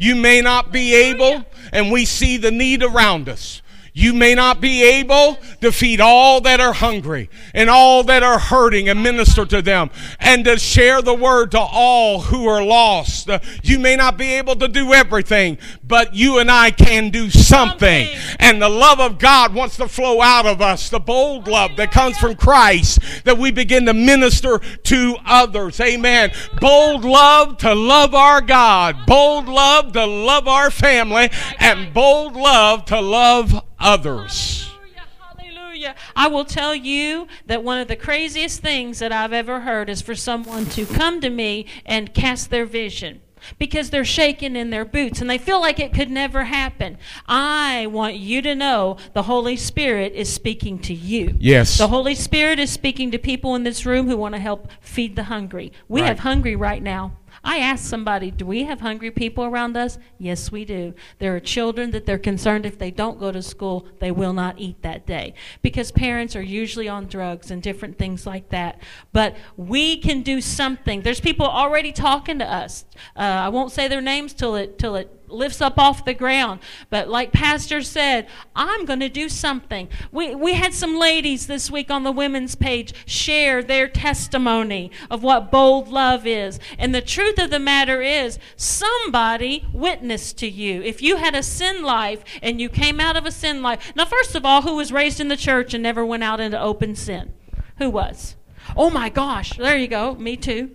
You 0.05 0.14
may 0.14 0.43
not 0.43 0.71
be 0.71 0.95
able, 0.95 1.47
and 1.73 1.90
we 1.90 2.05
see 2.05 2.37
the 2.37 2.51
need 2.51 2.83
around 2.83 3.27
us. 3.27 3.62
You 3.97 4.13
may 4.13 4.35
not 4.35 4.61
be 4.61 4.83
able 4.83 5.39
to 5.61 5.71
feed 5.71 6.01
all 6.01 6.41
that 6.41 6.61
are 6.61 6.73
hungry 6.73 7.31
and 7.55 7.71
all 7.71 8.03
that 8.05 8.25
are 8.25 8.41
hurting 8.41 8.89
and 8.89 9.03
minister 9.03 9.47
to 9.47 9.63
them 9.63 9.91
and 10.19 10.45
to 10.45 10.59
share 10.59 11.01
the 11.01 11.15
word 11.15 11.53
to 11.53 11.61
all 11.61 12.21
who 12.21 12.47
are 12.49 12.63
lost. 12.63 13.31
You 13.63 13.79
may 13.79 13.95
not 13.95 14.19
be 14.19 14.33
able 14.33 14.57
to 14.57 14.67
do 14.67 14.93
everything, 14.93 15.59
but 15.85 16.13
you 16.15 16.41
and 16.41 16.51
I 16.51 16.71
can 16.71 17.11
do 17.11 17.31
something. 17.31 17.55
Something. 17.55 18.09
And 18.41 18.61
the 18.61 18.69
love 18.69 18.99
of 18.99 19.19
God 19.19 19.55
wants 19.55 19.77
to 19.77 19.87
flow 19.87 20.21
out 20.21 20.45
of 20.45 20.61
us, 20.61 20.89
the 20.91 20.99
bold 20.99 21.47
love 21.47 21.77
that 21.77 21.93
comes 21.93 22.19
from 22.19 22.35
Christ, 22.35 22.99
that 23.25 23.39
we 23.39 23.53
begin 23.53 23.87
to 23.87 23.95
minister 23.95 24.59
to 24.59 25.17
others. 25.25 25.79
Amen. 25.79 26.33
Bold 26.61 27.05
love 27.05 27.59
to 27.59 27.75
love 27.75 28.13
our 28.13 28.41
God, 28.41 29.07
bold 29.07 29.47
love 29.47 29.93
to 29.93 30.05
love 30.05 30.49
our 30.49 30.71
family, 30.71 31.31
and 31.61 31.95
bold 31.95 32.35
love 32.35 32.85
to 32.87 33.01
love 33.01 33.63
others. 33.79 34.71
Hallelujah, 34.71 35.53
hallelujah. 35.53 35.95
I 36.17 36.29
will 36.29 36.45
tell 36.45 36.75
you 36.75 37.27
that 37.47 37.63
one 37.65 37.79
of 37.79 37.89
the 37.89 37.97
craziest 37.97 38.61
things 38.61 38.99
that 38.99 39.13
I've 39.13 39.33
ever 39.33 39.61
heard 39.61 39.89
is 39.89 40.03
for 40.03 40.15
someone 40.15 40.67
to 40.67 40.87
come 40.87 41.21
to 41.21 41.31
me 41.31 41.67
and 41.85 42.13
cast 42.15 42.51
their 42.51 42.67
vision 42.67 43.21
because 43.59 43.90
they're 43.90 44.07
shaking 44.07 44.57
in 44.57 44.71
their 44.71 44.87
boots 44.87 45.21
and 45.21 45.29
they 45.29 45.37
feel 45.37 45.61
like 45.61 45.79
it 45.79 45.92
could 45.92 46.11
never 46.11 46.44
happen. 46.44 46.96
I 47.27 47.87
want 47.88 48.15
you 48.17 48.40
to 48.40 48.55
know 48.55 48.96
the 49.13 49.25
Holy 49.25 49.57
Spirit 49.57 50.15
is 50.15 50.33
speaking 50.33 50.79
to 50.79 50.94
you. 50.94 51.35
Yes. 51.38 51.77
The 51.77 51.88
Holy 51.88 52.15
Spirit 52.15 52.59
is 52.59 52.71
speaking 52.71 53.11
to 53.11 53.19
people 53.19 53.55
in 53.55 53.65
this 53.65 53.85
room 53.85 54.09
who 54.09 54.17
want 54.17 54.35
to 54.35 54.40
help 54.40 54.69
feed 54.81 55.15
the 55.15 55.25
hungry. 55.25 55.73
We 55.88 56.01
Right. 56.01 56.09
have 56.09 56.21
hungry 56.21 56.57
right 56.57 56.83
now. 56.83 57.19
I 57.45 57.59
asked 57.59 57.85
somebody, 57.85 58.31
do 58.31 58.47
we 58.47 58.65
have 58.65 58.81
hungry 58.81 59.11
people 59.11 59.45
around 59.45 59.77
us? 59.77 59.99
Yes, 60.19 60.51
we 60.51 60.65
do. 60.65 60.95
There 61.19 61.37
are 61.37 61.40
children 61.40 61.90
that 61.90 62.07
they're 62.07 62.19
concerned 62.19 62.65
if 62.65 62.79
they 62.79 62.90
don't 62.90 63.21
go 63.21 63.31
to 63.31 63.42
school, 63.42 63.87
they 64.01 64.11
will 64.11 64.33
not 64.33 64.59
eat 64.59 64.81
that 64.83 65.07
day 65.07 65.35
because 65.61 65.92
parents 65.92 66.35
are 66.35 66.42
usually 66.42 66.88
on 66.88 67.07
drugs 67.07 67.51
and 67.51 67.63
different 67.63 67.99
things 67.99 68.27
like 68.27 68.49
that. 68.49 68.81
But 69.13 69.37
we 69.57 69.99
can 69.99 70.23
do 70.23 70.40
something. 70.40 71.03
There's 71.03 71.21
people 71.21 71.47
already 71.47 71.92
talking 71.92 72.38
to 72.38 72.51
us. 72.51 72.87
Uh, 73.15 73.21
I 73.21 73.49
won't 73.51 73.73
say 73.73 73.88
their 73.88 74.01
names 74.01 74.33
till 74.33 74.57
it 74.57 74.79
till 74.79 74.97
it 74.97 75.23
lifts 75.29 75.60
up 75.60 75.79
off 75.79 76.04
the 76.04 76.14
ground. 76.14 76.60
But 76.90 77.08
like 77.08 77.33
Pastor 77.33 77.83
said, 77.83 78.27
I'm 78.54 78.85
going 78.85 79.00
to 79.00 79.08
do 79.08 79.29
something. 79.29 79.88
We, 80.12 80.35
we 80.35 80.54
had 80.54 80.75
some 80.75 80.98
ladies 80.98 81.46
this 81.46 81.70
week 81.70 81.90
on 81.90 82.04
the 82.04 82.12
women's 82.12 82.54
page 82.54 82.94
share 83.06 83.62
their 83.62 83.88
testimony 83.88 84.90
of 85.10 85.22
what 85.22 85.50
bold 85.50 85.88
love 85.88 86.27
is. 86.27 86.58
And 86.79 86.94
the 86.94 87.00
truth 87.00 87.38
of 87.38 87.50
the 87.50 87.58
matter 87.58 88.02
is, 88.02 88.38
somebody 88.56 89.66
witnessed 89.72 90.38
to 90.38 90.48
you. 90.48 90.83
If 90.83 91.02
you 91.02 91.16
had 91.16 91.35
a 91.35 91.42
sin 91.42 91.83
life 91.83 92.25
and 92.42 92.60
you 92.60 92.68
came 92.68 93.00
out 93.00 93.16
of 93.16 93.27
a 93.27 93.31
sin 93.31 93.62
life, 93.62 93.92
now, 93.96 94.04
first 94.04 94.35
of 94.35 94.44
all, 94.44 94.62
who 94.62 94.77
was 94.77 94.92
raised 94.92 95.20
in 95.20 95.29
the 95.29 95.37
church 95.37 95.75
and 95.75 95.83
never 95.83 96.04
went 96.04 96.25
out 96.25 96.40
into 96.40 96.60
open 96.60 96.94
sin? 96.94 97.33
Who 97.79 97.90
was? 97.90 98.37
Oh 98.77 98.90
my 98.90 99.08
gosh, 99.08 99.56
there 99.56 99.77
you 99.77 99.88
go, 99.88 100.14
me 100.14 100.37
too. 100.37 100.70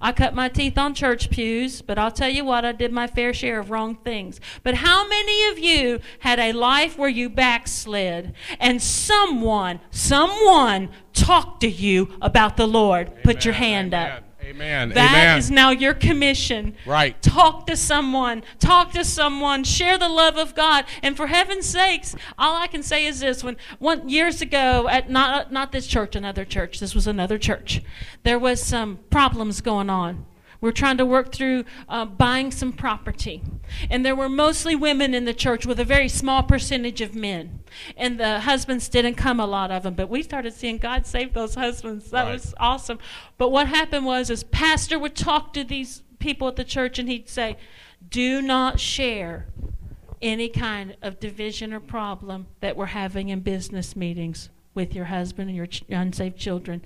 I 0.00 0.12
cut 0.12 0.34
my 0.34 0.48
teeth 0.48 0.78
on 0.78 0.94
church 0.94 1.30
pews, 1.30 1.82
but 1.82 1.98
I'll 1.98 2.10
tell 2.10 2.28
you 2.28 2.44
what, 2.44 2.64
I 2.64 2.72
did 2.72 2.92
my 2.92 3.06
fair 3.06 3.34
share 3.34 3.58
of 3.58 3.70
wrong 3.70 3.96
things. 3.96 4.40
But 4.62 4.76
how 4.76 5.08
many 5.08 5.50
of 5.50 5.58
you 5.58 6.00
had 6.20 6.38
a 6.38 6.52
life 6.52 6.96
where 6.96 7.08
you 7.08 7.28
backslid 7.28 8.34
and 8.60 8.80
someone, 8.80 9.80
someone 9.90 10.90
talked 11.12 11.60
to 11.62 11.68
you 11.68 12.16
about 12.22 12.56
the 12.56 12.66
Lord? 12.66 13.08
Amen, 13.08 13.22
Put 13.24 13.44
your 13.44 13.54
hand 13.54 13.92
amen, 13.92 14.12
up. 14.18 14.24
Amen. 14.48 14.88
That 14.90 15.10
amen. 15.10 15.38
is 15.38 15.50
now 15.50 15.70
your 15.70 15.92
commission. 15.92 16.74
Right. 16.86 17.20
Talk 17.20 17.66
to 17.66 17.76
someone. 17.76 18.42
Talk 18.58 18.92
to 18.92 19.04
someone. 19.04 19.62
Share 19.62 19.98
the 19.98 20.08
love 20.08 20.38
of 20.38 20.54
God. 20.54 20.86
And 21.02 21.18
for 21.18 21.26
heaven's 21.26 21.66
sakes, 21.66 22.16
all 22.38 22.56
I 22.56 22.66
can 22.66 22.82
say 22.82 23.04
is 23.04 23.20
this: 23.20 23.44
when 23.44 23.58
one 23.78 24.08
years 24.08 24.40
ago 24.40 24.88
at 24.88 25.10
not 25.10 25.52
not 25.52 25.72
this 25.72 25.86
church, 25.86 26.16
another 26.16 26.46
church. 26.46 26.80
This 26.80 26.94
was 26.94 27.06
another 27.06 27.36
church. 27.36 27.82
There 28.22 28.38
was 28.38 28.62
some 28.62 29.00
problems 29.10 29.60
going 29.60 29.90
on. 29.90 30.24
We're 30.60 30.72
trying 30.72 30.96
to 30.96 31.06
work 31.06 31.32
through 31.32 31.64
uh, 31.88 32.04
buying 32.04 32.50
some 32.50 32.72
property. 32.72 33.42
And 33.88 34.04
there 34.04 34.16
were 34.16 34.28
mostly 34.28 34.74
women 34.74 35.14
in 35.14 35.24
the 35.24 35.34
church 35.34 35.64
with 35.66 35.78
a 35.78 35.84
very 35.84 36.08
small 36.08 36.42
percentage 36.42 37.00
of 37.00 37.14
men. 37.14 37.60
And 37.96 38.18
the 38.18 38.40
husbands 38.40 38.88
didn't 38.88 39.14
come, 39.14 39.38
a 39.38 39.46
lot 39.46 39.70
of 39.70 39.84
them. 39.84 39.94
But 39.94 40.08
we 40.08 40.22
started 40.22 40.52
seeing 40.52 40.78
God 40.78 41.06
save 41.06 41.32
those 41.32 41.54
husbands. 41.54 42.10
That 42.10 42.24
Right. 42.24 42.32
was 42.32 42.54
awesome. 42.58 42.98
But 43.36 43.50
what 43.50 43.68
happened 43.68 44.04
was, 44.04 44.30
is 44.30 44.42
pastor 44.44 44.98
would 44.98 45.14
talk 45.14 45.52
to 45.52 45.62
these 45.62 46.02
people 46.18 46.48
at 46.48 46.56
the 46.56 46.64
church 46.64 46.98
and 46.98 47.08
he'd 47.08 47.28
say, 47.28 47.56
do 48.10 48.42
not 48.42 48.80
share 48.80 49.46
any 50.20 50.48
kind 50.48 50.96
of 51.02 51.20
division 51.20 51.72
or 51.72 51.78
problem 51.78 52.46
that 52.60 52.76
we're 52.76 52.86
having 52.86 53.28
in 53.28 53.40
business 53.40 53.94
meetings 53.94 54.48
with 54.74 54.94
your 54.94 55.04
husband 55.06 55.48
and 55.48 55.56
your 55.56 55.66
ch- 55.66 55.84
unsaved 55.88 56.36
children. 56.36 56.82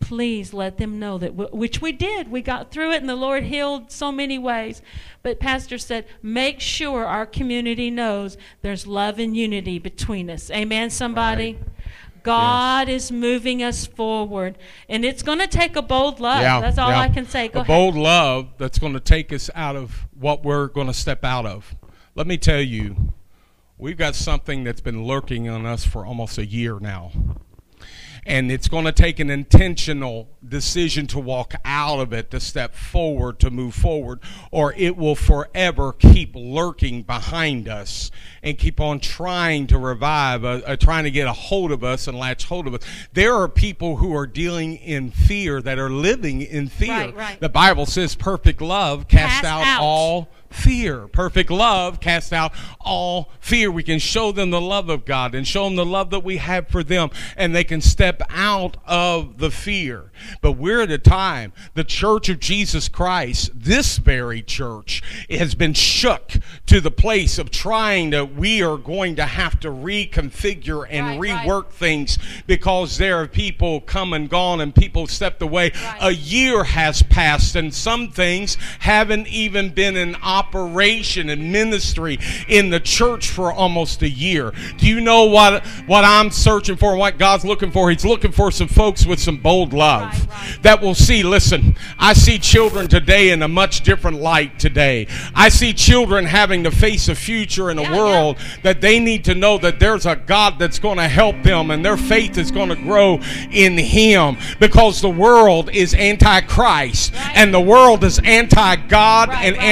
Please 0.00 0.52
let 0.52 0.76
them 0.76 0.98
know 0.98 1.16
that, 1.16 1.36
w- 1.36 1.56
which 1.56 1.80
we 1.80 1.90
did. 1.90 2.30
We 2.30 2.42
got 2.42 2.70
through 2.70 2.92
it, 2.92 3.00
and 3.00 3.08
the 3.08 3.16
Lord 3.16 3.44
healed 3.44 3.90
so 3.90 4.12
many 4.12 4.38
ways. 4.38 4.82
But 5.22 5.40
Pastor 5.40 5.78
said, 5.78 6.06
make 6.22 6.60
sure 6.60 7.06
our 7.06 7.24
community 7.24 7.90
knows 7.90 8.36
there's 8.60 8.86
love 8.86 9.18
and 9.18 9.34
unity 9.34 9.78
between 9.78 10.28
us. 10.28 10.50
Amen, 10.50 10.90
somebody? 10.90 11.58
God 12.22 12.88
is 12.88 13.12
moving 13.12 13.62
us 13.62 13.86
forward, 13.86 14.56
and 14.88 15.04
it's 15.04 15.22
going 15.22 15.38
to 15.38 15.46
take 15.46 15.76
a 15.76 15.82
bold 15.82 16.20
love. 16.20 16.40
That's 16.40 16.78
all 16.78 16.90
yeah. 16.90 17.00
I 17.00 17.08
can 17.10 17.26
say. 17.26 17.48
Go 17.48 17.60
a 17.60 17.62
ahead. 17.62 17.68
bold 17.74 17.94
love 17.94 18.48
that's 18.56 18.78
going 18.78 18.94
to 18.94 19.00
take 19.00 19.32
us 19.32 19.50
out 19.54 19.76
of 19.76 20.06
what 20.18 20.42
we're 20.42 20.68
going 20.68 20.86
to 20.86 20.94
step 20.94 21.22
out 21.22 21.44
of. 21.44 21.74
Let 22.14 22.26
me 22.26 22.38
tell 22.38 22.60
you, 22.60 23.12
we've 23.76 23.98
got 23.98 24.14
something 24.14 24.64
that's 24.64 24.80
been 24.80 25.04
lurking 25.04 25.48
on 25.48 25.66
us 25.66 25.84
for 25.84 26.06
almost 26.06 26.38
a 26.38 26.46
year 26.46 26.78
now. 26.80 27.12
And 28.26 28.50
it's 28.50 28.68
going 28.68 28.84
to 28.84 28.92
take 28.92 29.20
an 29.20 29.30
intentional 29.30 30.28
decision 30.46 31.06
to 31.08 31.18
walk 31.18 31.54
out 31.64 32.00
of 32.00 32.12
it, 32.12 32.30
to 32.30 32.40
step 32.40 32.74
forward, 32.74 33.38
to 33.40 33.50
move 33.50 33.74
forward, 33.74 34.20
or 34.50 34.72
it 34.76 34.96
will 34.96 35.14
forever 35.14 35.92
keep 35.92 36.34
lurking 36.34 37.02
behind 37.02 37.68
us 37.68 38.10
and 38.42 38.58
keep 38.58 38.80
on 38.80 39.00
trying 39.00 39.66
to 39.68 39.78
revive, 39.78 40.44
uh, 40.44 40.60
uh, 40.66 40.76
trying 40.76 41.04
to 41.04 41.10
get 41.10 41.26
a 41.26 41.32
hold 41.32 41.72
of 41.72 41.84
us 41.84 42.06
and 42.08 42.18
latch 42.18 42.44
hold 42.44 42.66
of 42.66 42.74
us. 42.74 42.82
There 43.12 43.34
are 43.34 43.48
people 43.48 43.96
who 43.96 44.14
are 44.14 44.26
dealing 44.26 44.76
in 44.76 45.10
fear, 45.10 45.60
that 45.62 45.78
are 45.78 45.90
living 45.90 46.42
in 46.42 46.68
fear. 46.68 46.88
Right, 46.88 47.16
right. 47.16 47.40
The 47.40 47.48
Bible 47.48 47.86
says 47.86 48.14
perfect 48.14 48.60
love 48.60 49.08
casts 49.08 49.40
Cast 49.40 49.44
out, 49.44 49.66
out. 49.66 49.80
all 49.82 50.28
fear. 50.54 51.08
Perfect 51.08 51.50
love 51.50 52.00
casts 52.00 52.32
out 52.32 52.52
all 52.80 53.30
fear. 53.40 53.70
We 53.70 53.82
can 53.82 53.98
show 53.98 54.32
them 54.32 54.50
the 54.50 54.60
love 54.60 54.88
of 54.88 55.04
God 55.04 55.34
and 55.34 55.46
show 55.46 55.64
them 55.64 55.76
the 55.76 55.84
love 55.84 56.10
that 56.10 56.20
we 56.20 56.38
have 56.38 56.68
for 56.68 56.82
them, 56.82 57.10
and 57.36 57.54
they 57.54 57.64
can 57.64 57.80
step 57.80 58.22
out 58.30 58.76
of 58.86 59.38
the 59.38 59.50
fear. 59.50 60.10
But 60.40 60.52
we're 60.52 60.82
at 60.82 60.90
a 60.90 60.98
time, 60.98 61.52
the 61.74 61.84
church 61.84 62.28
of 62.28 62.40
Jesus 62.40 62.88
Christ, 62.88 63.50
this 63.54 63.98
very 63.98 64.42
church, 64.42 65.02
has 65.28 65.54
been 65.54 65.74
shook 65.74 66.32
to 66.66 66.80
the 66.80 66.90
place 66.90 67.38
of 67.38 67.50
trying 67.50 68.12
to, 68.12 68.24
we 68.24 68.62
are 68.62 68.76
going 68.76 69.16
to 69.16 69.26
have 69.26 69.58
to 69.60 69.68
reconfigure 69.68 70.86
and 70.88 71.20
Right, 71.20 71.32
right. 71.32 71.46
rework 71.46 71.70
things 71.70 72.18
because 72.46 72.98
there 72.98 73.20
are 73.20 73.26
people 73.26 73.80
come 73.80 74.12
and 74.12 74.28
gone 74.28 74.60
and 74.60 74.74
people 74.74 75.06
stepped 75.06 75.42
away. 75.42 75.72
Right. 75.74 75.98
A 76.00 76.10
year 76.12 76.64
has 76.64 77.02
passed 77.02 77.56
and 77.56 77.74
some 77.74 78.10
things 78.10 78.56
haven't 78.80 79.26
even 79.28 79.70
been 79.70 79.96
in 79.96 80.14
operation 80.16 80.43
and 80.52 81.52
ministry 81.52 82.18
in 82.48 82.70
the 82.70 82.80
church 82.80 83.30
for 83.30 83.52
almost 83.52 84.02
a 84.02 84.08
year. 84.08 84.52
Do 84.78 84.86
you 84.86 85.00
know 85.00 85.24
what 85.24 85.64
what 85.86 86.04
I'm 86.04 86.30
searching 86.30 86.76
for 86.76 86.90
and 86.90 86.98
what 86.98 87.18
God's 87.18 87.44
looking 87.44 87.70
for? 87.70 87.90
He's 87.90 88.04
looking 88.04 88.32
for 88.32 88.50
some 88.50 88.68
folks 88.68 89.06
with 89.06 89.20
some 89.20 89.36
bold 89.36 89.72
love 89.72 90.02
Right, 90.12 90.28
right. 90.30 90.58
that 90.62 90.80
will 90.82 90.94
see, 90.94 91.22
listen, 91.22 91.76
I 91.98 92.12
see 92.12 92.38
children 92.38 92.88
today 92.88 93.30
in 93.30 93.42
a 93.42 93.48
much 93.48 93.82
different 93.82 94.20
light 94.20 94.58
today. 94.58 95.06
I 95.34 95.48
see 95.48 95.72
children 95.72 96.24
having 96.24 96.64
to 96.64 96.70
face 96.70 97.08
a 97.08 97.14
future 97.14 97.70
in 97.70 97.78
a 97.78 97.82
Yeah, 97.82 97.96
world 97.96 98.36
that 98.62 98.80
they 98.80 98.98
need 98.98 99.24
to 99.24 99.34
know 99.34 99.58
that 99.58 99.78
there's 99.80 100.06
a 100.06 100.16
God 100.16 100.58
that's 100.58 100.78
going 100.78 100.98
to 100.98 101.08
help 101.08 101.42
them 101.42 101.70
and 101.70 101.84
their 101.84 101.96
faith 101.96 102.38
is 102.38 102.50
going 102.50 102.68
to 102.70 102.76
grow 102.76 103.20
in 103.50 103.76
Him 103.78 104.36
because 104.60 105.00
the 105.00 105.10
world 105.10 105.70
is 105.70 105.94
anti-Christ 105.94 107.14
Right. 107.14 107.32
and 107.36 107.52
the 107.54 107.60
world 107.60 108.04
is 108.04 108.18
anti-God 108.24 109.28
Right, 109.28 109.44
and 109.46 109.56
right. 109.56 109.64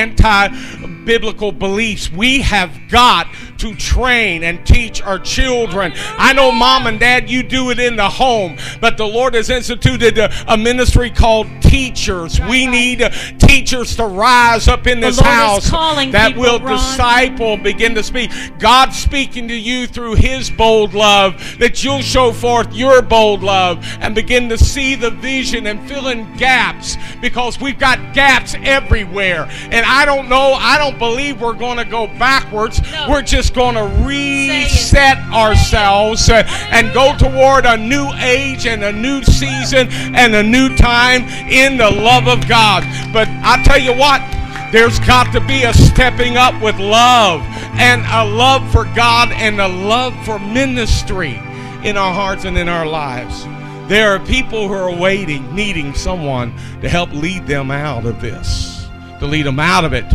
Anti-biblical 0.63 1.53
beliefs. 1.53 2.11
We 2.11 2.41
have 2.43 2.89
got 2.89 3.27
to 3.63 3.75
train 3.77 4.43
and 4.43 4.67
teach 4.67 5.01
our 5.03 5.21
children. 5.21 5.93
I 5.97 6.33
know 6.33 6.51
mom 6.51 6.89
and 6.89 6.99
dad, 6.99 7.31
you 7.31 7.45
do 7.45 7.71
it 7.71 7.79
in 7.79 7.95
the 7.95 8.09
home, 8.09 8.59
but 8.81 8.97
the 8.97 9.07
Lord 9.07 9.35
has 9.35 9.51
instituted 9.51 10.19
a, 10.19 10.33
a 10.53 10.57
ministry 10.57 11.11
called 11.11 11.47
teachers. 11.63 12.41
We 12.41 12.67
need 12.67 13.03
uh, 13.03 13.11
teachers 13.39 13.95
to 13.97 14.07
rise 14.07 14.67
up 14.67 14.89
in 14.89 14.99
this 14.99 15.21
house 15.21 15.71
that 15.71 16.35
will 16.37 16.59
Ron. 16.59 16.73
disciple, 16.73 17.57
begin 17.57 17.95
to 17.95 18.03
speak. 18.03 18.33
God 18.59 18.93
speaking 18.93 19.47
to 19.47 19.55
you 19.55 19.87
through 19.87 20.17
His 20.17 20.51
bold 20.51 20.93
love, 20.93 21.41
that 21.61 21.85
you'll 21.85 22.03
show 22.03 22.33
forth 22.33 22.75
your 22.75 23.01
bold 23.01 23.45
love 23.45 23.87
and 24.01 24.13
begin 24.13 24.49
to 24.49 24.59
see 24.59 24.97
the 24.97 25.11
vision 25.11 25.69
and 25.69 25.89
fill 25.89 26.09
in 26.09 26.37
gaps 26.37 26.97
because 27.21 27.61
we've 27.61 27.79
got 27.79 28.13
gaps 28.13 28.57
everywhere. 28.65 29.49
And 29.71 29.87
I 29.87 30.05
don't 30.05 30.29
know, 30.29 30.55
I 30.55 30.79
don't 30.79 30.99
believe 30.99 31.41
we're 31.41 31.53
going 31.55 31.79
to 31.79 31.85
go 31.85 32.09
backwards. 32.09 32.83
No. 32.91 33.07
We're 33.09 33.23
just 33.23 33.52
going 33.53 33.75
to 33.75 33.85
reset 34.05 35.19
ourselves 35.33 36.29
and 36.31 36.93
go 36.93 37.17
toward 37.17 37.67
a 37.67 37.77
new 37.77 38.11
age 38.21 38.67
and 38.67 38.83
a 38.83 38.93
new 38.93 39.23
season 39.23 39.89
and 40.15 40.35
a 40.35 40.43
new 40.43 40.75
time 40.77 41.23
in 41.49 41.77
the 41.77 41.91
love 41.91 42.29
of 42.29 42.49
God. 42.49 42.83
But 43.13 43.29
I 43.29 43.63
tell 43.65 43.79
you 43.79 43.93
what, 43.93 44.21
there's 44.73 44.99
got 45.01 45.33
to 45.33 45.41
be 45.41 45.65
a 45.65 45.75
stepping 45.75 46.37
up 46.37 46.61
with 46.63 46.79
love 46.79 47.43
and 47.75 48.03
a 48.07 48.25
love 48.25 48.71
for 48.73 48.85
God 48.95 49.31
and 49.33 49.61
a 49.61 49.69
love 49.69 50.15
for 50.25 50.39
ministry 50.39 51.41
in 51.85 51.97
our 51.97 52.15
hearts 52.15 52.45
and 52.45 52.57
in 52.57 52.69
our 52.69 52.87
lives. 52.87 53.45
There 53.89 54.15
are 54.15 54.21
people 54.21 54.69
who 54.69 54.75
are 54.75 54.95
waiting, 54.95 55.55
needing 55.55 55.93
someone 55.93 56.57
to 56.81 56.89
help 56.89 57.13
lead 57.13 57.47
them 57.47 57.71
out 57.71 58.07
of 58.07 58.21
this, 58.23 58.89
to 59.19 59.27
lead 59.27 59.45
them 59.45 59.61
out 59.61 59.85
of 59.85 59.93
it. 59.93 60.07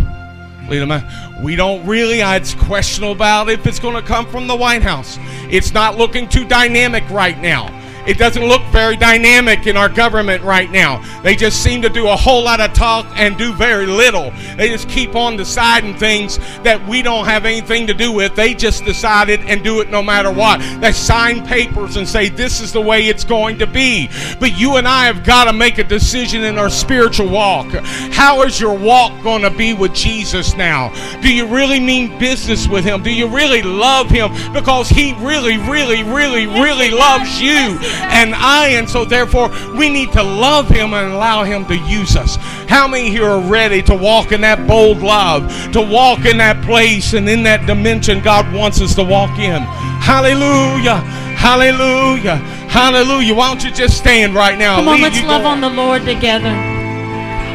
We 0.69 1.55
don't 1.55 1.85
really, 1.85 2.19
it's 2.21 2.53
questionable 2.53 3.13
about 3.13 3.49
if 3.49 3.65
it's 3.65 3.79
going 3.79 3.95
to 3.95 4.01
come 4.01 4.25
from 4.25 4.47
the 4.47 4.55
White 4.55 4.83
House. 4.83 5.17
It's 5.49 5.73
not 5.73 5.97
looking 5.97 6.27
too 6.27 6.45
dynamic 6.45 7.09
right 7.09 7.39
now. 7.39 7.73
It 8.07 8.17
doesn't 8.17 8.45
look 8.45 8.63
very 8.67 8.95
dynamic 8.95 9.67
in 9.67 9.75
our 9.75 9.89
government 9.89 10.41
right 10.41 10.71
now. 10.71 11.03
They 11.23 11.35
just 11.35 11.61
seem 11.61 11.81
to 11.81 11.89
do 11.89 12.07
a 12.07 12.15
whole 12.15 12.41
lot 12.41 12.61
of 12.61 12.71
talk 12.73 13.05
and 13.17 13.37
do 13.37 13.51
very 13.53 13.85
little. 13.85 14.31
They 14.55 14.69
just 14.69 14.87
keep 14.87 15.13
on 15.13 15.35
deciding 15.35 15.97
things 15.97 16.37
that 16.63 16.81
we 16.87 17.01
don't 17.01 17.25
have 17.25 17.45
anything 17.45 17.85
to 17.87 17.93
do 17.93 18.13
with. 18.13 18.33
They 18.33 18.53
just 18.53 18.85
decide 18.85 19.27
it 19.29 19.41
and 19.41 19.61
do 19.61 19.81
it 19.81 19.89
no 19.89 20.01
matter 20.01 20.31
what. 20.31 20.61
They 20.79 20.93
sign 20.93 21.45
papers 21.45 21.97
and 21.97 22.07
say 22.07 22.29
this 22.29 22.61
is 22.61 22.71
the 22.71 22.81
way 22.81 23.07
it's 23.07 23.25
going 23.25 23.59
to 23.59 23.67
be. 23.67 24.09
But 24.39 24.57
you 24.57 24.77
and 24.77 24.87
I 24.87 25.05
have 25.05 25.25
got 25.25 25.45
to 25.45 25.53
make 25.53 25.77
a 25.77 25.83
decision 25.83 26.45
in 26.45 26.57
our 26.57 26.69
spiritual 26.69 27.29
walk. 27.29 27.67
How 28.13 28.43
is 28.43 28.57
your 28.57 28.77
walk 28.77 29.21
going 29.21 29.41
to 29.41 29.49
be 29.49 29.73
with 29.73 29.93
Jesus 29.93 30.55
now? 30.55 30.93
Do 31.21 31.33
you 31.33 31.45
really 31.45 31.81
mean 31.81 32.17
business 32.19 32.69
with 32.69 32.85
him? 32.85 33.03
Do 33.03 33.13
you 33.13 33.27
really 33.27 33.63
love 33.63 34.09
him? 34.09 34.31
Because 34.53 34.87
he 34.87 35.13
really, 35.15 35.57
really, 35.57 36.03
really, 36.03 36.47
really 36.47 36.89
loves 36.89 37.41
you 37.41 37.77
and 37.97 38.33
I. 38.35 38.69
And 38.69 38.89
so, 38.89 39.05
therefore, 39.05 39.49
we 39.75 39.89
need 39.89 40.11
to 40.13 40.23
love 40.23 40.67
Him 40.69 40.93
and 40.93 41.13
allow 41.13 41.43
Him 41.43 41.65
to 41.65 41.75
use 41.75 42.15
us. 42.15 42.37
How 42.67 42.87
many 42.87 43.09
here 43.09 43.25
are 43.25 43.41
ready 43.41 43.81
to 43.83 43.95
walk 43.95 44.31
in 44.31 44.41
that 44.41 44.67
bold 44.67 44.99
love, 44.99 45.71
to 45.73 45.81
walk 45.81 46.25
in 46.25 46.37
that 46.37 46.63
place 46.63 47.13
and 47.13 47.27
in 47.29 47.43
that 47.43 47.65
dimension 47.65 48.21
God 48.21 48.53
wants 48.53 48.81
us 48.81 48.95
to 48.95 49.03
walk 49.03 49.39
in? 49.39 49.61
Hallelujah! 50.01 50.97
Hallelujah! 51.37 52.37
Hallelujah! 52.67 53.35
Why 53.35 53.47
don't 53.49 53.63
you 53.63 53.71
just 53.71 53.97
stand 53.97 54.33
right 54.35 54.57
now? 54.57 54.77
Come 54.77 54.87
on, 54.87 55.01
let's 55.01 55.21
love 55.23 55.45
on 55.45 55.61
the 55.61 55.69
Lord 55.69 56.03
together. 56.05 56.53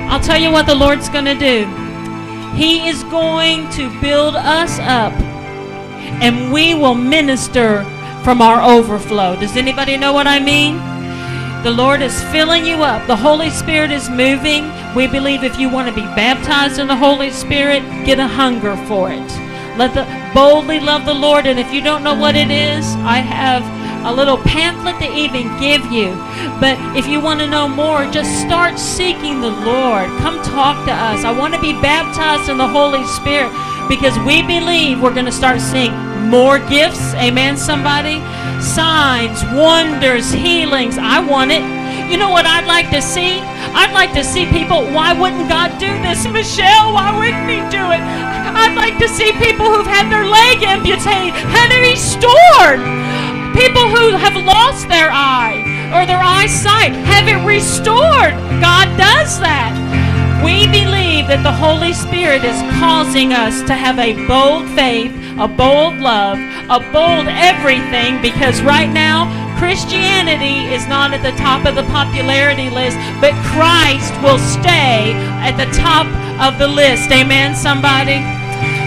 I'll 0.09 0.21
tell 0.21 0.39
you 0.39 0.51
what 0.51 0.67
the 0.67 0.75
Lord's 0.75 1.09
going 1.09 1.25
to 1.25 1.35
do. 1.35 1.67
He 2.55 2.87
is 2.89 3.03
going 3.05 3.71
to 3.71 3.89
build 4.01 4.37
us 4.37 4.79
up, 4.81 5.13
and 6.23 6.53
we 6.53 6.75
will 6.75 6.95
minister 6.95 7.85
from 8.23 8.41
our 8.41 8.63
overflow. 8.63 9.39
Does 9.39 9.57
anybody 9.57 9.97
know 9.97 10.13
what 10.13 10.27
I 10.27 10.39
mean? 10.39 10.77
The 11.63 11.71
Lord 11.71 12.03
is 12.03 12.23
filling 12.25 12.67
you 12.67 12.83
up. 12.83 13.07
The 13.07 13.17
Holy 13.17 13.51
Spirit 13.51 13.91
is 13.91 14.11
moving. 14.11 14.71
We 14.95 15.07
believe 15.07 15.45
if 15.45 15.59
you 15.59 15.69
want 15.69 15.89
to 15.89 15.95
be 15.95 16.07
baptized 16.15 16.79
in 16.79 16.89
the 16.89 16.97
Holy 16.97 17.31
Spirit, 17.31 17.83
get 18.05 18.19
a 18.19 18.27
hunger 18.27 18.77
for 18.89 19.11
it. 19.13 19.31
Let 19.79 19.95
the 19.95 20.05
boldly 20.35 20.81
love 20.81 21.07
the 21.07 21.15
Lord. 21.15 21.47
And 21.47 21.59
if 21.59 21.73
you 21.73 21.81
don't 21.81 22.03
know 22.03 22.15
what 22.15 22.35
it 22.35 22.51
is, 22.51 22.85
I 22.97 23.19
have 23.19 23.63
a 24.05 24.13
little 24.13 24.39
pamphlet 24.39 24.99
to 24.99 25.17
even 25.17 25.57
give 25.61 25.85
you. 25.93 26.11
But 26.59 26.77
if 26.97 27.07
you 27.07 27.21
want 27.21 27.41
to 27.41 27.47
know 27.47 27.69
more, 27.69 28.11
just 28.11 28.41
start 28.41 28.79
seeking 28.79 29.41
the 29.41 29.51
Lord. 29.51 30.09
Come 30.19 30.43
talk 30.43 30.85
to 30.87 30.93
us. 30.93 31.25
I 31.25 31.37
want 31.37 31.55
to 31.55 31.61
be 31.61 31.73
baptized 31.75 32.51
in 32.51 32.59
the 32.59 32.67
Holy 32.67 33.05
Spirit 33.07 33.53
because 33.89 34.19
we 34.27 34.43
believe 34.43 35.01
we're 35.01 35.15
going 35.15 35.27
to 35.27 35.33
start 35.33 35.61
seeing 35.61 35.93
more 36.23 36.59
gifts. 36.59 37.15
Amen, 37.15 37.57
somebody? 37.57 38.21
Signs, 38.63 39.43
wonders, 39.55 40.33
healings. 40.33 40.99
I 40.99 41.21
want 41.21 41.53
it. 41.53 41.63
You 42.11 42.19
know 42.19 42.31
what 42.31 42.47
I'd 42.47 42.67
like 42.67 42.91
to 42.91 43.03
see? 43.03 43.41
I'd 43.75 43.93
like 43.93 44.13
to 44.15 44.25
see 44.25 44.47
people. 44.47 44.85
Why 44.93 45.13
wouldn't 45.13 45.49
God 45.49 45.79
do 45.79 45.91
this, 46.03 46.27
Michelle? 46.39 46.93
Why 46.95 47.13
wouldn't 47.17 47.49
He 47.51 47.61
do 47.71 47.85
it? 47.93 48.03
I'd 48.55 48.75
like 48.77 48.99
to 48.99 49.09
see 49.09 49.33
people 49.41 49.67
who've 49.67 49.87
had 49.87 50.11
their 50.13 50.27
leg 50.27 50.63
amputated 50.63 51.35
it 51.73 51.81
restored. 51.93 52.81
People 53.57 53.85
who 53.89 54.17
have 54.17 54.37
lost 54.37 54.89
their 54.89 55.11
eye 55.13 55.61
or 55.93 56.07
their 56.07 56.21
eyesight 56.21 56.93
have 57.09 57.29
it 57.29 57.41
restored. 57.47 58.33
God 58.61 58.89
does 58.97 59.41
that. 59.41 59.73
We 60.45 60.67
believe 61.23 61.39
that 61.39 61.47
the 61.47 61.53
Holy 61.53 61.93
Spirit 61.93 62.43
is 62.43 62.59
causing 62.81 63.33
us 63.33 63.63
to 63.63 63.75
have 63.75 63.99
a 63.99 64.15
bold 64.27 64.67
faith, 64.75 65.13
a 65.39 65.47
bold 65.47 65.99
love, 65.99 66.39
a 66.67 66.81
bold 66.91 67.29
everything 67.31 68.21
because 68.23 68.63
right 68.63 68.91
now 68.91 69.31
Christianity 69.59 70.67
is 70.75 70.87
not 70.89 71.15
at 71.15 71.23
the 71.23 71.37
top 71.39 71.67
of 71.67 71.75
the 71.75 71.87
popularity 71.95 72.71
list, 72.71 72.99
but 73.23 73.35
Christ 73.55 74.11
will 74.23 74.39
stay 74.39 75.15
at 75.47 75.55
the 75.55 75.71
top 75.71 76.11
of 76.43 76.59
the 76.59 76.67
list. 76.67 77.11
Amen, 77.13 77.55
somebody? 77.55 78.19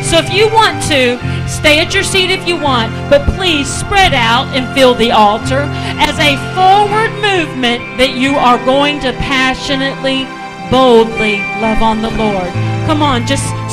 So 0.03 0.19
if 0.19 0.27
you 0.33 0.51
want 0.51 0.83
to, 0.91 1.15
stay 1.47 1.79
at 1.79 1.93
your 1.93 2.03
seat 2.03 2.29
if 2.29 2.47
you 2.47 2.59
want, 2.59 2.91
but 3.09 3.23
please 3.39 3.67
spread 3.71 4.13
out 4.13 4.47
and 4.51 4.67
fill 4.75 4.93
the 4.93 5.11
altar 5.11 5.71
as 6.03 6.19
a 6.19 6.35
forward 6.51 7.15
movement 7.23 7.79
that 7.95 8.17
you 8.17 8.35
are 8.35 8.59
going 8.65 8.99
to 9.01 9.13
passionately 9.23 10.27
boldly 10.69 11.39
love 11.61 11.81
on 11.81 12.01
the 12.01 12.09
Lord. 12.11 12.51
Come 12.85 13.01
on, 13.01 13.25
just 13.25 13.55